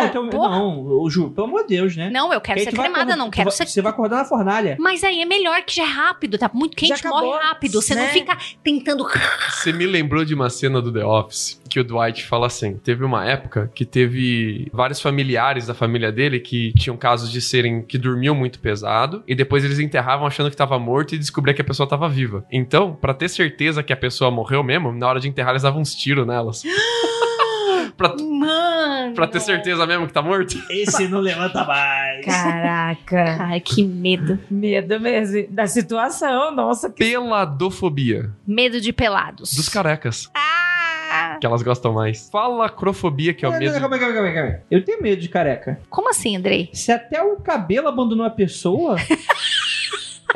[0.08, 2.10] Então, então, não, o Ju, pelo amor de Deus, né?
[2.10, 3.68] Não, eu quero ser cremada, não quero ser.
[3.68, 4.78] Você vai acordar na fornalha.
[4.80, 7.82] Mas aí é melhor que já é rápido, tá muito quente, acabou, morre rápido.
[7.82, 8.10] Você não né?
[8.10, 9.06] fica tentando.
[9.50, 13.04] Você me lembrou de uma cena do The Office que o Dwight fala assim: teve
[13.04, 17.98] uma época que teve vários familiares da família dele que tinham casos de serem que
[17.98, 21.66] dormiam muito pesado e depois eles enterravam achando que tava morto e descobria que a
[21.66, 22.44] pessoa tava viva.
[22.52, 25.82] Então, pra ter certeza que a pessoa morreu mesmo, na hora de enterrar eles davam
[25.82, 26.64] uns tiros nelas.
[27.98, 29.14] pra, Mano.
[29.14, 30.56] pra ter certeza mesmo que tá morto.
[30.70, 32.26] Esse não levanta mais.
[32.26, 33.38] Caraca.
[33.40, 34.40] Ai, que medo.
[34.50, 36.90] Medo mesmo da situação, nossa.
[36.90, 37.04] Que...
[37.06, 39.54] Peladofobia Medo de pelados.
[39.54, 41.38] dos carecas, Ah!
[41.40, 42.30] que elas gostam mais.
[42.30, 43.80] Falacrofobia, que é o Calma aí, medo.
[43.82, 44.60] calma aí, calma aí, calma aí.
[44.70, 45.80] Eu tenho medo de careca.
[45.90, 46.70] Como assim, Andrei?
[46.74, 48.96] Se até o cabelo abandonou a pessoa,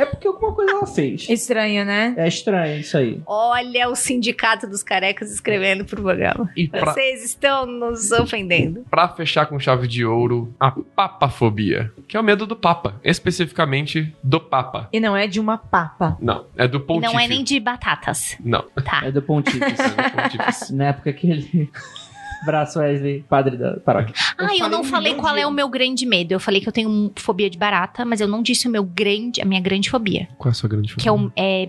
[0.06, 1.28] porque alguma coisa ela fez.
[1.30, 2.14] Estranho, né?
[2.18, 3.22] É estranho isso aí.
[3.26, 6.50] Olha o sindicato dos carecas escrevendo pro programa.
[6.56, 8.86] E pra, Vocês estão nos ofendendo.
[8.90, 14.14] pra fechar com chave de ouro, a papafobia, que é o medo do Papa, especificamente
[14.24, 14.88] do Papa.
[14.94, 16.18] E não é de uma papa.
[16.22, 17.14] Não, é do E pontífice.
[17.14, 18.38] não é nem de batatas.
[18.44, 19.02] Não, Tá.
[19.04, 19.62] É do pontífice.
[19.82, 20.76] é do pontífice.
[20.76, 21.70] Na época que ele.
[22.46, 24.14] Braço Wesley, padre da paróquia.
[24.38, 26.34] Ah, eu não falei qual é o meu grande medo.
[26.34, 29.42] Eu falei que eu tenho fobia de barata, mas eu não disse o meu grande,
[29.42, 30.28] a minha grande fobia.
[30.38, 31.68] Qual é a sua grande Que é, um, é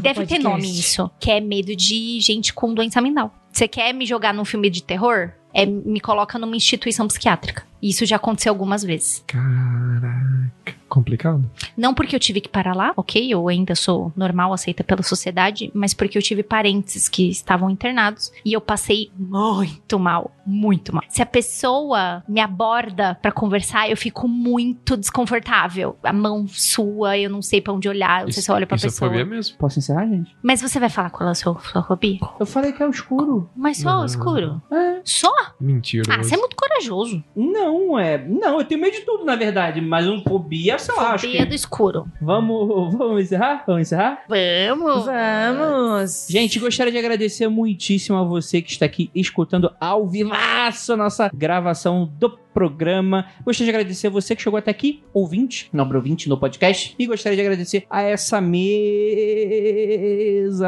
[0.00, 1.10] deve o ter nome isso.
[1.20, 3.34] Que é medo de gente com doença mental.
[3.52, 5.32] Você quer me jogar num filme de terror?
[5.52, 7.62] É, me coloca numa instituição psiquiátrica.
[7.86, 9.22] Isso já aconteceu algumas vezes.
[9.26, 11.44] Caraca, complicado.
[11.76, 13.30] Não porque eu tive que parar lá, ok?
[13.32, 18.32] Eu ainda sou normal, aceita pela sociedade, mas porque eu tive parentes que estavam internados
[18.44, 21.02] e eu passei muito mal, muito mal.
[21.08, 25.96] Se a pessoa me aborda pra conversar, eu fico muito desconfortável.
[26.02, 28.66] A mão sua, eu não sei pra onde olhar, eu não sei se eu olho
[28.66, 29.10] pra isso é pessoa.
[29.10, 29.56] fobia mesmo.
[29.58, 30.34] Posso encerrar, gente?
[30.42, 32.18] Mas você vai falar qual é a sua, sua fobia?
[32.40, 33.50] Eu falei que é o escuro.
[33.54, 34.02] Mas só Não.
[34.02, 34.62] o escuro?
[34.72, 35.00] É.
[35.04, 35.32] Só?
[35.60, 36.04] Mentira.
[36.14, 37.22] Ah, você é muito corajoso.
[37.36, 38.18] Não, é.
[38.18, 39.80] Não, eu tenho medo de tudo, na verdade.
[39.80, 41.48] Mas um fobia, sei lá, acho Fobia que.
[41.48, 42.06] do escuro.
[42.20, 43.64] Vamos, vamos encerrar?
[43.66, 44.24] Vamos encerrar?
[44.28, 45.06] Vamos!
[45.06, 46.26] Vamos!
[46.28, 51.30] Gente, gostaria de agradecer muitíssimo a você que está aqui escutando ao vivaço a nossa
[51.34, 53.26] gravação do programa.
[53.44, 56.94] Gostaria de agradecer a você que chegou até aqui, ouvinte, nobre ouvinte no podcast.
[56.96, 58.62] E gostaria de agradecer a essa mesa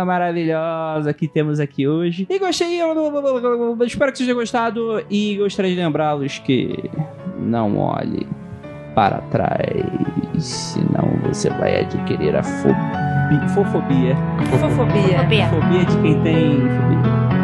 [0.05, 2.27] maravilhosa que temos aqui hoje.
[2.29, 2.85] E gostaria.
[3.87, 5.07] Espero que vocês tenham gostado.
[5.09, 6.91] E gostaria de lembrá-los que
[7.39, 8.27] não olhe
[8.95, 9.85] para trás,
[10.39, 13.49] senão você vai adquirir a fobia.
[13.55, 14.17] Fofobia.
[14.51, 15.19] Fofobia.
[15.23, 15.49] Fobia.
[15.49, 17.36] Fobia de quem tem fobia.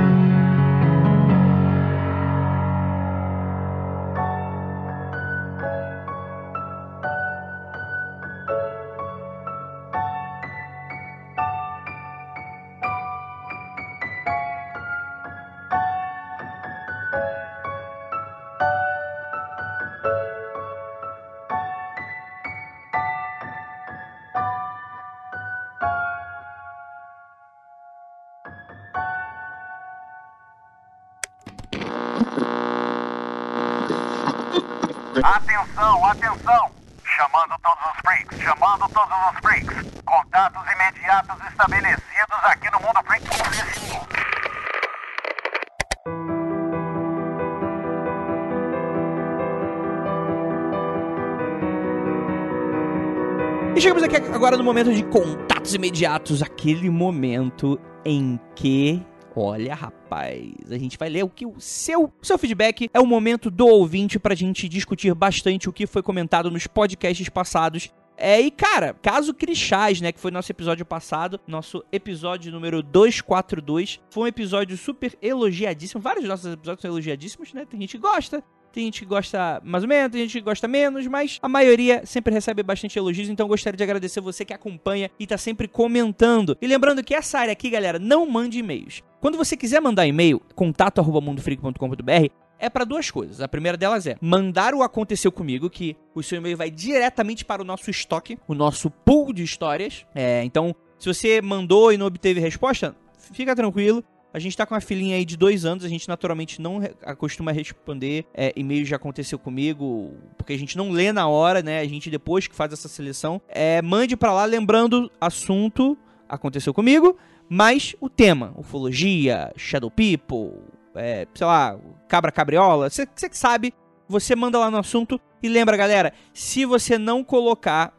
[54.62, 59.02] Momento de contatos imediatos, aquele momento em que
[59.34, 63.50] Olha, rapaz, a gente vai ler o que o seu, seu feedback é o momento
[63.50, 67.90] do ouvinte pra gente discutir bastante o que foi comentado nos podcasts passados.
[68.14, 74.00] É, e cara, caso Crixás, né, que foi nosso episódio passado, nosso episódio número 242,
[74.10, 76.02] foi um episódio super elogiadíssimo.
[76.02, 77.64] Vários dos nossos episódios são elogiadíssimos, né?
[77.64, 80.66] Tem gente que gosta, tem gente que gosta mais ou menos, tem gente que gosta
[80.66, 85.10] menos, mas a maioria sempre recebe bastante elogios, então gostaria de agradecer você que acompanha
[85.18, 86.56] e tá sempre comentando.
[86.60, 89.02] E lembrando que essa área aqui, galera, não mande e-mails.
[89.20, 93.40] Quando você quiser mandar e-mail, contato@mundofreak.com.br, é para duas coisas.
[93.40, 97.60] A primeira delas é mandar o aconteceu comigo, que o seu e-mail vai diretamente para
[97.60, 100.06] o nosso estoque, o nosso pool de histórias.
[100.14, 102.94] É, então, se você mandou e não obteve resposta,
[103.32, 104.04] fica tranquilo.
[104.34, 106.94] A gente tá com uma filhinha aí de dois anos, a gente naturalmente não re-
[107.18, 111.80] costuma responder é, e-mail já aconteceu comigo, porque a gente não lê na hora, né?
[111.80, 113.40] A gente depois que faz essa seleção.
[113.48, 117.16] É, mande pra lá, lembrando, assunto aconteceu comigo,
[117.48, 120.62] mas o tema, ufologia, shadow people,
[120.94, 121.78] é, sei lá,
[122.08, 123.74] cabra cabriola, você que sabe,
[124.08, 125.20] você manda lá no assunto.
[125.42, 127.92] E lembra, galera, se você não colocar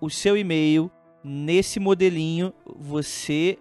[0.00, 0.90] o seu e-mail
[1.22, 3.58] nesse modelinho, você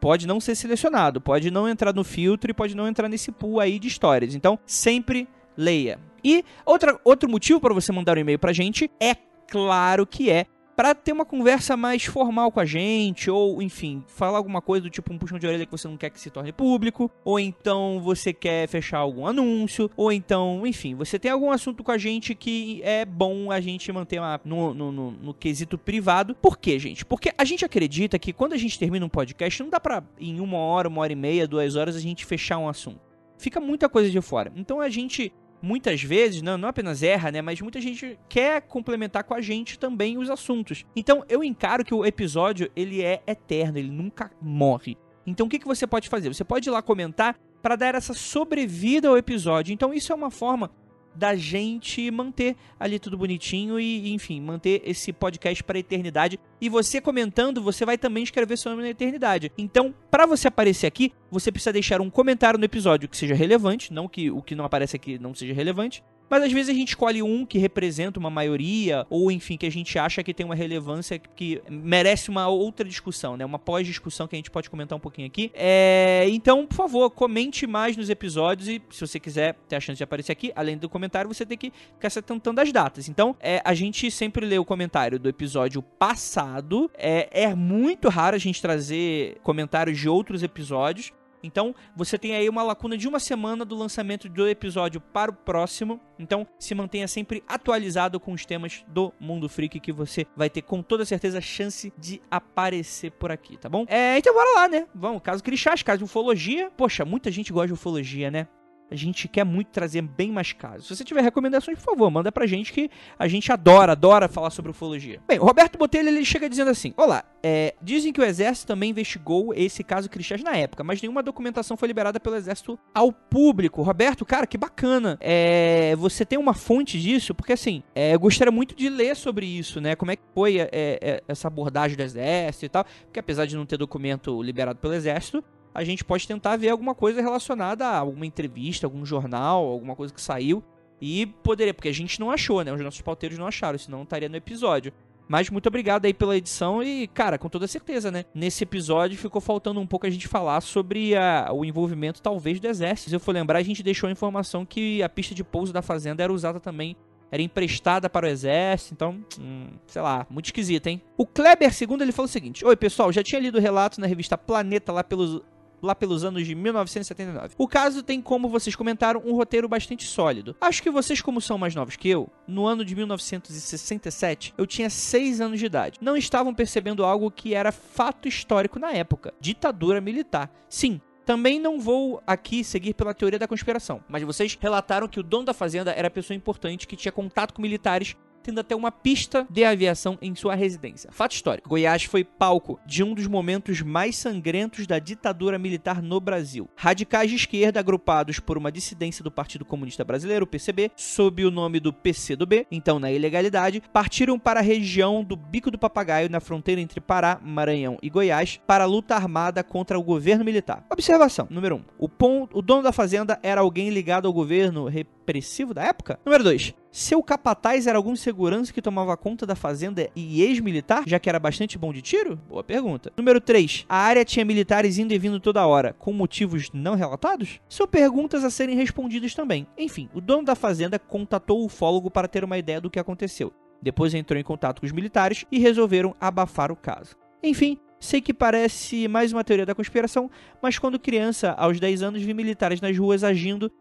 [0.00, 3.60] pode não ser selecionado, pode não entrar no filtro e pode não entrar nesse pool
[3.60, 4.34] aí de histórias.
[4.34, 5.98] Então, sempre leia.
[6.22, 9.14] E outra, outro motivo para você mandar um e-mail pra gente é
[9.48, 10.46] claro que é
[10.78, 14.88] para ter uma conversa mais formal com a gente, ou enfim, falar alguma coisa do
[14.90, 18.00] tipo um puxão de orelha que você não quer que se torne público, ou então
[18.00, 22.32] você quer fechar algum anúncio, ou então, enfim, você tem algum assunto com a gente
[22.32, 26.32] que é bom a gente manter uma- no, no, no- no quesito privado.
[26.36, 27.04] Por quê, gente?
[27.04, 30.38] Porque a gente acredita que quando a gente termina um podcast, não dá pra em
[30.38, 33.00] uma hora, uma hora e meia, duas horas a gente fechar um assunto.
[33.36, 34.52] Fica muita coisa de fora.
[34.54, 37.42] Então a gente muitas vezes, não, não apenas erra, né?
[37.42, 40.84] Mas muita gente quer complementar com a gente também os assuntos.
[40.94, 44.96] Então eu encaro que o episódio ele é eterno, ele nunca morre.
[45.26, 46.32] Então o que, que você pode fazer?
[46.32, 49.72] Você pode ir lá comentar para dar essa sobrevida ao episódio.
[49.72, 50.70] Então isso é uma forma
[51.14, 56.38] da gente manter ali tudo bonitinho e, enfim, manter esse podcast para a eternidade.
[56.60, 59.50] E você comentando, você vai também escrever seu nome na eternidade.
[59.58, 63.92] Então, para você aparecer aqui, você precisa deixar um comentário no episódio que seja relevante,
[63.92, 66.02] não que o que não aparece aqui não seja relevante.
[66.28, 69.70] Mas às vezes a gente escolhe um que representa uma maioria, ou enfim, que a
[69.70, 73.44] gente acha que tem uma relevância que merece uma outra discussão, né?
[73.44, 75.50] Uma pós-discussão que a gente pode comentar um pouquinho aqui.
[75.54, 76.26] É...
[76.28, 80.04] Então, por favor, comente mais nos episódios e se você quiser ter a chance de
[80.04, 83.08] aparecer aqui, além do comentário, você tem que ficar se atentando às datas.
[83.08, 86.90] Então, é, a gente sempre lê o comentário do episódio passado.
[86.94, 91.12] É, é muito raro a gente trazer comentários de outros episódios.
[91.42, 95.34] Então, você tem aí uma lacuna de uma semana do lançamento do episódio para o
[95.34, 96.00] próximo.
[96.18, 100.62] Então, se mantenha sempre atualizado com os temas do Mundo Freak que você vai ter
[100.62, 103.84] com toda certeza chance de aparecer por aqui, tá bom?
[103.88, 104.86] É, então bora lá, né?
[104.94, 106.70] Vamos, caso Crixás, caso de ufologia.
[106.76, 108.48] Poxa, muita gente gosta de ufologia, né?
[108.90, 110.86] A gente quer muito trazer bem mais casos.
[110.86, 114.50] Se você tiver recomendações, por favor, manda pra gente que a gente adora, adora falar
[114.50, 115.20] sobre ufologia.
[115.26, 118.90] Bem, o Roberto Botelho ele chega dizendo assim: Olá, é, dizem que o Exército também
[118.90, 123.82] investigou esse caso Cristãs na época, mas nenhuma documentação foi liberada pelo Exército ao público.
[123.82, 125.18] Roberto, cara, que bacana.
[125.20, 127.34] É, você tem uma fonte disso?
[127.34, 129.94] Porque assim, é, eu gostaria muito de ler sobre isso, né?
[129.94, 132.84] Como é que foi é, é, essa abordagem do Exército e tal.
[133.04, 135.44] Porque apesar de não ter documento liberado pelo Exército,
[135.78, 140.12] a gente pode tentar ver alguma coisa relacionada a alguma entrevista, algum jornal, alguma coisa
[140.12, 140.60] que saiu.
[141.00, 142.72] E poderia, porque a gente não achou, né?
[142.72, 144.92] Os nossos pauteiros não acharam, senão estaria no episódio.
[145.28, 148.24] Mas muito obrigado aí pela edição e, cara, com toda certeza, né?
[148.34, 152.66] Nesse episódio ficou faltando um pouco a gente falar sobre a, o envolvimento, talvez, do
[152.66, 153.10] exército.
[153.10, 155.82] Se eu for lembrar, a gente deixou a informação que a pista de pouso da
[155.82, 156.96] fazenda era usada também
[157.30, 161.02] era emprestada para o exército, então, hum, sei lá, muito esquisito, hein?
[161.16, 164.06] O Kleber II, ele falou o seguinte: Oi, pessoal, já tinha lido o relato na
[164.06, 165.42] revista Planeta lá pelos
[165.82, 167.54] lá pelos anos de 1979.
[167.58, 170.56] O caso tem, como vocês comentaram, um roteiro bastante sólido.
[170.60, 174.90] Acho que vocês, como são mais novos que eu, no ano de 1967, eu tinha
[174.90, 175.98] 6 anos de idade.
[176.00, 180.50] Não estavam percebendo algo que era fato histórico na época: ditadura militar.
[180.68, 185.22] Sim, também não vou aqui seguir pela teoria da conspiração, mas vocês relataram que o
[185.22, 188.16] dono da fazenda era pessoa importante que tinha contato com militares
[188.48, 191.10] tendo até uma pista de aviação em sua residência.
[191.12, 196.18] Fato histórico: Goiás foi palco de um dos momentos mais sangrentos da ditadura militar no
[196.18, 196.66] Brasil.
[196.74, 201.78] Radicais de esquerda, agrupados por uma dissidência do Partido Comunista Brasileiro, PCB, sob o nome
[201.78, 206.80] do PCdoB, então na ilegalidade, partiram para a região do Bico do Papagaio, na fronteira
[206.80, 210.86] entre Pará, Maranhão e Goiás, para a luta armada contra o governo militar.
[210.90, 211.78] Observação: número 1.
[211.78, 214.86] Um, o, o dono da fazenda era alguém ligado ao governo
[215.28, 216.18] repressivo da época?
[216.24, 216.74] Número 2.
[216.90, 221.38] Seu capataz era algum segurança que tomava conta da fazenda e ex-militar, já que era
[221.38, 222.36] bastante bom de tiro?
[222.48, 223.12] Boa pergunta.
[223.16, 223.84] Número 3.
[223.88, 227.60] A área tinha militares indo e vindo toda hora, com motivos não relatados?
[227.68, 229.66] São perguntas a serem respondidas também.
[229.76, 233.52] Enfim, o dono da fazenda contatou o ufólogo para ter uma ideia do que aconteceu.
[233.82, 237.14] Depois entrou em contato com os militares e resolveram abafar o caso.
[237.42, 240.30] Enfim, Sei que parece mais uma teoria da conspiração,
[240.62, 243.72] mas quando criança, aos 10 anos, vi militares nas ruas agindo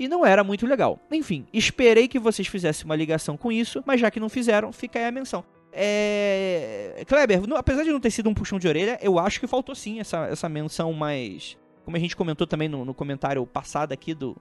[0.00, 0.98] e não era muito legal.
[1.12, 4.98] Enfim, esperei que vocês fizessem uma ligação com isso, mas já que não fizeram, fica
[4.98, 5.44] aí a menção.
[5.70, 7.04] É...
[7.06, 10.00] Kleber, apesar de não ter sido um puxão de orelha, eu acho que faltou sim
[10.00, 11.58] essa, essa menção mais.
[11.84, 14.34] Como a gente comentou também no, no comentário passado aqui do,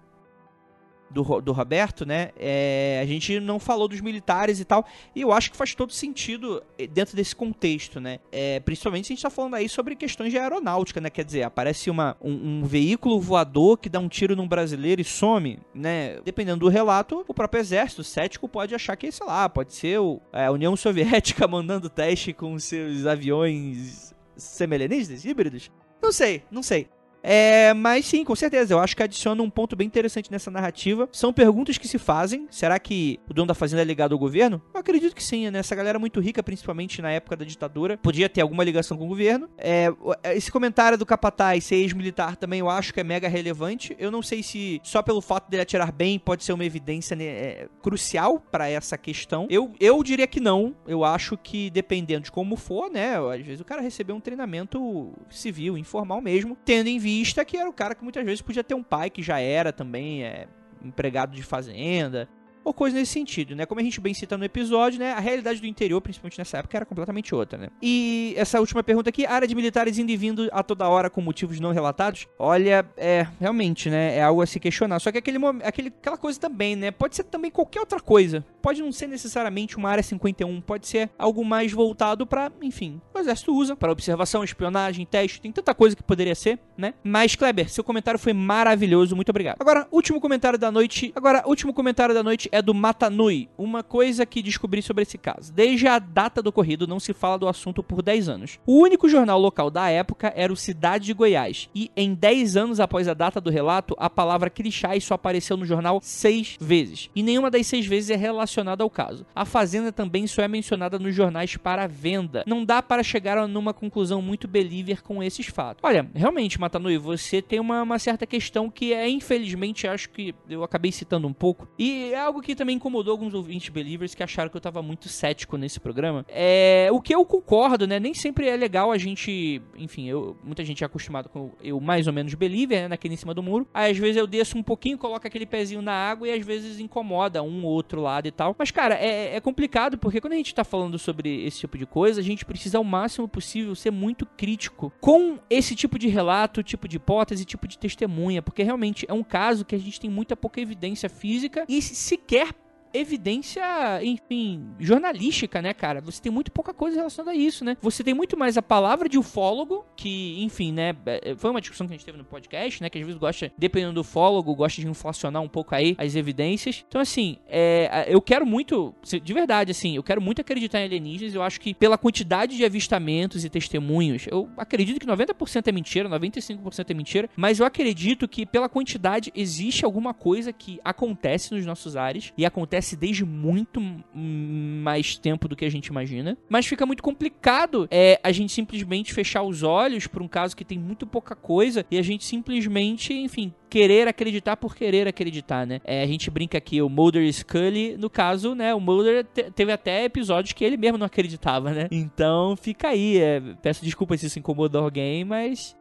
[1.09, 2.29] do, do Roberto, né?
[2.37, 4.85] É, a gente não falou dos militares e tal.
[5.15, 8.19] E eu acho que faz todo sentido eh, dentro desse contexto, né?
[8.31, 11.09] É, principalmente se a gente tá falando aí sobre questões de aeronáutica, né?
[11.09, 15.05] Quer dizer, aparece uma, um, um, veículo voador que dá um tiro num brasileiro e
[15.05, 16.19] some, né?
[16.21, 20.21] Dependendo do relato, o próprio exército cético pode achar que, sei lá, pode ser o,
[20.31, 25.71] é, a União Soviética mandando teste com seus aviões semelhantes, híbridos.
[26.01, 26.87] Não sei, não sei.
[27.23, 28.73] É, mas sim, com certeza.
[28.73, 31.07] Eu acho que adiciona um ponto bem interessante nessa narrativa.
[31.11, 32.47] São perguntas que se fazem.
[32.49, 34.61] Será que o dono da fazenda é ligado ao governo?
[34.73, 35.59] Eu acredito que sim, né?
[35.59, 37.97] Essa galera é muito rica, principalmente na época da ditadura.
[37.97, 39.49] Podia ter alguma ligação com o governo.
[39.57, 39.87] É,
[40.35, 43.95] esse comentário do Capataz ser ex-militar também eu acho que é mega relevante.
[43.99, 47.25] Eu não sei se só pelo fato dele atirar bem pode ser uma evidência né,
[47.25, 49.47] é, crucial para essa questão.
[49.49, 50.75] Eu, eu diria que não.
[50.87, 53.17] Eu acho que dependendo de como for, né?
[53.17, 57.57] Às vezes o cara recebeu um treinamento civil, informal mesmo, tendo em vista vista que
[57.57, 60.47] era o cara que muitas vezes podia ter um pai que já era também é,
[60.83, 62.29] empregado de fazenda,
[62.69, 63.65] ou coisa nesse sentido, né?
[63.65, 65.11] Como a gente bem cita no episódio, né?
[65.13, 67.67] A realidade do interior, principalmente nessa época, era completamente outra, né?
[67.81, 71.19] E essa última pergunta aqui, área de militares indo e vindo a toda hora com
[71.21, 72.27] motivos não relatados?
[72.37, 74.17] Olha, é, realmente, né?
[74.17, 74.99] É algo a se questionar.
[74.99, 76.91] Só que aquele, aquele, aquela coisa também, né?
[76.91, 78.45] Pode ser também qualquer outra coisa.
[78.61, 83.19] Pode não ser necessariamente uma área 51, pode ser algo mais voltado pra, enfim, o
[83.19, 86.93] exército usa para observação, espionagem, teste, tem tanta coisa que poderia ser, né?
[87.03, 89.57] Mas Kleber, seu comentário foi maravilhoso, muito obrigado.
[89.59, 91.11] Agora, último comentário da noite.
[91.15, 93.49] Agora, último comentário da noite é do Matanui.
[93.57, 95.53] Uma coisa que descobri sobre esse caso.
[95.53, 98.59] Desde a data do ocorrido não se fala do assunto por 10 anos.
[98.65, 101.69] O único jornal local da época era o Cidade de Goiás.
[101.73, 105.65] E em 10 anos após a data do relato, a palavra Crixás só apareceu no
[105.65, 107.09] jornal seis vezes.
[107.15, 109.25] E nenhuma das seis vezes é relacionada ao caso.
[109.35, 112.43] A fazenda também só é mencionada nos jornais para venda.
[112.45, 115.81] Não dá para chegar numa conclusão muito believer com esses fatos.
[115.83, 120.63] Olha, realmente, Matanui, você tem uma, uma certa questão que é, infelizmente, acho que eu
[120.63, 121.67] acabei citando um pouco.
[121.77, 125.07] E é algo que também incomodou alguns ouvintes believers que acharam que eu tava muito
[125.09, 126.25] cético nesse programa.
[126.29, 127.99] É, o que eu concordo, né?
[127.99, 129.61] Nem sempre é legal a gente.
[129.77, 132.87] Enfim, eu, muita gente é acostumado com eu mais ou menos believer, né?
[132.87, 133.67] Naquele em cima do muro.
[133.73, 136.79] Aí às vezes eu desço um pouquinho, coloco aquele pezinho na água e às vezes
[136.79, 138.55] incomoda um ou outro lado e tal.
[138.57, 141.85] Mas, cara, é, é complicado porque quando a gente tá falando sobre esse tipo de
[141.85, 146.63] coisa, a gente precisa ao máximo possível ser muito crítico com esse tipo de relato,
[146.63, 150.09] tipo de hipótese, tipo de testemunha, porque realmente é um caso que a gente tem
[150.09, 151.81] muita pouca evidência física e
[152.29, 152.53] sequer
[152.93, 153.63] evidência,
[154.03, 156.01] enfim, jornalística, né, cara?
[156.01, 157.77] Você tem muito pouca coisa relacionada a isso, né?
[157.81, 161.87] Você tem muito mais a palavra de ufólogo, que, enfim, né, é, foi uma discussão
[161.87, 164.81] que a gente teve no podcast, né, que às vezes gosta, dependendo do ufólogo, gosta
[164.81, 166.83] de inflacionar um pouco aí as evidências.
[166.87, 168.93] Então, assim, é, eu quero muito,
[169.23, 172.65] de verdade, assim, eu quero muito acreditar em alienígenas, eu acho que pela quantidade de
[172.65, 178.27] avistamentos e testemunhos, eu acredito que 90% é mentira, 95% é mentira, mas eu acredito
[178.27, 183.79] que pela quantidade existe alguma coisa que acontece nos nossos ares e acontece desde muito
[184.13, 186.37] mais tempo do que a gente imagina.
[186.49, 190.65] Mas fica muito complicado é, a gente simplesmente fechar os olhos por um caso que
[190.65, 195.79] tem muito pouca coisa e a gente simplesmente, enfim, querer acreditar por querer acreditar, né?
[195.83, 198.73] É, a gente brinca aqui, o Mulder e Scully, no caso, né?
[198.73, 201.87] O Mulder te- teve até episódios que ele mesmo não acreditava, né?
[201.91, 203.17] Então fica aí.
[203.17, 205.75] é, peço desculpas se isso incomodou alguém, mas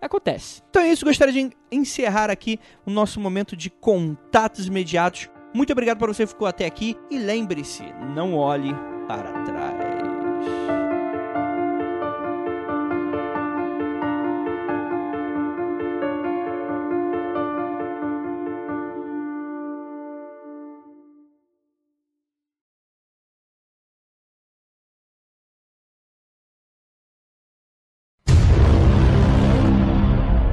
[0.00, 0.62] acontece.
[0.68, 5.28] Então é isso, gostaria de en- encerrar aqui o nosso momento de contatos imediatos.
[5.54, 8.74] Muito obrigado por você que ficou até aqui e lembre-se, não olhe
[9.06, 9.94] para trás.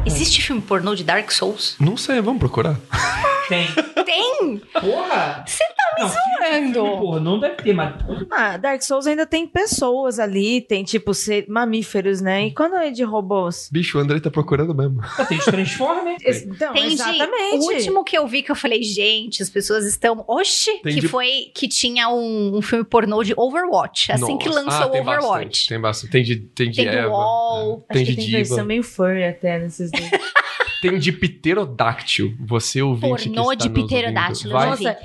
[0.06, 1.76] Existe filme pornô de Dark Souls?
[1.80, 2.80] Não sei, vamos procurar.
[3.48, 3.68] Tem.
[4.06, 4.58] Tem!
[4.80, 5.44] Porra!
[5.46, 6.98] Você tá me Não, filme zoando!
[7.00, 7.94] Porra, não deve ter, mas.
[8.32, 12.48] Ah, Dark Souls ainda tem pessoas ali, tem tipo ser mamíferos, né?
[12.48, 13.70] E quando é de robôs?
[13.72, 15.02] Bicho, o André tá procurando mesmo.
[15.28, 16.22] Tem os Transformers.
[16.44, 17.58] Então, Tem de- exatamente.
[17.58, 20.24] O último que eu vi que eu falei, gente, as pessoas estão.
[20.28, 20.80] Oxi!
[20.84, 24.12] Tem que de- foi que tinha um, um filme pornô de Overwatch.
[24.12, 24.62] Assim que Nossa.
[24.62, 25.32] lançou ah, o tem Overwatch.
[25.32, 26.12] Bastante, tem bastante.
[26.12, 27.08] Tem de, tem de Tem Eva.
[27.10, 27.86] Wall.
[27.90, 27.94] é.
[27.94, 28.38] Acho Tem que de tem Diva.
[28.38, 30.10] versão meio furry até nesses dois.
[30.82, 32.36] Tem de pterodáctil.
[32.40, 34.68] Você ouvinte Pornô que está de nos pterodáctilo, Vai...
[34.70, 34.98] Nossa,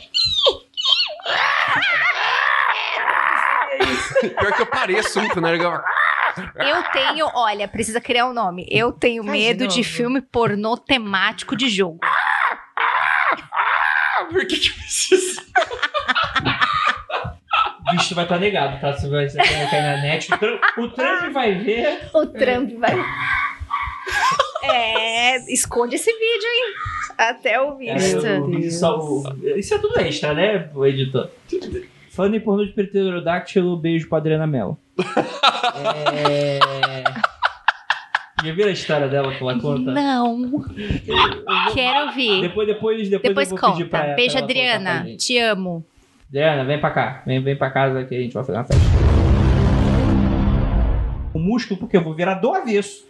[4.38, 5.54] Pior que eu pareço muito, né?
[5.56, 5.80] Eu-
[6.66, 8.66] Eu tenho, olha, precisa criar um nome.
[8.70, 9.88] Eu tenho Faz de medo de novo.
[9.88, 11.98] filme pornô temático de jogo.
[14.30, 15.42] Por que que precisa?
[17.90, 18.92] Bicho vai estar negado, tá?
[18.92, 20.32] Você vai, você vai cair na net.
[20.32, 22.10] O Trump, o Trump vai ver.
[22.12, 22.94] O Trump vai.
[24.62, 26.74] É, esconde esse vídeo, hein?
[27.18, 28.26] Até o É, visto.
[28.26, 31.30] o- isso, o- isso é tudo extra, né, o editor?
[32.10, 34.78] Falando em pornô de pterodáctilo, beijo pra Adriana Mello.
[36.14, 36.58] É...
[38.44, 39.90] Já viram a história dela que ela conta?
[39.92, 40.50] Não.
[41.74, 42.42] Quero ouvir.
[42.42, 44.08] Depois, depois, depois, Depois eu vou pedir pra conta.
[44.10, 44.16] ela.
[44.16, 45.04] Beijo, pra pra Adriana.
[45.04, 45.26] gente.
[45.26, 45.84] Te amo.
[46.28, 47.22] Adriana, vem pra cá.
[47.26, 48.82] Vem, vem pra casa que a gente vai fazer uma festa.
[51.34, 53.05] O músculo, porque eu vou virar do avesso.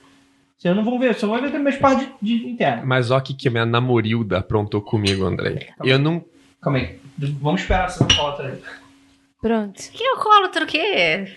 [0.58, 2.86] Vocês não vão ver, só vão ver que meus partes de, de interno.
[2.86, 5.68] Mas ó, o que que a minha namorilda aprontou comigo, André.
[5.84, 6.24] Eu não.
[6.62, 6.98] Calma aí.
[7.40, 8.58] Vamos esperar essa foto aí.
[9.40, 9.82] pronto.
[9.92, 11.28] Que alcoólatra o quê?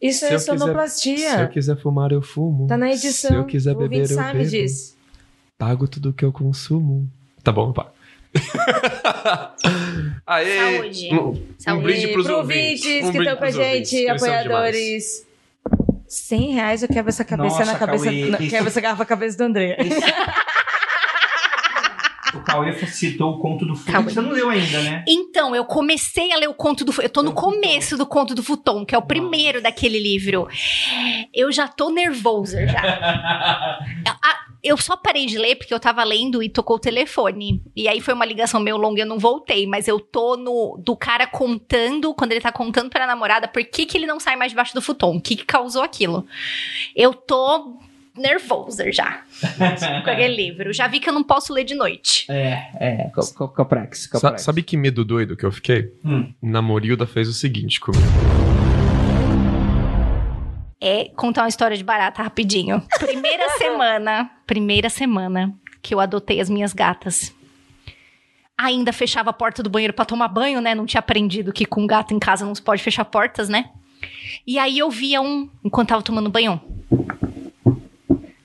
[0.00, 1.30] Isso Se é eu quiser- sonoplastia.
[1.30, 2.66] Se eu quiser fumar, eu fumo.
[2.66, 3.30] Tá na edição.
[3.30, 4.50] Se eu quiser O beber, eu sabe bebo.
[4.50, 4.96] disso.
[5.56, 7.08] Pago tudo que eu consumo.
[7.42, 7.90] Tá bom, pá.
[10.26, 10.76] Aê!
[10.76, 11.08] Saúde.
[11.14, 11.82] Um, um Saúde.
[11.84, 12.84] brinde pros Pro ouvintes.
[13.04, 15.26] Um que brinde estão com a gente, apoiadores.
[16.08, 18.04] 100 reais eu quebro essa cabeça Nossa, na cabeça.
[18.04, 19.76] Cauê, na- isso- Quebro essa garrafa na cabeça do André.
[22.44, 24.02] Cauê citou o conto do Futon.
[24.02, 25.04] Você não leu ainda, né?
[25.06, 26.94] Então, eu comecei a ler o conto do.
[27.02, 27.50] Eu tô no O Futon.
[27.52, 30.48] começo do conto do Futon, que é o primeiro daquele livro.
[31.34, 32.80] Eu já tô nervosa já.
[34.22, 37.62] Ah, Eu só parei de ler porque eu tava lendo e tocou o telefone.
[37.76, 39.66] E aí foi uma ligação meio longa e eu não voltei.
[39.66, 43.86] Mas eu tô no do cara contando, quando ele tá contando pra namorada, por que,
[43.86, 45.16] que ele não sai mais debaixo do futon?
[45.16, 46.26] O que, que causou aquilo?
[46.94, 47.78] Eu tô
[48.16, 49.22] nervosa já
[50.04, 50.72] com aquele livro.
[50.72, 52.26] Já vi que eu não posso ler de noite.
[52.28, 54.10] É, é, co- co- Coprex.
[54.38, 55.92] sabe que medo doido que eu fiquei?
[56.04, 56.32] Hum.
[56.42, 58.02] Namorilda fez o seguinte comigo.
[60.80, 62.82] É contar uma história de barata rapidinho.
[62.98, 67.34] Primeira semana, primeira semana que eu adotei as minhas gatas.
[68.56, 70.74] Ainda fechava a porta do banheiro pra tomar banho, né?
[70.74, 73.70] Não tinha aprendido que com gato em casa não se pode fechar portas, né?
[74.46, 76.60] E aí eu via um enquanto tava tomando banho.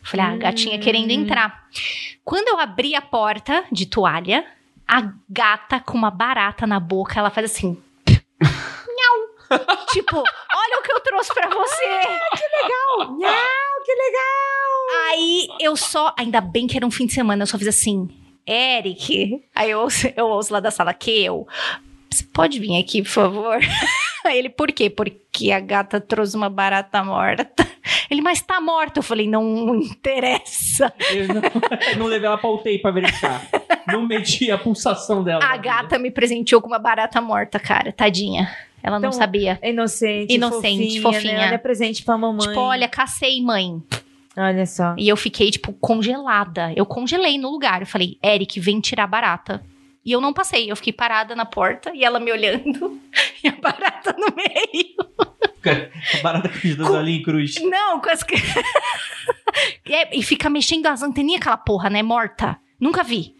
[0.03, 1.67] Falei, ah, a gatinha querendo entrar.
[2.23, 4.45] Quando eu abri a porta de toalha,
[4.87, 7.77] a gata com uma barata na boca, ela faz assim.
[9.91, 11.85] Tipo, olha o que eu trouxe pra você.
[12.67, 15.09] Não, que legal!
[15.09, 16.13] Aí eu só.
[16.17, 18.07] Ainda bem que era um fim de semana, eu só fiz assim.
[18.47, 19.41] Eric.
[19.55, 21.47] Aí eu ouço, eu ouço lá da sala que eu.
[22.09, 23.59] Você pode vir aqui, por favor?
[24.25, 24.89] Aí ele, por quê?
[24.89, 27.67] Porque a gata trouxe uma barata morta.
[28.09, 28.99] Ele, mas tá morta.
[28.99, 30.93] Eu falei, não interessa.
[31.11, 31.41] Eu não,
[31.97, 33.41] não levei ela pra UTI pra verificar.
[33.87, 35.43] Não medi a pulsação dela.
[35.43, 37.91] A gata me presenteou com uma barata morta, cara.
[37.91, 38.49] Tadinha.
[38.83, 39.57] Ela não Então, sabia.
[39.63, 41.13] Inocente, Inocente, fofinha.
[41.13, 41.37] fofinha.
[41.37, 41.47] Né?
[41.47, 42.47] Olha presente pra mamãe.
[42.49, 43.81] Tipo, olha, cacei, mãe.
[44.35, 44.93] Olha só.
[44.97, 46.73] E eu fiquei, tipo, congelada.
[46.75, 47.81] Eu congelei no lugar.
[47.81, 49.63] Eu falei, Eric, vem tirar a barata.
[50.05, 50.69] E eu não passei.
[50.69, 52.99] Eu fiquei parada na porta e ela me olhando.
[53.43, 54.95] E a barata no meio.
[56.19, 57.55] A barata com os dois olhinhos cruz.
[57.61, 58.21] Não, com as...
[59.87, 62.01] e, é- e fica mexendo as anteninhas, aquela porra, né?
[62.03, 62.57] Morta.
[62.79, 63.35] Nunca vi.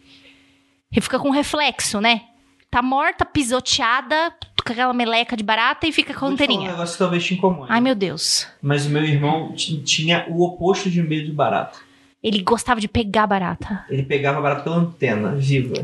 [0.94, 2.22] E fica com reflexo, né?
[2.70, 4.32] Tá morta, pisoteada,
[4.64, 6.70] com aquela meleca de barata e fica com a falar Um anteninha.
[6.70, 7.66] negócio que talvez te incomode.
[7.70, 8.46] Ai, meu Deus.
[8.62, 11.78] Mas o meu irmão tinha o oposto de medo de barata.
[12.22, 13.84] Ele gostava de pegar barata.
[13.90, 15.74] Ele pegava a barata pela antena, viva.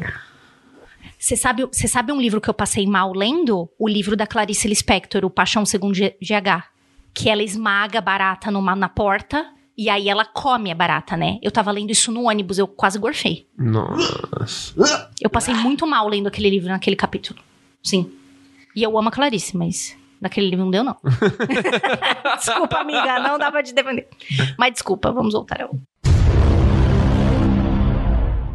[1.19, 3.69] Você sabe, você sabe um livro que eu passei mal lendo?
[3.79, 6.65] O livro da Clarice Lispector, O Paixão Segundo GH.
[7.13, 9.45] Que ela esmaga a barata numa, na porta
[9.77, 11.39] e aí ela come a barata, né?
[11.43, 13.47] Eu tava lendo isso no ônibus, eu quase gorfei.
[13.59, 14.75] Nossa.
[15.21, 17.39] Eu passei muito mal lendo aquele livro naquele capítulo.
[17.83, 18.11] Sim.
[18.75, 20.97] E eu amo a Clarice, mas naquele livro não deu, não.
[22.37, 24.09] desculpa, amiga, não dava de defender.
[24.59, 25.71] Mas desculpa, vamos voltar ao.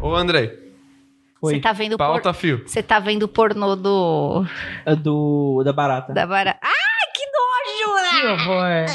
[0.01, 0.51] Ô, Andrei,
[1.41, 1.59] Você Oi.
[1.59, 2.05] tá vendo por...
[2.05, 2.63] pauta fio.
[2.67, 4.45] Você tá vendo o pornô do.
[5.01, 6.13] Do, da barata.
[6.13, 6.59] Da barata.
[6.61, 7.95] Ai, que nojo!
[8.03, 8.21] né?
[8.21, 8.85] Que horror.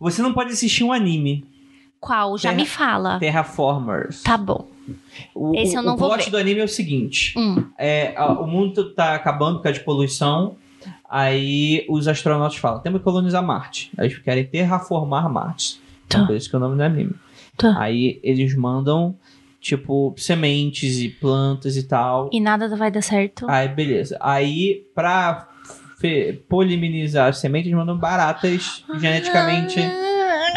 [0.00, 1.46] Você não pode assistir um anime.
[2.00, 2.38] Qual?
[2.38, 3.18] Já Terra- me fala.
[3.18, 4.22] Terraformers.
[4.22, 4.66] Tá bom.
[5.34, 6.30] O, Esse eu não o vou plot ver.
[6.30, 7.64] do anime é o seguinte: Hum.
[7.78, 10.56] é, a- o mundo tá acabando por causa de poluição.
[11.08, 13.90] Aí os astronautas falam: temos que colonizar Marte.
[13.98, 15.80] Eles querem terraformar Marte.
[16.08, 16.24] Tá.
[16.26, 17.14] Por isso que é o nome do anime.
[17.56, 17.76] Tá.
[17.80, 19.14] Aí eles mandam,
[19.60, 22.30] tipo, sementes e plantas e tal.
[22.32, 23.44] E nada vai dar certo.
[23.48, 24.16] Aí, beleza.
[24.20, 25.48] Aí, pra
[26.48, 29.78] poliminizar as sementes, eles mandam baratas geneticamente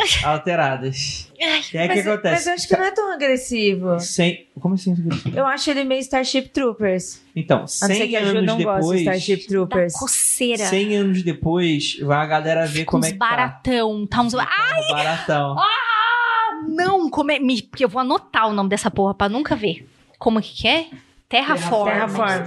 [0.24, 1.32] alteradas.
[1.40, 2.34] E aí, o que Mas, acontece?
[2.36, 4.00] mas eu acho que não é tão agressivo.
[4.00, 4.48] Sem...
[4.60, 4.96] Como assim?
[5.36, 7.22] Eu acho ele meio Starship Troopers.
[7.36, 9.02] Então, A não ser 100 que a Ju anos não goste de depois...
[9.02, 9.94] Starship Dá Troopers.
[9.94, 10.66] coceira.
[10.66, 13.30] 100 anos depois, vai a galera ver Com como uns é que tá.
[13.30, 14.08] baratão.
[14.08, 14.34] Tá uns...
[14.36, 15.56] Ah, Tá um baratão.
[16.68, 17.10] não!
[17.10, 17.40] Come...
[17.40, 17.62] Me...
[17.62, 19.88] Porque eu vou anotar o nome dessa porra pra nunca ver.
[20.20, 20.86] Como que que é?
[21.28, 21.90] Terraform.
[21.92, 22.44] Terraform.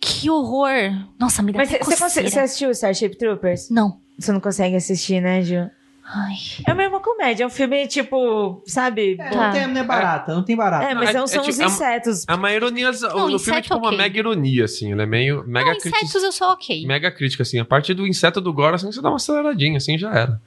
[0.00, 0.92] Que horror.
[1.18, 2.30] Nossa, me dá Mas você, você, coceira.
[2.30, 3.68] você assistiu Starship Troopers?
[3.70, 3.98] Não.
[4.18, 5.70] Você não consegue assistir, né, Ju?
[6.12, 6.34] Ai.
[6.66, 9.16] É mesmo uma comédia, é um filme, tipo, sabe?
[9.20, 9.46] É, Tá.
[9.46, 10.84] não, tem, não é barata, não tem barata.
[10.86, 12.24] É, mas É- não é são tipo- os é uma- insetos.
[12.28, 12.90] É uma ironia.
[12.90, 13.98] Não, o filme é tipo uma ok.
[13.98, 14.90] mega ironia, assim.
[14.92, 15.44] Ele é meio.
[15.46, 16.04] Mega Não, crítica.
[16.04, 16.84] insetos eu sou ok.
[16.86, 17.58] Mega crítica, assim.
[17.60, 20.40] A parte do inseto do Gore, assim, você dá uma aceleradinha, assim, já era.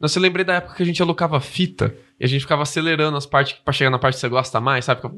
[0.00, 3.16] Nossa, eu lembrei da época que a gente alocava fita e a gente ficava acelerando
[3.18, 5.00] as partes pra chegar na parte que você gosta mais, sabe?
[5.02, 5.14] Ficava...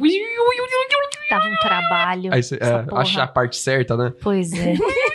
[1.30, 2.34] Dava um trabalho.
[2.34, 4.12] Aí você é, achar a parte certa, né?
[4.20, 4.74] Pois é.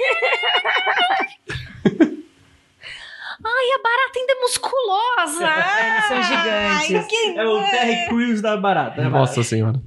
[3.59, 5.47] Ai, a barata ainda é musculosa.
[5.47, 6.95] É, eles são gigantes.
[6.95, 7.39] Ai, que...
[7.39, 9.01] É o Terry Crews da barata.
[9.01, 9.81] né, Nossa senhora.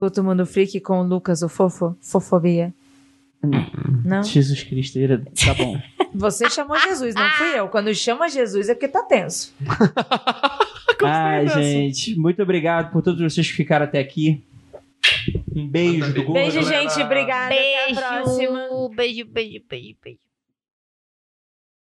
[0.00, 2.72] Todo mundo freak com o Lucas, o fofo, fofobia.
[4.04, 4.22] Não?
[4.22, 5.80] Jesus Cristo, ele- tá bom.
[6.14, 7.68] Você chamou Jesus, não fui eu.
[7.68, 9.54] Quando chama Jesus é porque tá tenso.
[11.04, 11.62] Ai, dessa.
[11.62, 14.42] gente, muito obrigado por todos vocês que ficaram até aqui.
[15.54, 16.34] Um beijo do Google.
[16.42, 17.00] Beijo, gente.
[17.02, 17.54] Obrigada.
[17.54, 18.68] Até a Beijo, próxima.
[18.96, 20.18] beijo, beijo, beijo, beijo.